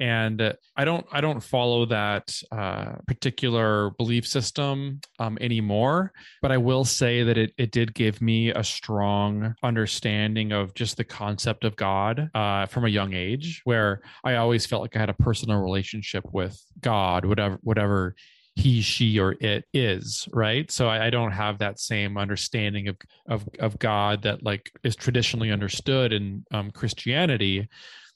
and 0.00 0.54
i 0.76 0.84
don't 0.84 1.06
i 1.12 1.20
don't 1.20 1.40
follow 1.40 1.84
that 1.84 2.34
uh, 2.52 2.94
particular 3.06 3.90
belief 3.90 4.26
system 4.26 5.00
um, 5.18 5.38
anymore 5.40 6.12
but 6.42 6.50
i 6.50 6.56
will 6.56 6.84
say 6.84 7.22
that 7.22 7.38
it, 7.38 7.52
it 7.58 7.70
did 7.70 7.94
give 7.94 8.20
me 8.20 8.50
a 8.50 8.64
strong 8.64 9.54
understanding 9.62 10.52
of 10.52 10.74
just 10.74 10.96
the 10.96 11.04
concept 11.04 11.64
of 11.64 11.76
god 11.76 12.30
uh, 12.34 12.66
from 12.66 12.84
a 12.84 12.88
young 12.88 13.12
age 13.12 13.60
where 13.64 14.00
i 14.24 14.36
always 14.36 14.66
felt 14.66 14.82
like 14.82 14.96
i 14.96 14.98
had 14.98 15.10
a 15.10 15.14
personal 15.14 15.60
relationship 15.60 16.24
with 16.32 16.60
god 16.80 17.24
whatever 17.24 17.58
whatever 17.62 18.14
he 18.56 18.82
she 18.82 19.18
or 19.18 19.36
it 19.40 19.64
is 19.72 20.28
right? 20.32 20.70
So 20.70 20.88
I, 20.88 21.06
I, 21.06 21.10
don't 21.10 21.30
have 21.30 21.58
that 21.58 21.78
same 21.78 22.18
understanding 22.18 22.88
of, 22.88 22.96
of 23.28 23.48
of 23.58 23.78
god 23.78 24.22
that 24.22 24.42
like 24.42 24.70
is 24.82 24.96
traditionally 24.96 25.50
understood 25.52 26.12
in 26.12 26.44
um, 26.50 26.70
christianity 26.72 27.68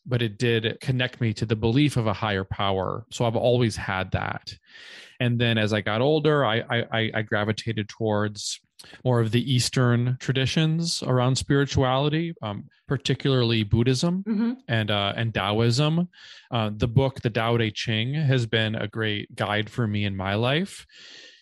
but 0.06 0.22
it 0.22 0.38
did 0.38 0.78
connect 0.80 1.20
me 1.20 1.32
to 1.34 1.46
the 1.46 1.56
belief 1.56 1.96
of 1.96 2.06
a 2.06 2.12
higher 2.12 2.44
power. 2.44 3.06
So 3.10 3.24
I've 3.24 3.36
always 3.36 3.76
had 3.76 4.10
that. 4.12 4.54
And 5.20 5.38
then 5.38 5.58
as 5.58 5.72
I 5.72 5.80
got 5.80 6.00
older, 6.00 6.44
I, 6.44 6.62
I, 6.70 7.10
I 7.14 7.22
gravitated 7.22 7.88
towards 7.88 8.60
more 9.04 9.20
of 9.20 9.30
the 9.30 9.52
Eastern 9.52 10.16
traditions 10.20 11.02
around 11.02 11.36
spirituality, 11.36 12.34
um, 12.42 12.64
particularly 12.86 13.62
Buddhism 13.62 14.24
mm-hmm. 14.28 14.52
and 14.68 14.90
uh, 14.90 15.14
and 15.16 15.32
Taoism. 15.32 16.08
Uh, 16.50 16.70
the 16.76 16.88
book, 16.88 17.20
The 17.22 17.30
Tao 17.30 17.56
Te 17.56 17.70
Ching, 17.70 18.12
has 18.14 18.44
been 18.44 18.74
a 18.74 18.88
great 18.88 19.34
guide 19.34 19.70
for 19.70 19.86
me 19.86 20.04
in 20.04 20.16
my 20.16 20.34
life 20.34 20.86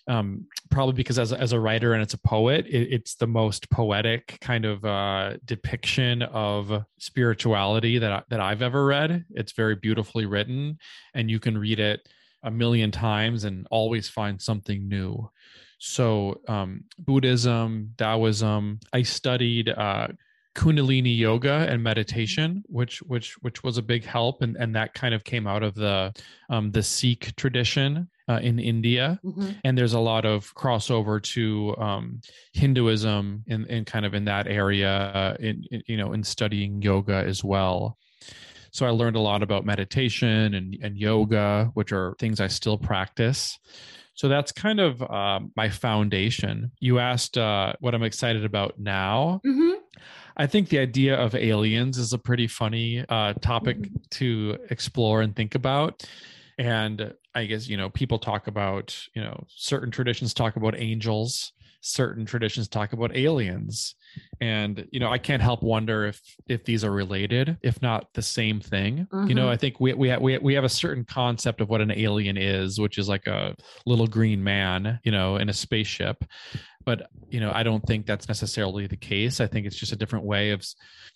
um, 0.08 0.46
probably 0.70 0.94
because 0.94 1.18
as 1.18 1.32
as 1.32 1.52
a 1.52 1.60
writer 1.60 1.92
and 1.92 2.02
it's 2.02 2.14
a 2.14 2.18
poet, 2.18 2.66
it, 2.66 2.92
it's 2.92 3.14
the 3.14 3.26
most 3.26 3.70
poetic 3.70 4.38
kind 4.40 4.64
of 4.64 4.84
uh, 4.84 5.34
depiction 5.44 6.22
of 6.22 6.84
spirituality 6.98 7.98
that 7.98 8.12
I, 8.12 8.22
that 8.30 8.40
I've 8.40 8.62
ever 8.62 8.84
read. 8.84 9.24
It's 9.30 9.52
very 9.52 9.76
beautifully 9.76 10.26
written, 10.26 10.78
and 11.14 11.30
you 11.30 11.38
can 11.38 11.56
read 11.56 11.78
it 11.78 12.08
a 12.42 12.50
million 12.50 12.90
times 12.90 13.44
and 13.44 13.66
always 13.70 14.08
find 14.08 14.40
something 14.40 14.88
new. 14.88 15.30
So, 15.78 16.40
um, 16.48 16.84
Buddhism, 16.98 17.94
Taoism. 17.96 18.80
I 18.92 19.02
studied 19.02 19.68
uh, 19.68 20.08
Kundalini 20.54 21.16
yoga 21.16 21.66
and 21.68 21.82
meditation, 21.82 22.62
which 22.66 23.02
which 23.02 23.34
which 23.42 23.62
was 23.62 23.78
a 23.78 23.82
big 23.82 24.04
help, 24.04 24.42
and 24.42 24.56
and 24.56 24.74
that 24.74 24.94
kind 24.94 25.14
of 25.14 25.24
came 25.24 25.46
out 25.46 25.62
of 25.62 25.74
the 25.74 26.12
um, 26.50 26.72
the 26.72 26.82
Sikh 26.82 27.34
tradition 27.36 28.08
uh, 28.28 28.40
in 28.42 28.58
India, 28.58 29.18
mm-hmm. 29.24 29.50
and 29.64 29.76
there's 29.76 29.94
a 29.94 30.00
lot 30.00 30.24
of 30.24 30.54
crossover 30.54 31.22
to 31.34 31.76
um, 31.78 32.20
Hinduism 32.52 33.44
in, 33.46 33.66
in 33.66 33.84
kind 33.84 34.06
of 34.06 34.14
in 34.14 34.24
that 34.26 34.46
area, 34.46 35.36
in, 35.40 35.64
in, 35.70 35.82
you 35.86 35.96
know, 35.96 36.12
in 36.12 36.22
studying 36.22 36.82
yoga 36.82 37.14
as 37.14 37.42
well. 37.44 37.98
So 38.70 38.86
I 38.86 38.90
learned 38.90 39.16
a 39.16 39.20
lot 39.20 39.42
about 39.42 39.66
meditation 39.66 40.54
and 40.54 40.78
and 40.82 40.96
yoga, 40.96 41.70
which 41.74 41.92
are 41.92 42.14
things 42.18 42.40
I 42.40 42.48
still 42.48 42.78
practice. 42.78 43.58
So 44.14 44.28
that's 44.28 44.52
kind 44.52 44.80
of 44.80 45.02
uh, 45.02 45.40
my 45.56 45.68
foundation. 45.68 46.70
You 46.80 46.98
asked 46.98 47.38
uh, 47.38 47.72
what 47.80 47.94
I'm 47.94 48.02
excited 48.02 48.44
about 48.44 48.78
now. 48.78 49.40
Mm-hmm. 49.46 49.78
I 50.36 50.46
think 50.46 50.68
the 50.68 50.78
idea 50.78 51.16
of 51.16 51.34
aliens 51.34 51.98
is 51.98 52.12
a 52.12 52.18
pretty 52.18 52.46
funny 52.46 53.04
uh, 53.08 53.34
topic 53.34 53.78
mm-hmm. 53.78 53.96
to 54.10 54.58
explore 54.70 55.22
and 55.22 55.34
think 55.34 55.54
about 55.54 56.04
and 56.62 57.12
i 57.34 57.44
guess 57.44 57.68
you 57.68 57.76
know 57.76 57.90
people 57.90 58.18
talk 58.18 58.46
about 58.46 58.96
you 59.14 59.22
know 59.22 59.44
certain 59.48 59.90
traditions 59.90 60.32
talk 60.32 60.56
about 60.56 60.78
angels 60.78 61.52
certain 61.80 62.24
traditions 62.24 62.68
talk 62.68 62.92
about 62.92 63.14
aliens 63.16 63.96
and 64.40 64.86
you 64.92 65.00
know 65.00 65.10
i 65.10 65.18
can't 65.18 65.42
help 65.42 65.60
wonder 65.64 66.06
if 66.06 66.20
if 66.46 66.64
these 66.64 66.84
are 66.84 66.92
related 66.92 67.56
if 67.62 67.82
not 67.82 68.06
the 68.14 68.22
same 68.22 68.60
thing 68.60 69.08
mm-hmm. 69.12 69.28
you 69.28 69.34
know 69.34 69.42
mm-hmm. 69.42 69.50
i 69.50 69.56
think 69.56 69.80
we 69.80 69.92
we 69.92 70.08
have, 70.08 70.20
we 70.22 70.38
we 70.38 70.54
have 70.54 70.62
a 70.62 70.68
certain 70.68 71.04
concept 71.04 71.60
of 71.60 71.68
what 71.68 71.80
an 71.80 71.90
alien 71.90 72.36
is 72.36 72.78
which 72.78 72.98
is 72.98 73.08
like 73.08 73.26
a 73.26 73.56
little 73.84 74.06
green 74.06 74.42
man 74.42 75.00
you 75.02 75.10
know 75.10 75.36
in 75.36 75.48
a 75.48 75.52
spaceship 75.52 76.24
but 76.84 77.10
you 77.28 77.40
know 77.40 77.50
i 77.54 77.62
don't 77.62 77.86
think 77.86 78.06
that's 78.06 78.28
necessarily 78.28 78.86
the 78.86 78.96
case 78.96 79.40
i 79.40 79.46
think 79.46 79.66
it's 79.66 79.76
just 79.76 79.92
a 79.92 79.96
different 79.96 80.24
way 80.24 80.50
of 80.50 80.64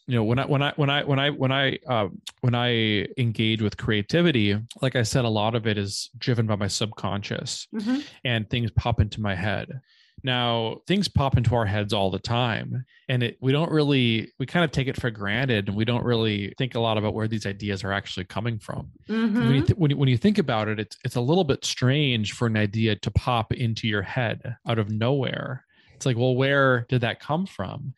you 0.07 0.15
know 0.15 0.25
when 0.25 0.39
i 0.39 0.47
when 0.47 0.63
i 0.63 0.73
when 0.77 0.91
i 0.91 1.03
when 1.03 1.19
i 1.19 1.31
when 1.31 1.53
i 1.53 1.79
uh, 1.89 2.09
when 2.41 2.55
i 2.55 3.07
engage 3.19 3.63
with 3.63 3.77
creativity 3.77 4.59
like 4.83 4.97
i 4.97 5.03
said 5.03 5.25
a 5.25 5.29
lot 5.29 5.55
of 5.55 5.67
it 5.67 5.79
is 5.79 6.11
driven 6.19 6.47
by 6.47 6.57
my 6.57 6.69
subconscious 6.69 7.69
mm-hmm. 7.75 7.99
and 8.25 8.49
things 8.49 8.71
pop 8.73 9.01
into 9.01 9.21
my 9.21 9.35
head 9.35 9.81
now 10.23 10.79
things 10.87 11.09
pop 11.09 11.37
into 11.37 11.55
our 11.55 11.67
heads 11.67 11.93
all 11.93 12.11
the 12.11 12.19
time 12.19 12.85
and 13.09 13.23
it 13.23 13.37
we 13.41 13.53
don't 13.53 13.71
really 13.71 14.33
we 14.39 14.47
kind 14.47 14.65
of 14.65 14.71
take 14.71 14.89
it 14.89 15.01
for 15.01 15.11
granted 15.11 15.69
and 15.69 15.77
we 15.77 15.85
don't 15.85 16.05
really 16.05 16.53
think 16.59 16.75
a 16.75 16.81
lot 16.81 16.99
about 16.99 17.15
where 17.15 17.29
these 17.29 17.47
ideas 17.47 17.85
are 17.85 17.93
actually 17.93 18.25
coming 18.25 18.59
from. 18.59 18.91
Mm-hmm. 19.09 19.39
when, 19.39 19.55
you 19.55 19.63
th- 19.63 19.79
when, 19.79 19.91
you, 19.91 19.97
when 19.97 20.09
you 20.09 20.17
think 20.17 20.39
about 20.39 20.69
it 20.69 20.81
it's 20.81 20.97
it's 21.05 21.17
a 21.17 21.21
little 21.21 21.45
bit 21.45 21.65
strange 21.65 22.33
for 22.33 22.47
an 22.47 22.57
idea 22.57 22.97
to 22.97 23.11
pop 23.11 23.53
into 23.53 23.87
your 23.87 24.03
head 24.03 24.57
out 24.67 24.79
of 24.79 24.91
nowhere. 24.91 25.65
It's 25.95 26.07
like 26.07 26.17
well 26.17 26.35
where 26.35 26.87
did 26.89 27.03
that 27.03 27.21
come 27.21 27.47
from? 27.47 27.95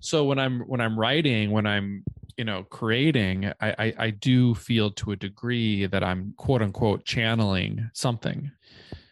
So 0.00 0.24
when 0.24 0.38
i'm 0.38 0.60
when 0.60 0.80
i'm 0.80 0.98
writing 0.98 1.50
when 1.50 1.66
i'm 1.66 2.04
you 2.36 2.44
know 2.44 2.64
creating 2.64 3.52
I, 3.60 3.74
I 3.78 3.94
i 3.98 4.10
do 4.10 4.54
feel 4.54 4.90
to 4.90 5.12
a 5.12 5.16
degree 5.16 5.86
that 5.86 6.02
i'm 6.02 6.34
quote 6.36 6.62
unquote 6.62 7.04
channeling 7.04 7.88
something 7.94 8.50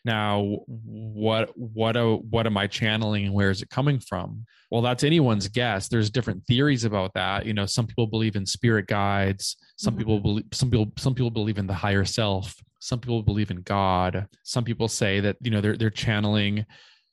now, 0.04 0.58
what 0.66 1.50
what 1.56 1.96
a, 1.96 2.16
what 2.16 2.46
am 2.46 2.56
I 2.56 2.66
channeling 2.66 3.26
and 3.26 3.34
where 3.34 3.50
is 3.50 3.62
it 3.62 3.70
coming 3.70 4.00
from? 4.00 4.44
Well, 4.70 4.82
that's 4.82 5.04
anyone's 5.04 5.48
guess. 5.48 5.88
There's 5.88 6.10
different 6.10 6.44
theories 6.46 6.84
about 6.84 7.14
that. 7.14 7.46
You 7.46 7.54
know, 7.54 7.66
some 7.66 7.86
people 7.86 8.06
believe 8.06 8.36
in 8.36 8.44
spirit 8.46 8.86
guides. 8.86 9.56
Some 9.76 9.92
mm-hmm. 9.92 9.98
people 9.98 10.20
believe 10.20 10.44
some 10.52 10.70
people 10.70 10.92
some 10.96 11.14
people 11.14 11.30
believe 11.30 11.58
in 11.58 11.66
the 11.66 11.74
higher 11.74 12.04
self. 12.04 12.54
Some 12.80 12.98
people 12.98 13.22
believe 13.22 13.52
in 13.52 13.62
God. 13.62 14.26
Some 14.42 14.64
people 14.64 14.88
say 14.88 15.20
that 15.20 15.36
you 15.40 15.50
know 15.50 15.60
they're 15.60 15.76
they're 15.76 15.90
channeling 15.90 16.66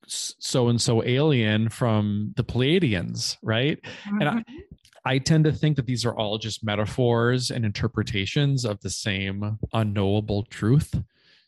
so 0.08 0.70
and 0.70 0.82
so 0.82 1.04
alien 1.04 1.70
from 1.70 2.34
the 2.36 2.44
Pleiadians, 2.44 3.38
right? 3.44 3.80
Mm-hmm. 3.82 4.22
And 4.22 4.30
I, 4.30 4.34
mm-hmm. 4.34 4.58
I 5.06 5.18
tend 5.20 5.44
to 5.46 5.52
think 5.52 5.76
that 5.76 5.86
these 5.86 6.06
are 6.06 6.16
all 6.16 6.38
just 6.38 6.64
metaphors 6.64 7.52
and 7.52 7.64
interpretations 7.64 8.66
of 8.66 8.82
the 8.82 8.90
same 8.90 9.60
unknowable 9.74 10.44
truth. 10.46 10.96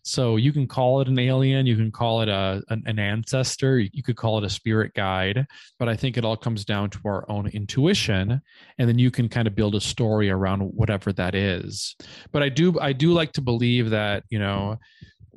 So 0.03 0.35
you 0.35 0.51
can 0.51 0.67
call 0.67 1.01
it 1.01 1.07
an 1.07 1.19
alien, 1.19 1.67
you 1.67 1.75
can 1.75 1.91
call 1.91 2.21
it 2.21 2.29
a 2.29 2.63
an, 2.69 2.83
an, 2.85 2.99
ancestor, 2.99 3.79
you 3.79 4.01
could 4.03 4.15
call 4.15 4.37
it 4.37 4.43
a 4.43 4.49
spirit 4.49 4.93
guide, 4.95 5.45
but 5.77 5.87
I 5.87 5.95
think 5.95 6.17
it 6.17 6.25
all 6.25 6.37
comes 6.37 6.65
down 6.65 6.89
to 6.91 6.99
our 7.05 7.29
own 7.29 7.47
intuition 7.47 8.41
and 8.79 8.89
then 8.89 8.97
you 8.97 9.11
can 9.11 9.29
kind 9.29 9.47
of 9.47 9.55
build 9.55 9.75
a 9.75 9.81
story 9.81 10.29
around 10.29 10.61
whatever 10.61 11.13
that 11.13 11.35
is. 11.35 11.95
But 12.31 12.41
I 12.41 12.49
do 12.49 12.79
I 12.79 12.93
do 12.93 13.13
like 13.13 13.31
to 13.33 13.41
believe 13.41 13.91
that, 13.91 14.23
you 14.29 14.39
know, 14.39 14.79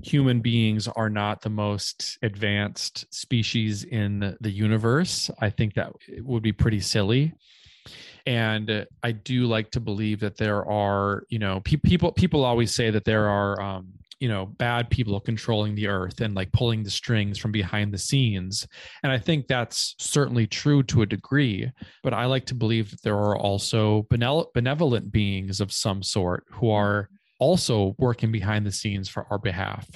human 0.02 0.40
beings 0.40 0.88
are 0.88 1.10
not 1.10 1.42
the 1.42 1.50
most 1.50 2.18
advanced 2.22 3.06
species 3.14 3.84
in 3.84 4.36
the 4.40 4.50
universe. 4.50 5.30
I 5.40 5.50
think 5.50 5.74
that 5.74 5.92
would 6.20 6.42
be 6.42 6.52
pretty 6.52 6.80
silly 6.80 7.34
and 8.26 8.86
i 9.02 9.12
do 9.12 9.44
like 9.44 9.70
to 9.70 9.80
believe 9.80 10.20
that 10.20 10.38
there 10.38 10.64
are 10.64 11.24
you 11.28 11.38
know 11.38 11.60
pe- 11.60 11.76
people 11.76 12.10
people 12.10 12.42
always 12.42 12.74
say 12.74 12.90
that 12.90 13.04
there 13.04 13.28
are 13.28 13.60
um, 13.60 13.92
you 14.20 14.28
know 14.28 14.46
bad 14.46 14.90
people 14.90 15.18
controlling 15.20 15.74
the 15.74 15.88
earth 15.88 16.20
and 16.20 16.34
like 16.34 16.52
pulling 16.52 16.82
the 16.82 16.90
strings 16.90 17.38
from 17.38 17.52
behind 17.52 17.92
the 17.92 17.98
scenes. 17.98 18.66
And 19.02 19.12
i 19.12 19.18
think 19.18 19.46
that's 19.46 19.94
certainly 19.98 20.46
true 20.46 20.82
to 20.84 21.02
a 21.02 21.06
degree 21.06 21.70
but 22.02 22.14
i 22.14 22.24
like 22.26 22.46
to 22.46 22.54
believe 22.54 22.90
that 22.90 23.02
there 23.02 23.16
are 23.16 23.36
also 23.36 24.06
benevolent 24.10 25.12
beings 25.12 25.60
of 25.60 25.72
some 25.72 26.02
sort 26.02 26.44
who 26.50 26.70
are 26.70 27.08
also 27.38 27.94
working 27.98 28.32
behind 28.32 28.66
the 28.66 28.72
scenes 28.72 29.08
for 29.08 29.26
our 29.30 29.38
behalf 29.38 29.86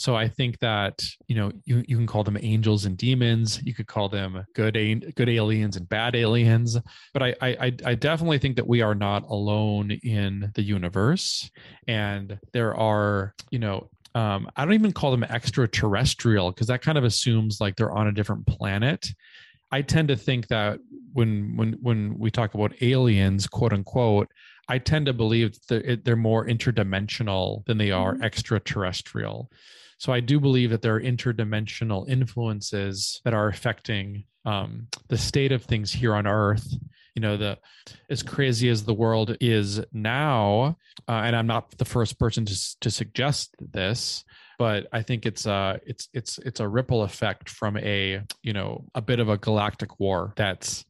so 0.00 0.16
I 0.16 0.28
think 0.28 0.58
that 0.60 1.04
you 1.26 1.36
know 1.36 1.52
you, 1.66 1.84
you 1.86 1.94
can 1.94 2.06
call 2.06 2.24
them 2.24 2.38
angels 2.40 2.86
and 2.86 2.96
demons. 2.96 3.60
You 3.62 3.74
could 3.74 3.86
call 3.86 4.08
them 4.08 4.46
good 4.54 5.12
good 5.14 5.28
aliens 5.28 5.76
and 5.76 5.86
bad 5.86 6.16
aliens. 6.16 6.78
But 7.12 7.22
I 7.22 7.34
I 7.42 7.72
I 7.84 7.94
definitely 7.96 8.38
think 8.38 8.56
that 8.56 8.66
we 8.66 8.80
are 8.80 8.94
not 8.94 9.24
alone 9.24 9.90
in 9.90 10.52
the 10.54 10.62
universe, 10.62 11.50
and 11.86 12.38
there 12.54 12.74
are 12.74 13.34
you 13.50 13.58
know 13.58 13.90
um, 14.14 14.48
I 14.56 14.64
don't 14.64 14.72
even 14.72 14.92
call 14.92 15.10
them 15.10 15.22
extraterrestrial 15.24 16.50
because 16.50 16.68
that 16.68 16.80
kind 16.80 16.96
of 16.96 17.04
assumes 17.04 17.60
like 17.60 17.76
they're 17.76 17.92
on 17.92 18.06
a 18.06 18.12
different 18.12 18.46
planet. 18.46 19.06
I 19.70 19.82
tend 19.82 20.08
to 20.08 20.16
think 20.16 20.48
that 20.48 20.80
when 21.12 21.58
when 21.58 21.74
when 21.82 22.18
we 22.18 22.30
talk 22.30 22.54
about 22.54 22.72
aliens, 22.80 23.46
quote 23.46 23.74
unquote, 23.74 24.28
I 24.66 24.78
tend 24.78 25.04
to 25.06 25.12
believe 25.12 25.58
that 25.68 26.06
they're 26.06 26.16
more 26.16 26.46
interdimensional 26.46 27.66
than 27.66 27.76
they 27.76 27.90
are 27.90 28.14
mm-hmm. 28.14 28.22
extraterrestrial. 28.22 29.50
So 30.00 30.14
I 30.14 30.20
do 30.20 30.40
believe 30.40 30.70
that 30.70 30.80
there 30.80 30.94
are 30.94 31.00
interdimensional 31.00 32.08
influences 32.08 33.20
that 33.24 33.34
are 33.34 33.48
affecting 33.48 34.24
um, 34.46 34.88
the 35.08 35.18
state 35.18 35.52
of 35.52 35.64
things 35.64 35.92
here 35.92 36.14
on 36.14 36.26
Earth. 36.26 36.66
You 37.14 37.20
know, 37.20 37.36
the 37.36 37.58
as 38.08 38.22
crazy 38.22 38.70
as 38.70 38.82
the 38.82 38.94
world 38.94 39.36
is 39.42 39.78
now, 39.92 40.78
uh, 41.06 41.22
and 41.24 41.36
I'm 41.36 41.46
not 41.46 41.76
the 41.76 41.84
first 41.84 42.18
person 42.18 42.46
to 42.46 42.78
to 42.80 42.90
suggest 42.90 43.54
this, 43.60 44.24
but 44.58 44.86
I 44.90 45.02
think 45.02 45.26
it's 45.26 45.44
a 45.44 45.78
it's 45.84 46.08
it's 46.14 46.38
it's 46.38 46.60
a 46.60 46.68
ripple 46.68 47.02
effect 47.02 47.50
from 47.50 47.76
a 47.76 48.22
you 48.42 48.54
know 48.54 48.86
a 48.94 49.02
bit 49.02 49.20
of 49.20 49.28
a 49.28 49.36
galactic 49.36 50.00
war 50.00 50.32
that's 50.34 50.86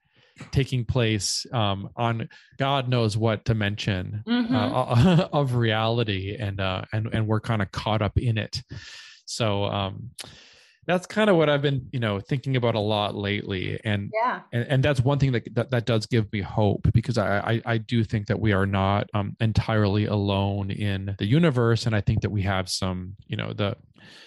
taking 0.50 0.84
place 0.84 1.46
um, 1.52 1.90
on 1.96 2.28
God 2.58 2.88
knows 2.88 3.16
what 3.16 3.44
dimension 3.44 4.22
mm-hmm. 4.26 4.54
uh, 4.54 5.28
of 5.32 5.54
reality, 5.54 6.36
and 6.38 6.60
uh, 6.60 6.82
and 6.92 7.08
and 7.12 7.26
we're 7.26 7.40
kind 7.40 7.62
of 7.62 7.70
caught 7.72 8.02
up 8.02 8.18
in 8.18 8.38
it. 8.38 8.62
So 9.24 9.64
um, 9.64 10.10
that's 10.86 11.06
kind 11.06 11.30
of 11.30 11.36
what 11.36 11.48
I've 11.48 11.62
been, 11.62 11.88
you 11.92 12.00
know, 12.00 12.18
thinking 12.18 12.56
about 12.56 12.74
a 12.74 12.80
lot 12.80 13.14
lately, 13.14 13.78
and 13.84 14.10
yeah, 14.12 14.40
and, 14.52 14.66
and 14.68 14.82
that's 14.82 15.00
one 15.00 15.18
thing 15.18 15.32
that, 15.32 15.54
that 15.54 15.70
that 15.70 15.84
does 15.86 16.06
give 16.06 16.32
me 16.32 16.40
hope 16.40 16.88
because 16.92 17.18
I 17.18 17.38
I, 17.38 17.62
I 17.64 17.78
do 17.78 18.02
think 18.02 18.26
that 18.26 18.40
we 18.40 18.52
are 18.52 18.66
not 18.66 19.08
um, 19.14 19.36
entirely 19.40 20.06
alone 20.06 20.70
in 20.70 21.14
the 21.18 21.26
universe, 21.26 21.86
and 21.86 21.94
I 21.94 22.00
think 22.00 22.22
that 22.22 22.30
we 22.30 22.42
have 22.42 22.68
some, 22.68 23.16
you 23.28 23.36
know, 23.36 23.52
the 23.52 23.76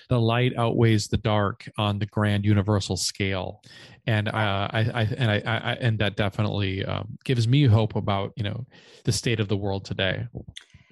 the 0.10 0.20
light 0.20 0.54
outweighs 0.58 1.08
the 1.08 1.18
dark 1.18 1.70
on 1.78 2.00
the 2.00 2.06
grand 2.06 2.46
universal 2.46 2.98
scale. 2.98 3.62
And 4.06 4.28
uh, 4.28 4.32
I, 4.72 4.80
I 4.94 5.02
and 5.18 5.32
I, 5.32 5.42
I, 5.46 5.74
and 5.80 6.00
that 6.00 6.16
definitely 6.16 6.84
um, 6.86 7.18
gives 7.24 7.48
me 7.48 7.66
hope 7.66 7.96
about 7.96 8.34
you 8.36 8.44
know 8.44 8.66
the 9.06 9.12
state 9.12 9.40
of 9.40 9.48
the 9.48 9.58
world 9.58 9.86
today. 9.86 10.28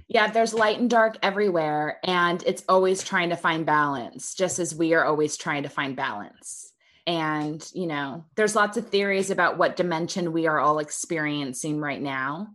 Yeah 0.08 0.30
there's 0.30 0.54
light 0.54 0.80
and 0.80 0.90
dark 0.90 1.18
everywhere 1.24 2.00
and 2.04 2.44
it's 2.46 2.64
always 2.68 3.02
trying 3.02 3.30
to 3.30 3.38
find 3.38 3.66
balance 3.66 4.34
just 4.34 4.60
as 4.60 4.76
we 4.76 4.94
are 4.94 5.06
always 5.06 5.38
trying 5.38 5.64
to 5.64 5.70
find 5.70 5.96
balance. 5.96 6.74
And 7.08 7.66
you 7.74 7.88
know 7.88 8.26
there's 8.36 8.56
lots 8.56 8.78
of 8.78 8.88
theories 8.88 9.32
about 9.32 9.58
what 9.58 9.76
dimension 9.76 10.32
we 10.32 10.48
are 10.48 10.60
all 10.60 10.80
experiencing 10.80 11.80
right 11.80 12.02
now 12.02 12.50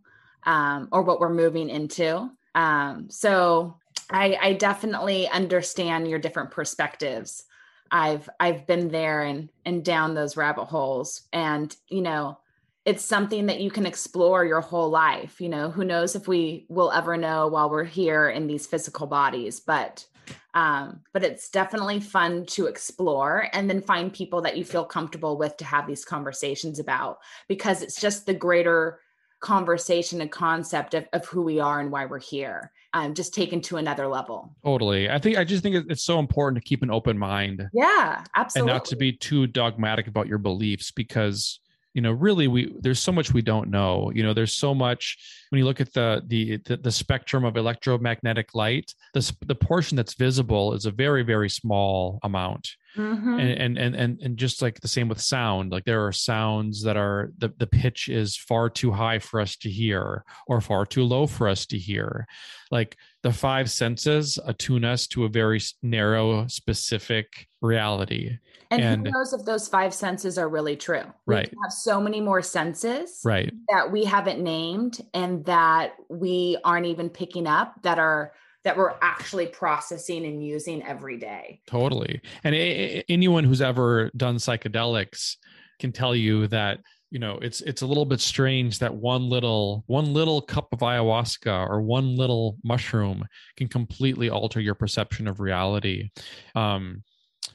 um, 0.46 0.88
or 0.92 1.02
what 1.02 1.20
we're 1.20 1.28
moving 1.28 1.68
into. 1.68 2.30
Um, 2.54 3.10
so 3.10 3.76
I, 4.10 4.38
I 4.40 4.52
definitely 4.52 5.28
understand 5.28 6.08
your 6.08 6.18
different 6.18 6.50
perspectives. 6.50 7.44
I've 7.90 8.28
I've 8.40 8.66
been 8.66 8.88
there 8.88 9.22
and 9.22 9.48
and 9.64 9.84
down 9.84 10.14
those 10.14 10.36
rabbit 10.36 10.64
holes, 10.64 11.22
and 11.32 11.74
you 11.88 12.02
know, 12.02 12.38
it's 12.84 13.04
something 13.04 13.46
that 13.46 13.60
you 13.60 13.70
can 13.70 13.86
explore 13.86 14.44
your 14.44 14.60
whole 14.60 14.90
life. 14.90 15.40
You 15.40 15.48
know, 15.48 15.70
who 15.70 15.84
knows 15.84 16.16
if 16.16 16.26
we 16.26 16.66
will 16.68 16.90
ever 16.90 17.16
know 17.16 17.46
while 17.48 17.70
we're 17.70 17.84
here 17.84 18.28
in 18.28 18.46
these 18.46 18.66
physical 18.66 19.06
bodies, 19.06 19.60
but 19.60 20.04
um, 20.54 21.02
but 21.12 21.22
it's 21.22 21.50
definitely 21.50 22.00
fun 22.00 22.46
to 22.46 22.66
explore 22.66 23.48
and 23.52 23.68
then 23.68 23.82
find 23.82 24.12
people 24.12 24.40
that 24.42 24.56
you 24.56 24.64
feel 24.64 24.84
comfortable 24.84 25.36
with 25.36 25.56
to 25.58 25.64
have 25.64 25.86
these 25.86 26.04
conversations 26.04 26.78
about 26.78 27.18
because 27.46 27.82
it's 27.82 28.00
just 28.00 28.26
the 28.26 28.34
greater 28.34 29.00
conversation 29.40 30.20
and 30.22 30.32
concept 30.32 30.94
of, 30.94 31.06
of 31.12 31.26
who 31.26 31.42
we 31.42 31.60
are 31.60 31.78
and 31.78 31.92
why 31.92 32.06
we're 32.06 32.18
here 32.18 32.72
um, 32.96 33.14
just 33.14 33.34
taken 33.34 33.60
to 33.62 33.76
another 33.76 34.06
level. 34.06 34.54
Totally. 34.64 35.10
I 35.10 35.18
think 35.18 35.36
i 35.38 35.44
just 35.44 35.62
think 35.62 35.86
it's 35.90 36.04
so 36.04 36.18
important 36.18 36.62
to 36.62 36.66
keep 36.66 36.82
an 36.82 36.90
open 36.90 37.18
mind 37.18 37.68
yeah 37.72 38.24
absolutely 38.34 38.70
and 38.70 38.74
not 38.74 38.84
to 38.86 38.96
be 38.96 39.12
too 39.12 39.46
dogmatic 39.46 40.06
about 40.06 40.26
your 40.26 40.38
beliefs 40.38 40.90
because 40.90 41.60
you 41.94 42.02
know 42.02 42.12
really 42.12 42.46
we 42.46 42.74
there's 42.80 43.00
so 43.00 43.12
much 43.12 43.32
we 43.32 43.42
don't 43.42 43.70
know. 43.70 44.12
You 44.14 44.22
know 44.22 44.34
there's 44.34 44.52
so 44.52 44.74
much 44.74 45.16
when 45.50 45.58
you 45.58 45.64
look 45.64 45.80
at 45.80 45.92
the 45.92 46.22
the 46.26 46.58
the, 46.58 46.76
the 46.76 46.92
spectrum 46.92 47.44
of 47.44 47.56
electromagnetic 47.56 48.54
light 48.54 48.94
the, 49.14 49.36
the 49.46 49.54
portion 49.54 49.96
that's 49.96 50.14
visible 50.14 50.74
is 50.74 50.86
a 50.86 50.90
very 50.90 51.22
very 51.22 51.48
small 51.48 52.18
amount 52.22 52.68
mm-hmm. 52.96 53.38
and, 53.38 53.50
and 53.50 53.78
and 53.78 53.94
and 53.94 54.20
and 54.20 54.36
just 54.36 54.62
like 54.62 54.80
the 54.80 54.88
same 54.88 55.08
with 55.08 55.20
sound 55.20 55.72
like 55.72 55.84
there 55.84 56.06
are 56.06 56.12
sounds 56.12 56.82
that 56.82 56.96
are 56.96 57.32
the, 57.38 57.52
the 57.58 57.66
pitch 57.66 58.08
is 58.08 58.36
far 58.36 58.70
too 58.70 58.90
high 58.90 59.18
for 59.18 59.40
us 59.40 59.56
to 59.56 59.70
hear 59.70 60.24
or 60.46 60.60
far 60.60 60.86
too 60.86 61.04
low 61.04 61.26
for 61.26 61.48
us 61.48 61.66
to 61.66 61.78
hear 61.78 62.26
like 62.70 62.96
the 63.22 63.32
five 63.32 63.70
senses 63.70 64.38
attune 64.46 64.84
us 64.84 65.06
to 65.08 65.24
a 65.24 65.28
very 65.28 65.60
narrow, 65.82 66.46
specific 66.46 67.48
reality. 67.60 68.38
And, 68.70 68.82
And- 68.82 69.06
who 69.06 69.12
knows 69.12 69.32
if 69.32 69.44
those 69.44 69.68
five 69.68 69.94
senses 69.94 70.38
are 70.38 70.48
really 70.48 70.76
true? 70.76 71.02
Right. 71.26 71.50
We 71.50 71.58
have 71.62 71.72
so 71.72 72.00
many 72.00 72.20
more 72.20 72.42
senses 72.42 73.20
Right. 73.24 73.52
that 73.70 73.90
we 73.90 74.04
haven't 74.04 74.40
named 74.40 75.00
and 75.14 75.44
that 75.46 75.94
we 76.08 76.58
aren't 76.64 76.86
even 76.86 77.10
picking 77.10 77.46
up 77.46 77.82
that 77.82 77.98
are 77.98 78.32
that 78.66 78.76
we're 78.76 78.94
actually 79.00 79.46
processing 79.46 80.26
and 80.26 80.44
using 80.44 80.82
every 80.82 81.16
day. 81.16 81.60
Totally. 81.68 82.20
And 82.42 82.52
a- 82.52 83.04
anyone 83.08 83.44
who's 83.44 83.62
ever 83.62 84.10
done 84.16 84.38
psychedelics 84.38 85.36
can 85.78 85.92
tell 85.92 86.16
you 86.16 86.48
that 86.48 86.80
you 87.10 87.20
know 87.20 87.38
it's 87.40 87.60
it's 87.60 87.82
a 87.82 87.86
little 87.86 88.04
bit 88.04 88.18
strange 88.18 88.80
that 88.80 88.92
one 88.92 89.28
little 89.28 89.84
one 89.86 90.12
little 90.12 90.42
cup 90.42 90.66
of 90.72 90.80
ayahuasca 90.80 91.68
or 91.70 91.80
one 91.80 92.16
little 92.16 92.56
mushroom 92.64 93.24
can 93.56 93.68
completely 93.68 94.28
alter 94.28 94.58
your 94.58 94.74
perception 94.74 95.28
of 95.28 95.38
reality 95.38 96.10
um 96.56 97.04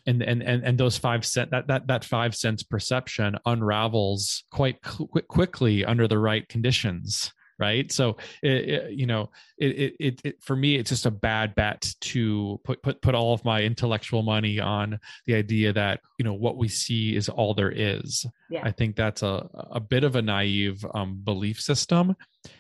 and 0.07 0.21
and 0.21 0.41
and, 0.41 0.63
and 0.63 0.77
those 0.77 0.97
five 0.97 1.25
cent 1.25 1.51
that 1.51 1.67
that 1.67 1.85
that 1.87 2.05
five 2.05 2.33
sense 2.33 2.63
perception 2.63 3.35
unravels 3.45 4.45
quite 4.51 4.81
qu- 4.81 5.07
quickly 5.27 5.83
under 5.83 6.07
the 6.07 6.17
right 6.17 6.47
conditions 6.47 7.33
right? 7.61 7.89
So 7.91 8.17
it, 8.41 8.51
it- 8.51 8.91
you 8.91 9.05
know 9.05 9.29
it, 9.57 9.67
it 9.83 9.93
it 9.99 10.21
it 10.25 10.43
for 10.43 10.55
me 10.55 10.75
it's 10.75 10.89
just 10.89 11.05
a 11.05 11.11
bad 11.11 11.53
bet 11.55 11.93
to 12.01 12.59
put 12.63 12.81
put 12.81 13.01
put 13.01 13.15
all 13.15 13.33
of 13.33 13.45
my 13.45 13.61
intellectual 13.61 14.23
money 14.23 14.59
on 14.59 14.99
the 15.27 15.35
idea 15.35 15.71
that 15.71 16.01
you 16.17 16.25
know 16.25 16.33
what 16.33 16.57
we 16.57 16.67
see 16.67 17.15
is 17.15 17.29
all 17.29 17.53
there 17.53 17.71
is. 17.71 18.25
Yeah. 18.49 18.63
i 18.65 18.71
think 18.71 18.95
that's 18.97 19.21
a 19.23 19.47
a 19.71 19.79
bit 19.79 20.03
of 20.03 20.17
a 20.17 20.21
naive 20.21 20.85
um, 20.93 21.21
belief 21.23 21.61
system 21.61 22.15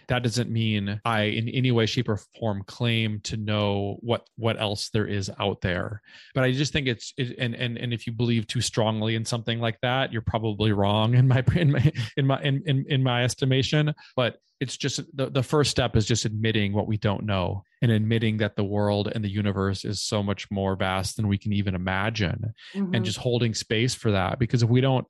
that 0.07 0.23
doesn't 0.23 0.49
mean 0.49 0.99
i 1.05 1.23
in 1.23 1.47
any 1.49 1.71
way 1.71 1.85
shape 1.85 2.09
or 2.09 2.17
form 2.39 2.63
claim 2.67 3.19
to 3.21 3.37
know 3.37 3.97
what 4.01 4.27
what 4.37 4.59
else 4.59 4.89
there 4.89 5.07
is 5.07 5.29
out 5.39 5.61
there. 5.61 6.01
But 6.33 6.43
i 6.43 6.51
just 6.51 6.73
think 6.73 6.87
it's 6.87 7.13
it, 7.17 7.35
and 7.37 7.55
and 7.55 7.77
and 7.77 7.93
if 7.93 8.05
you 8.05 8.13
believe 8.13 8.47
too 8.47 8.61
strongly 8.61 9.15
in 9.15 9.25
something 9.25 9.59
like 9.59 9.79
that 9.81 10.11
you're 10.11 10.21
probably 10.21 10.71
wrong 10.71 11.15
in 11.15 11.27
my 11.27 11.43
in 11.55 11.71
my 11.71 11.91
in 12.17 12.27
my 12.27 12.41
in, 12.41 12.61
in, 12.65 12.85
in 12.89 13.03
my 13.03 13.23
estimation. 13.23 13.93
But 14.15 14.37
it's 14.59 14.77
just 14.77 15.01
the, 15.17 15.27
the 15.31 15.41
first 15.41 15.71
step 15.71 15.95
is 15.95 16.05
just 16.05 16.25
admitting 16.25 16.71
what 16.71 16.87
we 16.87 16.95
don't 16.95 17.23
know 17.23 17.63
and 17.81 17.91
admitting 17.91 18.37
that 18.37 18.55
the 18.55 18.63
world 18.63 19.11
and 19.13 19.23
the 19.23 19.29
universe 19.29 19.83
is 19.83 20.03
so 20.03 20.21
much 20.21 20.49
more 20.51 20.75
vast 20.75 21.17
than 21.17 21.27
we 21.27 21.37
can 21.37 21.51
even 21.51 21.73
imagine. 21.73 22.53
Mhm. 22.75 22.95
and 22.95 23.03
just 23.03 23.17
holding 23.17 23.53
space 23.53 23.95
for 23.95 24.11
that 24.11 24.37
because 24.37 24.61
if 24.61 24.69
we 24.69 24.81
don't 24.81 25.07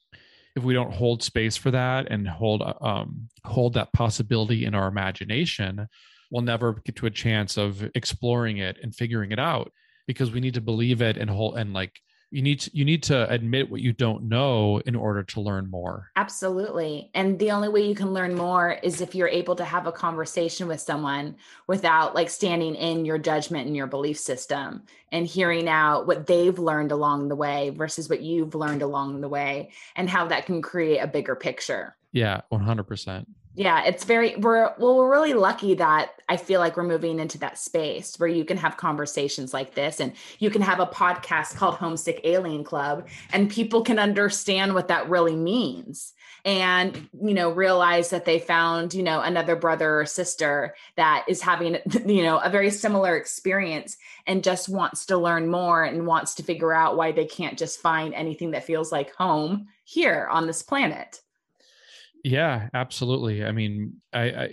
if 0.56 0.64
we 0.64 0.74
don't 0.74 0.93
hold 0.93 1.24
space 1.24 1.56
for 1.56 1.72
that 1.72 2.12
and 2.12 2.28
hold 2.28 2.62
um 2.82 3.28
hold 3.45 3.74
that 3.74 3.93
possibility 3.93 4.66
in 4.66 4.76
our 4.76 4.88
imagination 4.88 5.88
we'll 6.32 6.41
never 6.41 6.74
get 6.86 6.95
to 6.95 7.06
a 7.06 7.12
chance 7.12 7.58
of 7.58 7.89
exploring 7.95 8.58
it 8.58 8.78
and 8.82 8.95
figuring 8.95 9.32
it 9.32 9.39
out 9.39 9.72
because 10.08 10.32
we 10.32 10.39
need 10.39 10.54
to 10.54 10.62
believe 10.62 11.02
it 11.02 11.18
and 11.18 11.30
hold 11.30 11.58
and 11.58 11.74
like 11.74 11.99
you 12.32 12.41
need 12.41 12.59
to 12.61 12.71
you 12.73 12.86
need 12.86 13.03
to 13.03 13.29
admit 13.29 13.69
what 13.69 13.82
you 13.82 13.91
don't 13.91 14.23
know 14.23 14.82
in 14.86 14.95
order 14.95 15.21
to 15.21 15.41
learn 15.41 15.69
more 15.69 16.09
Absolutely. 16.15 17.11
And 17.13 17.38
the 17.39 17.51
only 17.51 17.67
way 17.67 17.82
you 17.82 17.93
can 17.93 18.13
learn 18.13 18.36
more 18.36 18.79
is 18.84 19.01
if 19.01 19.13
you're 19.13 19.27
able 19.27 19.55
to 19.57 19.65
have 19.65 19.86
a 19.86 19.91
conversation 19.91 20.67
with 20.67 20.79
someone 20.79 21.36
without 21.67 22.15
like 22.15 22.29
standing 22.29 22.75
in 22.75 23.05
your 23.05 23.17
judgment 23.17 23.67
and 23.67 23.75
your 23.75 23.88
belief 23.88 24.17
system 24.17 24.84
and 25.11 25.27
hearing 25.27 25.67
out 25.67 26.07
what 26.07 26.27
they've 26.27 26.57
learned 26.57 26.91
along 26.91 27.27
the 27.27 27.36
way 27.36 27.69
versus 27.71 28.09
what 28.09 28.21
you've 28.21 28.55
learned 28.55 28.82
along 28.82 29.21
the 29.21 29.29
way 29.29 29.71
and 29.95 30.09
how 30.09 30.25
that 30.27 30.45
can 30.45 30.61
create 30.61 30.99
a 30.99 31.07
bigger 31.07 31.36
picture. 31.36 31.95
yeah 32.11 32.41
100% 32.51 33.25
Yeah, 33.54 33.84
it's 33.84 34.06
very 34.06 34.38
we're 34.38 34.74
well 34.78 34.95
we're 34.95 35.12
really 35.12 35.34
lucky 35.34 35.74
that 35.76 36.12
I 36.30 36.38
feel 36.38 36.62
like 36.62 36.78
we're 36.78 36.84
moving 36.84 37.20
into 37.20 37.38
that 37.39 37.58
space 37.58 38.18
where 38.18 38.30
you 38.30 38.45
can 38.45 38.56
have 38.56 38.78
conversations 38.78 39.54
like 39.54 39.76
this 39.76 39.99
and 39.99 40.14
you 40.39 40.49
can 40.49 40.62
have 40.62 40.80
a 40.80 40.86
podcast 40.86 41.56
called 41.58 41.76
Homesick 41.76 42.22
Alien 42.24 42.64
Club 42.64 43.10
and 43.34 43.49
people 43.49 43.82
can 43.84 43.99
understand 43.99 44.74
what 44.74 44.88
that 44.88 45.10
really 45.10 45.36
means 45.36 46.14
and 46.45 47.10
you 47.22 47.34
know 47.34 47.52
realize 47.52 48.10
that 48.10 48.24
they 48.24 48.39
found 48.39 48.93
you 48.93 49.04
know 49.04 49.20
another 49.20 49.58
brother 49.58 49.99
or 49.99 50.06
sister 50.06 50.74
that 50.95 51.26
is 51.28 51.41
having 51.41 51.78
you 52.06 52.24
know 52.24 52.38
a 52.39 52.49
very 52.49 52.72
similar 52.72 53.18
experience 53.18 53.97
and 54.28 54.45
just 54.45 54.70
wants 54.70 55.06
to 55.08 55.18
learn 55.18 55.52
more 55.52 55.84
and 55.84 56.08
wants 56.08 56.36
to 56.36 56.43
figure 56.43 56.74
out 56.74 56.95
why 56.95 57.12
they 57.12 57.26
can't 57.26 57.60
just 57.60 57.82
find 57.82 58.14
anything 58.14 58.52
that 58.52 58.64
feels 58.64 58.93
like 58.93 59.14
home 59.14 59.68
here 59.84 60.30
on 60.32 60.47
this 60.47 60.64
planet. 60.64 61.20
Yeah, 62.24 62.69
absolutely. 62.74 63.43
I 63.43 63.51
mean, 63.51 64.01
I, 64.13 64.22
I 64.22 64.49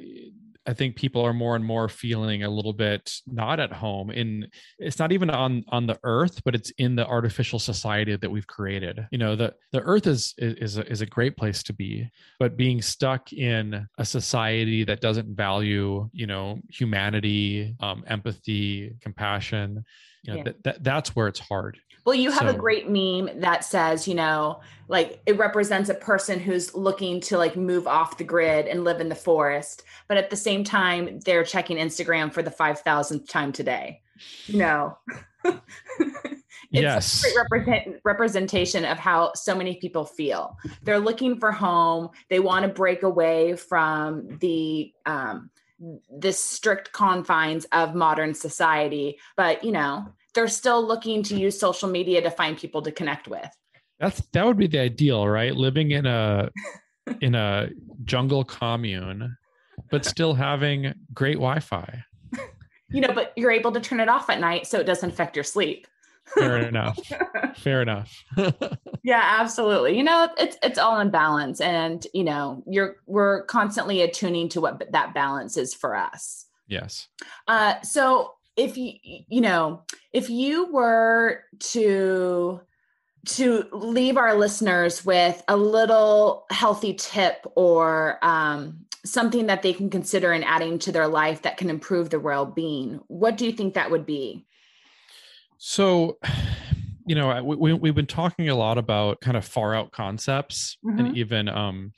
I 0.67 0.75
think 0.75 0.97
people 0.97 1.23
are 1.23 1.33
more 1.33 1.57
and 1.57 1.65
more 1.65 1.89
feeling 1.89 2.43
a 2.43 2.51
little 2.51 2.75
bit 2.75 3.11
not 3.27 3.59
at 3.59 3.73
home 3.73 4.11
in 4.11 4.49
it's 4.79 4.99
not 4.99 5.13
even 5.13 5.31
on 5.31 5.65
on 5.69 5.87
the 5.87 5.99
earth, 6.05 6.43
but 6.45 6.55
it's 6.55 6.71
in 6.73 6.95
the 6.95 7.07
artificial 7.07 7.59
society 7.59 8.17
that 8.17 8.31
we've 8.31 8.47
created. 8.47 9.07
You 9.11 9.19
know, 9.19 9.35
the 9.35 9.55
the 9.73 9.81
earth 9.81 10.07
is 10.07 10.35
is 10.39 10.77
a, 10.77 10.87
is 10.91 11.01
a 11.01 11.07
great 11.07 11.37
place 11.39 11.63
to 11.65 11.73
be, 11.73 12.11
but 12.39 12.57
being 12.57 12.83
stuck 12.83 13.33
in 13.33 13.87
a 13.97 14.05
society 14.05 14.85
that 14.85 15.01
doesn't 15.01 15.35
value, 15.35 16.09
you 16.13 16.27
know, 16.27 16.59
humanity, 16.71 17.75
um, 17.81 18.05
empathy, 18.07 18.95
compassion, 19.01 19.85
you 20.23 20.33
know, 20.33 20.39
Yeah. 20.39 20.45
that, 20.45 20.63
that 20.65 20.85
that's 20.85 21.17
where 21.17 21.29
it's 21.29 21.41
hard. 21.41 21.79
Well, 22.05 22.15
you 22.15 22.31
have 22.31 22.49
a 22.49 22.55
great 22.55 22.89
meme 22.89 23.41
that 23.41 23.65
says, 23.65 24.09
you 24.09 24.15
know, 24.15 24.61
like 24.89 25.21
it 25.27 25.37
represents 25.39 25.91
a 25.91 25.95
person 25.95 26.41
who's 26.41 26.75
looking 26.75 27.21
to 27.23 27.37
like 27.37 27.57
move 27.57 27.87
off 27.87 28.17
the 28.17 28.25
grid 28.25 28.67
and 28.67 28.85
live 28.85 29.01
in 29.01 29.09
the 29.09 29.15
forest, 29.15 29.83
but 30.09 30.17
at 30.17 30.31
the 30.31 30.37
same 30.37 30.65
time, 30.65 31.21
they're 31.21 31.45
checking 31.45 31.77
Instagram 31.77 32.33
for 32.33 32.43
the 32.43 32.51
5,000th 32.51 33.29
time 33.29 33.53
today. 33.53 34.01
You 34.47 34.59
know, 34.59 34.99
it's 35.45 35.63
Yes. 36.71 37.25
a 37.25 37.27
great 37.27 37.37
represent, 37.37 38.01
representation 38.05 38.85
of 38.85 38.99
how 38.99 39.33
so 39.35 39.55
many 39.55 39.77
people 39.77 40.05
feel. 40.05 40.57
They're 40.83 40.99
looking 40.99 41.39
for 41.39 41.53
home. 41.53 42.11
They 42.31 42.41
want 42.41 42.65
to 42.65 42.69
break 42.69 43.03
away 43.03 43.57
from 43.57 44.39
the, 44.39 44.93
um, 45.07 45.51
the 46.11 46.33
strict 46.33 46.93
confines 46.93 47.65
of 47.73 47.95
modern 47.95 48.35
society, 48.35 49.19
but 49.37 49.63
you 49.63 49.71
know, 49.71 50.13
they're 50.35 50.49
still 50.49 50.87
looking 50.87 51.23
to 51.25 51.37
use 51.37 51.59
social 51.59 51.89
media 51.89 52.21
to 52.23 52.31
find 52.31 52.57
people 52.57 52.83
to 52.83 52.93
connect 52.93 53.29
with. 53.29 53.49
That's 53.99 54.21
that 54.33 54.47
would 54.47 54.57
be 54.57 54.67
the 54.67 54.79
ideal, 54.81 55.29
right? 55.29 55.55
Living 55.55 55.91
in 55.91 56.07
a 56.07 56.51
in 57.21 57.35
a 57.35 57.69
jungle 58.05 58.45
commune, 58.45 59.37
but 59.91 60.05
still 60.05 60.35
having 60.35 60.95
great 61.15 61.35
Wi-Fi. 61.35 62.05
You 62.91 63.03
know, 63.03 63.13
but 63.13 63.33
you're 63.37 63.51
able 63.51 63.73
to 63.73 63.81
turn 63.81 64.01
it 64.01 64.09
off 64.09 64.31
at 64.31 64.41
night 64.41 64.67
so 64.67 64.79
it 64.79 64.85
doesn't 64.85 65.11
affect 65.11 65.37
your 65.37 65.45
sleep. 65.45 65.87
Fair 66.35 66.59
enough. 66.59 66.99
Fair 67.57 67.83
enough. 67.83 68.25
Yeah, 69.05 69.23
absolutely. 69.41 69.97
You 69.97 70.03
know, 70.03 70.29
it's 70.37 70.59
it's 70.63 70.79
all 70.79 71.01
in 71.01 71.11
balance 71.11 71.63
and, 71.63 72.07
you 72.13 72.25
know, 72.25 72.63
you're 72.67 72.97
we're 73.07 73.45
constantly 73.45 74.03
attuning 74.03 74.51
to 74.51 74.61
what 74.61 74.83
that 74.93 75.15
balance 75.15 75.57
is 75.57 75.73
for 75.73 75.97
us. 75.97 76.45
yes. 76.67 77.09
Uh, 77.47 77.81
so 77.81 78.35
if 78.59 78.77
you 78.77 78.93
you 79.03 79.41
know 79.41 79.83
if 80.13 80.29
you 80.29 80.71
were 80.73 81.45
to 81.61 82.61
to 83.27 83.65
leave 83.73 84.17
our 84.17 84.35
listeners 84.35 85.05
with 85.05 85.43
a 85.49 85.57
little 85.57 86.45
healthy 86.51 86.95
tip 86.95 87.45
or 87.57 88.19
um, 88.25 88.85
something 89.05 89.47
that 89.47 89.63
they 89.63 89.73
can 89.73 89.91
consider 89.91 90.33
in 90.33 90.43
adding 90.43 90.79
to 90.79 90.93
their 90.93 91.09
life 91.09 91.43
that 91.43 91.57
can 91.57 91.71
improve 91.71 92.11
their 92.11 92.21
well-being 92.21 93.01
what 93.09 93.37
do 93.37 93.47
you 93.47 93.53
think 93.53 93.75
that 93.75 93.91
would 93.91 94.05
be 94.07 94.45
So, 95.59 96.19
you 97.07 97.15
know, 97.15 97.31
I- 97.31 97.41
we, 97.43 97.73
we've 97.73 97.95
been 97.95 98.07
talking 98.07 98.49
a 98.49 98.55
lot 98.55 98.79
about 98.79 99.21
kind 99.21 99.37
of 99.37 99.45
far 99.45 99.75
out 99.75 99.93
concepts, 99.93 100.77
Mhm. 100.85 100.99
and 100.99 101.17
even 101.17 101.49
um, 101.49 101.93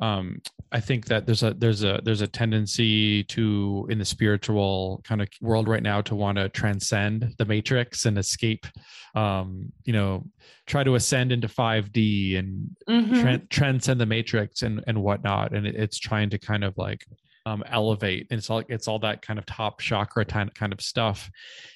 um, 0.00 0.40
I 0.72 0.80
think 0.80 1.06
that 1.06 1.26
there's 1.26 1.42
a 1.42 1.52
there's 1.54 1.84
a 1.84 2.00
there's 2.02 2.22
a 2.22 2.26
tendency 2.26 3.24
to 3.24 3.86
in 3.90 3.98
the 3.98 4.04
spiritual 4.04 5.00
kind 5.04 5.20
of 5.20 5.28
world 5.40 5.68
right 5.68 5.82
now 5.82 6.00
to 6.02 6.14
want 6.14 6.38
to 6.38 6.48
transcend 6.48 7.34
the 7.38 7.44
matrix 7.44 8.06
and 8.06 8.16
escape, 8.18 8.66
um, 9.14 9.70
you 9.84 9.92
know, 9.92 10.24
try 10.66 10.82
to 10.82 10.94
ascend 10.94 11.30
into 11.30 11.46
5D 11.46 12.36
and 12.38 12.74
Mhm. 12.88 13.12
tran- 13.12 13.48
transcend 13.50 14.00
the 14.00 14.06
matrix 14.06 14.62
and 14.62 14.82
and 14.86 15.02
whatnot 15.02 15.54
and 15.54 15.66
it, 15.66 15.74
it's 15.76 15.98
trying 15.98 16.30
to 16.30 16.38
kind 16.38 16.64
of 16.64 16.76
like 16.78 17.04
um, 17.46 17.64
elevate 17.66 18.26
and 18.30 18.38
it's 18.38 18.48
all 18.50 18.62
it's 18.68 18.86
all 18.86 18.98
that 19.00 19.20
kind 19.22 19.38
of 19.38 19.46
top 19.46 19.80
chakra 19.80 20.24
kind 20.24 20.54
kind 20.54 20.72
of 20.72 20.80
stuff 20.80 21.30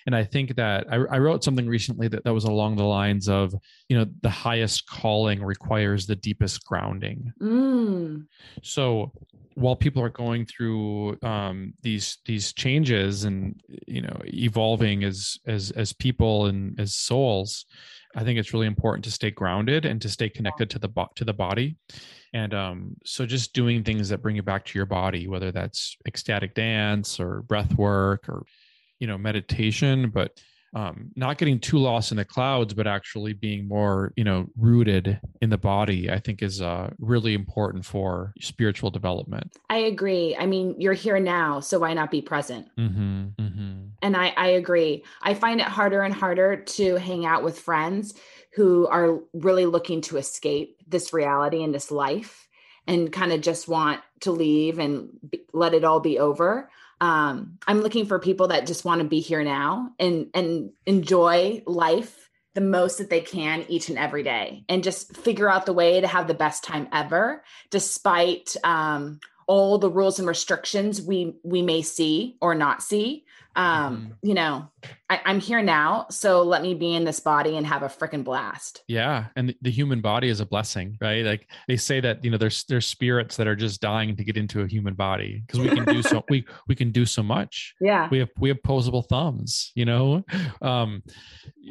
and 0.07 0.15
i 0.15 0.23
think 0.23 0.55
that 0.57 0.87
I, 0.91 0.97
I 0.97 1.19
wrote 1.19 1.43
something 1.43 1.67
recently 1.67 2.09
that 2.09 2.25
that 2.25 2.33
was 2.33 2.45
along 2.45 2.77
the 2.77 2.85
lines 2.85 3.29
of 3.29 3.55
you 3.89 3.99
know 3.99 4.07
the 4.23 4.31
highest 4.31 4.87
calling 4.89 5.43
requires 5.43 6.07
the 6.07 6.17
deepest 6.17 6.65
grounding 6.65 7.33
Mm. 7.41 8.27
so 8.63 9.13
while 9.55 9.75
people 9.77 10.03
are 10.03 10.11
going 10.11 10.45
through 10.45 11.17
um, 11.23 11.73
these 11.83 12.19
these 12.27 12.53
changes 12.53 13.25
and 13.25 13.59
you 13.87 14.03
know 14.03 14.21
evolving 14.27 15.03
as 15.03 15.39
as 15.47 15.71
as 15.73 15.93
people 15.93 16.47
and 16.47 16.79
as 16.79 16.95
souls 16.95 17.65
i 18.17 18.25
think 18.25 18.39
it's 18.39 18.53
really 18.53 18.67
important 18.67 19.05
to 19.05 19.11
stay 19.11 19.31
grounded 19.31 19.85
and 19.85 20.03
to 20.03 20.09
stay 20.09 20.29
connected 20.29 20.69
to 20.71 20.79
the 20.79 20.89
bo- 20.89 21.11
to 21.15 21.25
the 21.25 21.33
body. 21.33 21.77
And 22.33 22.53
um, 22.53 22.97
so 23.05 23.25
just 23.25 23.55
doing 23.55 23.83
things 23.83 24.09
that 24.11 24.21
bring 24.21 24.37
you 24.37 24.43
back 24.43 24.65
to 24.67 24.79
your 24.79 24.87
body 24.87 25.29
whether 25.29 25.53
that's 25.53 25.97
ecstatic 26.07 26.55
dance 26.55 27.21
or 27.21 27.43
breath 27.43 27.73
work 27.79 28.29
or 28.29 28.45
you 28.99 29.07
know 29.07 29.17
meditation 29.17 30.11
but 30.11 30.39
um, 30.77 31.11
not 31.17 31.39
getting 31.39 31.59
too 31.59 31.79
lost 31.79 32.11
in 32.11 32.19
the 32.19 32.25
clouds, 32.25 32.75
but 32.75 32.87
actually 32.87 33.33
being 33.33 33.67
more, 33.67 34.13
you 34.15 34.25
know, 34.25 34.47
rooted 34.59 35.19
in 35.41 35.49
the 35.49 35.57
body, 35.57 36.11
I 36.11 36.19
think 36.19 36.43
is 36.43 36.61
uh, 36.61 36.91
really 36.99 37.33
important 37.33 37.87
for 37.87 38.35
spiritual 38.41 38.91
development. 38.91 39.57
I 39.71 39.79
agree. 39.79 40.37
I 40.39 40.45
mean, 40.45 40.79
you're 40.79 40.93
here 40.93 41.19
now, 41.19 41.61
so 41.61 41.79
why 41.79 41.95
not 41.95 42.11
be 42.11 42.21
present? 42.21 42.69
Mm-hmm, 42.77 43.29
mm-hmm. 43.41 43.87
And 44.03 44.17
I, 44.19 44.35
I 44.37 44.49
agree. 44.49 45.03
I 45.23 45.33
find 45.33 45.63
it 45.63 45.67
harder 45.67 46.03
and 46.03 46.13
harder 46.13 46.57
to 46.57 46.97
hang 46.97 47.25
out 47.25 47.43
with 47.43 47.59
friends 47.59 48.13
who 48.55 48.87
are 48.89 49.21
really 49.33 49.65
looking 49.65 50.03
to 50.03 50.19
escape 50.19 50.77
this 50.87 51.15
reality 51.15 51.63
and 51.63 51.75
this 51.75 51.91
life 51.91 52.49
and 52.87 53.11
kind 53.11 53.33
of 53.33 53.41
just 53.41 53.67
want 53.67 54.03
to 54.21 54.31
leave 54.31 54.79
and 54.79 55.09
be, 55.27 55.41
let 55.55 55.73
it 55.73 55.85
all 55.85 56.01
be 56.01 56.19
over 56.19 56.71
um, 57.01 57.59
i'm 57.67 57.81
looking 57.81 58.07
for 58.07 58.19
people 58.19 58.49
that 58.49 58.67
just 58.67 58.85
want 58.85 59.01
to 59.01 59.07
be 59.07 59.21
here 59.21 59.45
now 59.45 59.91
and 59.99 60.29
and 60.35 60.71
enjoy 60.87 61.63
life 61.67 62.31
the 62.55 62.61
most 62.63 62.97
that 62.99 63.11
they 63.11 63.21
can 63.21 63.67
each 63.69 63.91
and 63.91 63.99
every 63.99 64.23
day 64.23 64.65
and 64.71 64.83
just 64.83 65.15
figure 65.15 65.51
out 65.51 65.67
the 65.67 65.75
way 65.75 66.01
to 66.01 66.07
have 66.07 66.27
the 66.27 66.35
best 66.35 66.65
time 66.65 66.89
ever 66.91 67.45
despite 67.71 68.57
um, 68.65 69.21
all 69.47 69.79
the 69.79 69.91
rules 69.91 70.19
and 70.19 70.27
restrictions 70.27 71.03
we 71.03 71.37
we 71.45 71.61
may 71.61 71.83
see 71.83 72.37
or 72.41 72.55
not 72.55 72.83
see 72.83 73.26
um 73.57 73.97
mm-hmm. 73.97 74.29
you 74.29 74.35
know 74.35 74.69
I, 75.09 75.21
am 75.25 75.41
here 75.41 75.63
now 75.63 76.07
so 76.11 76.43
let 76.43 76.63
me 76.63 76.75
be 76.75 76.95
in 76.95 77.05
this 77.05 77.21
body 77.21 77.57
and 77.57 77.67
have 77.67 77.83
a 77.83 77.89
freaking 77.89 78.23
blast. 78.23 78.83
Yeah 78.87 79.27
and 79.35 79.55
the 79.63 79.71
human 79.71 80.01
body 80.01 80.29
is 80.29 80.41
a 80.41 80.47
blessing 80.47 80.99
right? 81.01 81.25
Like 81.25 81.49
they 81.67 81.77
say 81.77 82.01
that 82.01 82.25
you 82.25 82.31
know 82.31 82.39
there's 82.39 82.65
there's 82.65 82.87
spirits 82.87 83.37
that 83.37 83.47
are 83.47 83.57
just 83.57 83.81
dying 83.81 84.15
to 84.17 84.25
get 84.25 84.37
into 84.37 84.61
a 84.61 84.67
human 84.67 84.95
body 84.95 85.43
because 85.47 85.61
we 85.61 85.69
can 85.69 85.85
do 85.85 86.03
so 86.03 86.25
we 86.29 86.45
we 86.69 86.75
can 86.75 86.93
do 86.93 87.07
so 87.07 87.23
much. 87.23 87.75
Yeah. 87.87 88.09
We 88.11 88.19
have 88.19 88.31
we 88.39 88.49
have 88.49 88.61
posable 88.63 89.07
thumbs 89.07 89.73
you 89.75 89.85
know? 89.85 90.25
Um 90.61 91.03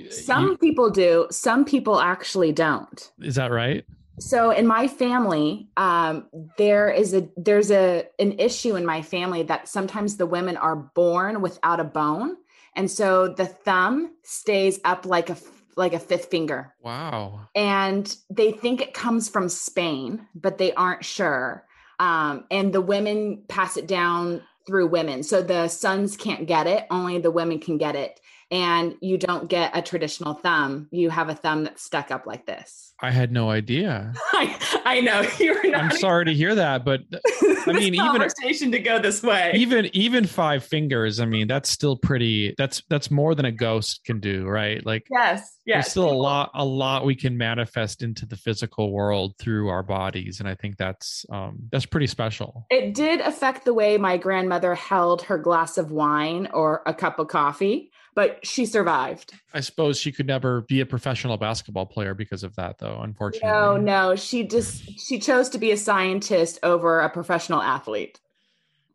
some 0.10 0.48
you, 0.48 0.58
people 0.58 0.90
do 0.90 1.28
some 1.30 1.66
people 1.66 2.00
actually 2.00 2.52
don't. 2.52 3.12
Is 3.22 3.36
that 3.36 3.52
right 3.52 3.86
so 4.20 4.51
in 4.51 4.66
my 4.66 4.88
family 4.88 5.70
um, 5.78 6.28
there 6.57 6.89
is 6.89 7.13
a 7.13 7.28
there's 7.38 7.72
a 7.72 8.05
an 8.20 8.39
issue 8.39 8.76
in 8.76 8.86
my 8.86 9.01
family 9.01 9.43
that 9.43 9.68
sometimes 9.68 10.18
the 10.18 10.26
women 10.26 10.57
are 10.57 10.76
born 10.76 11.41
without 11.41 11.80
a 11.80 11.84
bone. 11.84 12.38
And 12.78 12.91
so 12.91 13.30
the 13.30 13.45
thumb 13.45 14.16
stays 14.24 14.80
up 14.84 15.05
like 15.05 15.30
a 15.30 15.38
like 15.78 15.93
a 15.93 15.99
fifth 15.99 16.26
finger. 16.26 16.74
Wow. 16.82 17.47
And 17.53 18.16
they 18.30 18.51
think 18.51 18.82
it 18.82 18.93
comes 18.93 19.28
from 19.30 19.49
spain 19.49 20.28
but 20.34 20.57
they 20.57 20.74
aren't 20.74 21.03
sure. 21.03 21.66
Um, 21.99 22.45
and 22.51 22.74
the 22.74 22.82
women 22.82 23.43
pass 23.47 23.78
it 23.78 23.88
down 23.88 24.41
through 24.68 24.88
women. 24.88 25.24
So 25.24 25.41
the 25.41 25.68
sons 25.68 26.18
can't 26.18 26.47
get 26.47 26.68
it 26.68 26.86
only 26.89 27.20
the 27.20 27.32
women 27.32 27.59
can 27.59 27.78
get 27.78 27.95
it 27.95 28.20
and 28.52 28.96
you 29.02 29.18
don't 29.18 29.50
get 29.50 29.76
a 29.76 29.82
traditional 29.82 30.34
thumb 30.34 30.88
you 30.91 31.10
have 31.10 31.30
a 31.30 31.36
thumb 31.36 31.64
that's 31.64 31.84
stuck 31.84 32.12
up 32.12 32.26
like 32.26 32.46
this 32.46 32.86
I 33.02 33.12
had 33.12 33.32
no 33.32 33.50
idea. 33.50 34.14
I, 34.34 34.82
I 34.86 35.02
know 35.02 35.22
you're 35.39 35.70
not. 35.70 35.82
I'm 35.82 35.98
sorry 35.98 36.26
to 36.26 36.34
hear 36.34 36.56
that, 36.56 36.86
but 36.86 37.02
I 37.68 37.74
mean, 37.74 37.93
even 37.93 38.06
conversation 38.06 38.72
to 38.72 38.80
go 38.80 39.00
this 39.00 39.22
way. 39.22 39.52
Even 39.56 39.89
even 39.93 40.26
five 40.26 40.64
fingers. 40.64 41.20
I 41.20 41.26
mean, 41.26 41.48
that's 41.48 41.70
still 41.70 41.98
pretty. 41.98 42.56
That's 42.58 42.82
that's 42.89 43.12
more 43.12 43.36
than 43.36 43.46
a 43.46 43.52
ghost 43.52 44.02
can 44.06 44.20
do, 44.20 44.46
right? 44.46 44.86
Like 44.86 45.08
yes, 45.12 45.58
yes. 45.66 45.86
There's 45.86 45.91
still 45.91 46.10
a 46.10 46.14
lot 46.14 46.52
a 46.54 46.64
lot 46.64 47.06
we 47.06 47.16
can 47.16 47.38
manifest 47.38 48.02
into 48.02 48.26
the 48.26 48.38
physical 48.38 48.93
world 48.93 49.36
through 49.39 49.68
our 49.68 49.84
bodies, 49.84 50.39
and 50.39 50.48
I 50.48 50.56
think 50.56 50.78
that's 50.78 51.26
um, 51.30 51.60
that's 51.72 51.86
pretty 51.86 52.08
special. 52.08 52.66
It 52.70 52.93
did 52.93 53.20
affect 53.20 53.66
the 53.66 53.74
way 53.74 53.98
my 53.98 54.16
grandmother 54.16 54.74
held 54.74 55.22
her 55.24 55.38
glass 55.38 55.78
of 55.78 55.91
wine 55.91 56.48
or 56.54 56.82
a 56.86 56.93
cup 56.93 57.20
of 57.20 57.28
coffee 57.28 57.91
but 58.16 58.45
she 58.45 58.66
survived. 58.66 59.34
I 59.53 59.59
suppose 59.59 59.99
she 59.99 60.11
could 60.11 60.26
never 60.26 60.61
be 60.61 60.80
a 60.80 60.86
professional 60.86 61.38
basketball 61.38 61.86
player 61.86 62.13
because 62.13 62.43
of 62.43 62.55
that, 62.55 62.80
though, 62.80 62.99
unfortunately. 63.01 63.49
No, 63.49 63.78
no. 63.78 64.16
She 64.16 64.47
just 64.47 64.99
she 64.99 65.20
chose 65.20 65.49
to 65.49 65.57
be 65.57 65.72
a 65.72 65.78
scientist 65.78 66.57
over 66.63 67.01
a 67.01 67.09
professional 67.09 67.61
athlete. 67.61 68.20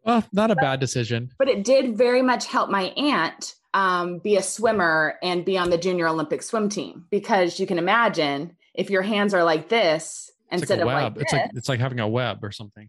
Well, 0.04 0.24
not 0.32 0.50
a 0.50 0.54
but, 0.54 0.62
bad 0.62 0.80
decision. 0.80 1.30
But 1.38 1.48
it 1.48 1.62
did 1.62 1.96
very 1.96 2.22
much 2.22 2.46
help 2.46 2.70
my 2.70 2.84
aunt 2.96 3.54
um, 3.74 4.18
be 4.18 4.36
a 4.36 4.42
swimmer 4.42 5.18
and 5.22 5.44
be 5.44 5.58
on 5.58 5.68
the 5.68 5.78
junior 5.78 6.08
Olympic 6.08 6.42
swim 6.42 6.70
team 6.70 7.04
because 7.10 7.60
you 7.60 7.66
can 7.66 7.78
imagine 7.78 8.56
if 8.74 8.88
your 8.88 9.02
hands 9.02 9.34
are 9.34 9.44
like 9.44 9.68
this 9.68 10.32
instead 10.52 10.80
like 10.80 11.04
of 11.04 11.14
like 11.14 11.14
this, 11.14 11.22
it's 11.22 11.32
like 11.32 11.50
it's 11.54 11.68
like 11.68 11.80
having 11.80 12.00
a 12.00 12.08
web 12.08 12.42
or 12.42 12.50
something. 12.50 12.88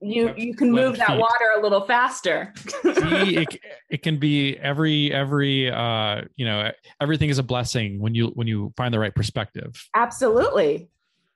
You 0.00 0.26
web, 0.26 0.38
you 0.38 0.54
can 0.54 0.70
move 0.70 0.96
that 0.98 1.18
water 1.18 1.50
a 1.56 1.60
little 1.62 1.82
faster. 1.82 2.52
See, 2.56 2.82
it, 3.36 3.60
it 3.90 4.02
can 4.02 4.18
be 4.18 4.56
every 4.58 5.12
every 5.12 5.70
uh 5.70 6.22
you 6.36 6.44
know 6.44 6.70
everything 7.00 7.30
is 7.30 7.38
a 7.38 7.42
blessing 7.42 8.00
when 8.00 8.14
you 8.14 8.28
when 8.28 8.46
you 8.46 8.72
find 8.76 8.92
the 8.92 8.98
right 8.98 9.14
perspective. 9.14 9.88
Absolutely, 9.94 10.88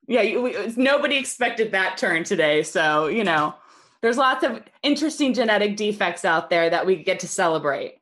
yeah. 0.06 0.22
You, 0.22 0.72
nobody 0.76 1.16
expected 1.16 1.72
that 1.72 1.96
turn 1.96 2.24
today, 2.24 2.62
so 2.62 3.06
you 3.06 3.24
know 3.24 3.54
there's 4.00 4.16
lots 4.16 4.44
of 4.44 4.62
interesting 4.82 5.34
genetic 5.34 5.76
defects 5.76 6.24
out 6.24 6.50
there 6.50 6.70
that 6.70 6.86
we 6.86 6.96
get 7.02 7.20
to 7.20 7.28
celebrate. 7.28 7.98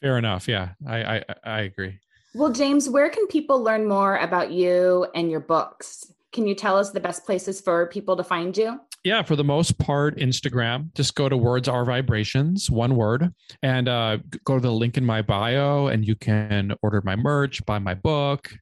Fair 0.00 0.18
enough. 0.18 0.48
Yeah, 0.48 0.70
I 0.86 1.16
I, 1.16 1.24
I 1.44 1.60
agree. 1.60 1.98
Well, 2.34 2.52
James, 2.52 2.88
where 2.88 3.08
can 3.08 3.26
people 3.26 3.62
learn 3.62 3.88
more 3.88 4.16
about 4.16 4.52
you 4.52 5.06
and 5.14 5.30
your 5.30 5.40
books? 5.40 6.12
Can 6.32 6.46
you 6.46 6.54
tell 6.54 6.76
us 6.76 6.90
the 6.90 7.00
best 7.00 7.24
places 7.24 7.60
for 7.60 7.86
people 7.86 8.16
to 8.16 8.24
find 8.24 8.56
you? 8.56 8.78
Yeah, 9.04 9.22
for 9.22 9.36
the 9.36 9.44
most 9.44 9.78
part, 9.78 10.18
Instagram. 10.18 10.92
Just 10.94 11.14
go 11.14 11.28
to 11.28 11.36
Words 11.36 11.68
Are 11.68 11.84
Vibrations, 11.84 12.68
one 12.68 12.96
word, 12.96 13.32
and 13.62 13.88
uh, 13.88 14.18
go 14.44 14.56
to 14.56 14.60
the 14.60 14.72
link 14.72 14.96
in 14.98 15.04
my 15.04 15.22
bio, 15.22 15.86
and 15.86 16.06
you 16.06 16.14
can 16.16 16.74
order 16.82 17.00
my 17.04 17.16
merch, 17.16 17.64
buy 17.64 17.78
my 17.78 17.94
book, 17.94 18.52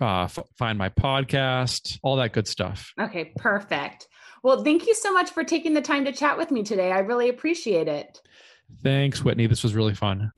uh, 0.00 0.22
f- 0.22 0.38
find 0.56 0.78
my 0.78 0.88
podcast, 0.88 1.98
all 2.02 2.16
that 2.16 2.32
good 2.32 2.46
stuff. 2.46 2.92
Okay, 2.98 3.32
perfect. 3.36 4.08
Well, 4.42 4.64
thank 4.64 4.86
you 4.86 4.94
so 4.94 5.12
much 5.12 5.30
for 5.30 5.44
taking 5.44 5.74
the 5.74 5.82
time 5.82 6.04
to 6.06 6.12
chat 6.12 6.38
with 6.38 6.50
me 6.50 6.62
today. 6.62 6.92
I 6.92 7.00
really 7.00 7.28
appreciate 7.28 7.88
it. 7.88 8.20
Thanks, 8.82 9.22
Whitney. 9.24 9.46
This 9.46 9.62
was 9.62 9.74
really 9.74 9.94
fun. 9.94 10.32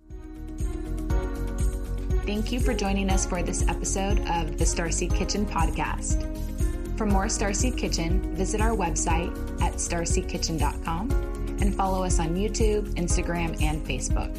Thank 2.25 2.53
you 2.53 2.61
for 2.61 2.73
joining 2.73 3.11
us 3.11 3.27
for 3.27 3.43
this 3.43 3.67
episode 3.69 4.21
of 4.21 4.57
the 4.57 4.65
Starseed 4.65 5.15
Kitchen 5.15 5.45
podcast. 5.45 6.29
For 7.03 7.07
more 7.07 7.27
Starseed 7.27 7.77
Kitchen, 7.77 8.33
visit 8.37 8.61
our 8.61 8.77
website 8.77 9.33
at 9.61 9.75
starseedkitchen.com 9.75 11.11
and 11.61 11.75
follow 11.75 12.05
us 12.05 12.21
on 12.21 12.37
YouTube, 12.37 12.95
Instagram, 12.95 13.61
and 13.61 13.85
Facebook. 13.85 14.33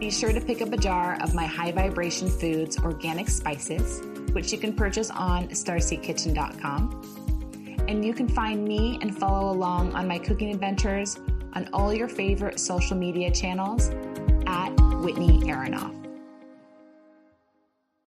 Be 0.00 0.10
sure 0.10 0.32
to 0.32 0.40
pick 0.40 0.62
up 0.62 0.72
a 0.72 0.76
jar 0.76 1.16
of 1.22 1.32
my 1.32 1.46
high 1.46 1.70
vibration 1.70 2.28
foods 2.28 2.76
organic 2.80 3.28
spices, 3.28 4.02
which 4.32 4.50
you 4.50 4.58
can 4.58 4.72
purchase 4.72 5.10
on 5.10 5.46
starseedkitchen.com. 5.50 7.84
And 7.86 8.04
you 8.04 8.14
can 8.14 8.28
find 8.28 8.64
me 8.64 8.98
and 9.00 9.16
follow 9.16 9.52
along 9.52 9.94
on 9.94 10.08
my 10.08 10.18
cooking 10.18 10.50
adventures 10.50 11.20
on 11.52 11.68
all 11.72 11.94
your 11.94 12.08
favorite 12.08 12.58
social 12.58 12.96
media 12.96 13.30
channels 13.30 13.90
at 14.44 14.70
Whitney 15.04 15.38
Aronoff. 15.42 15.99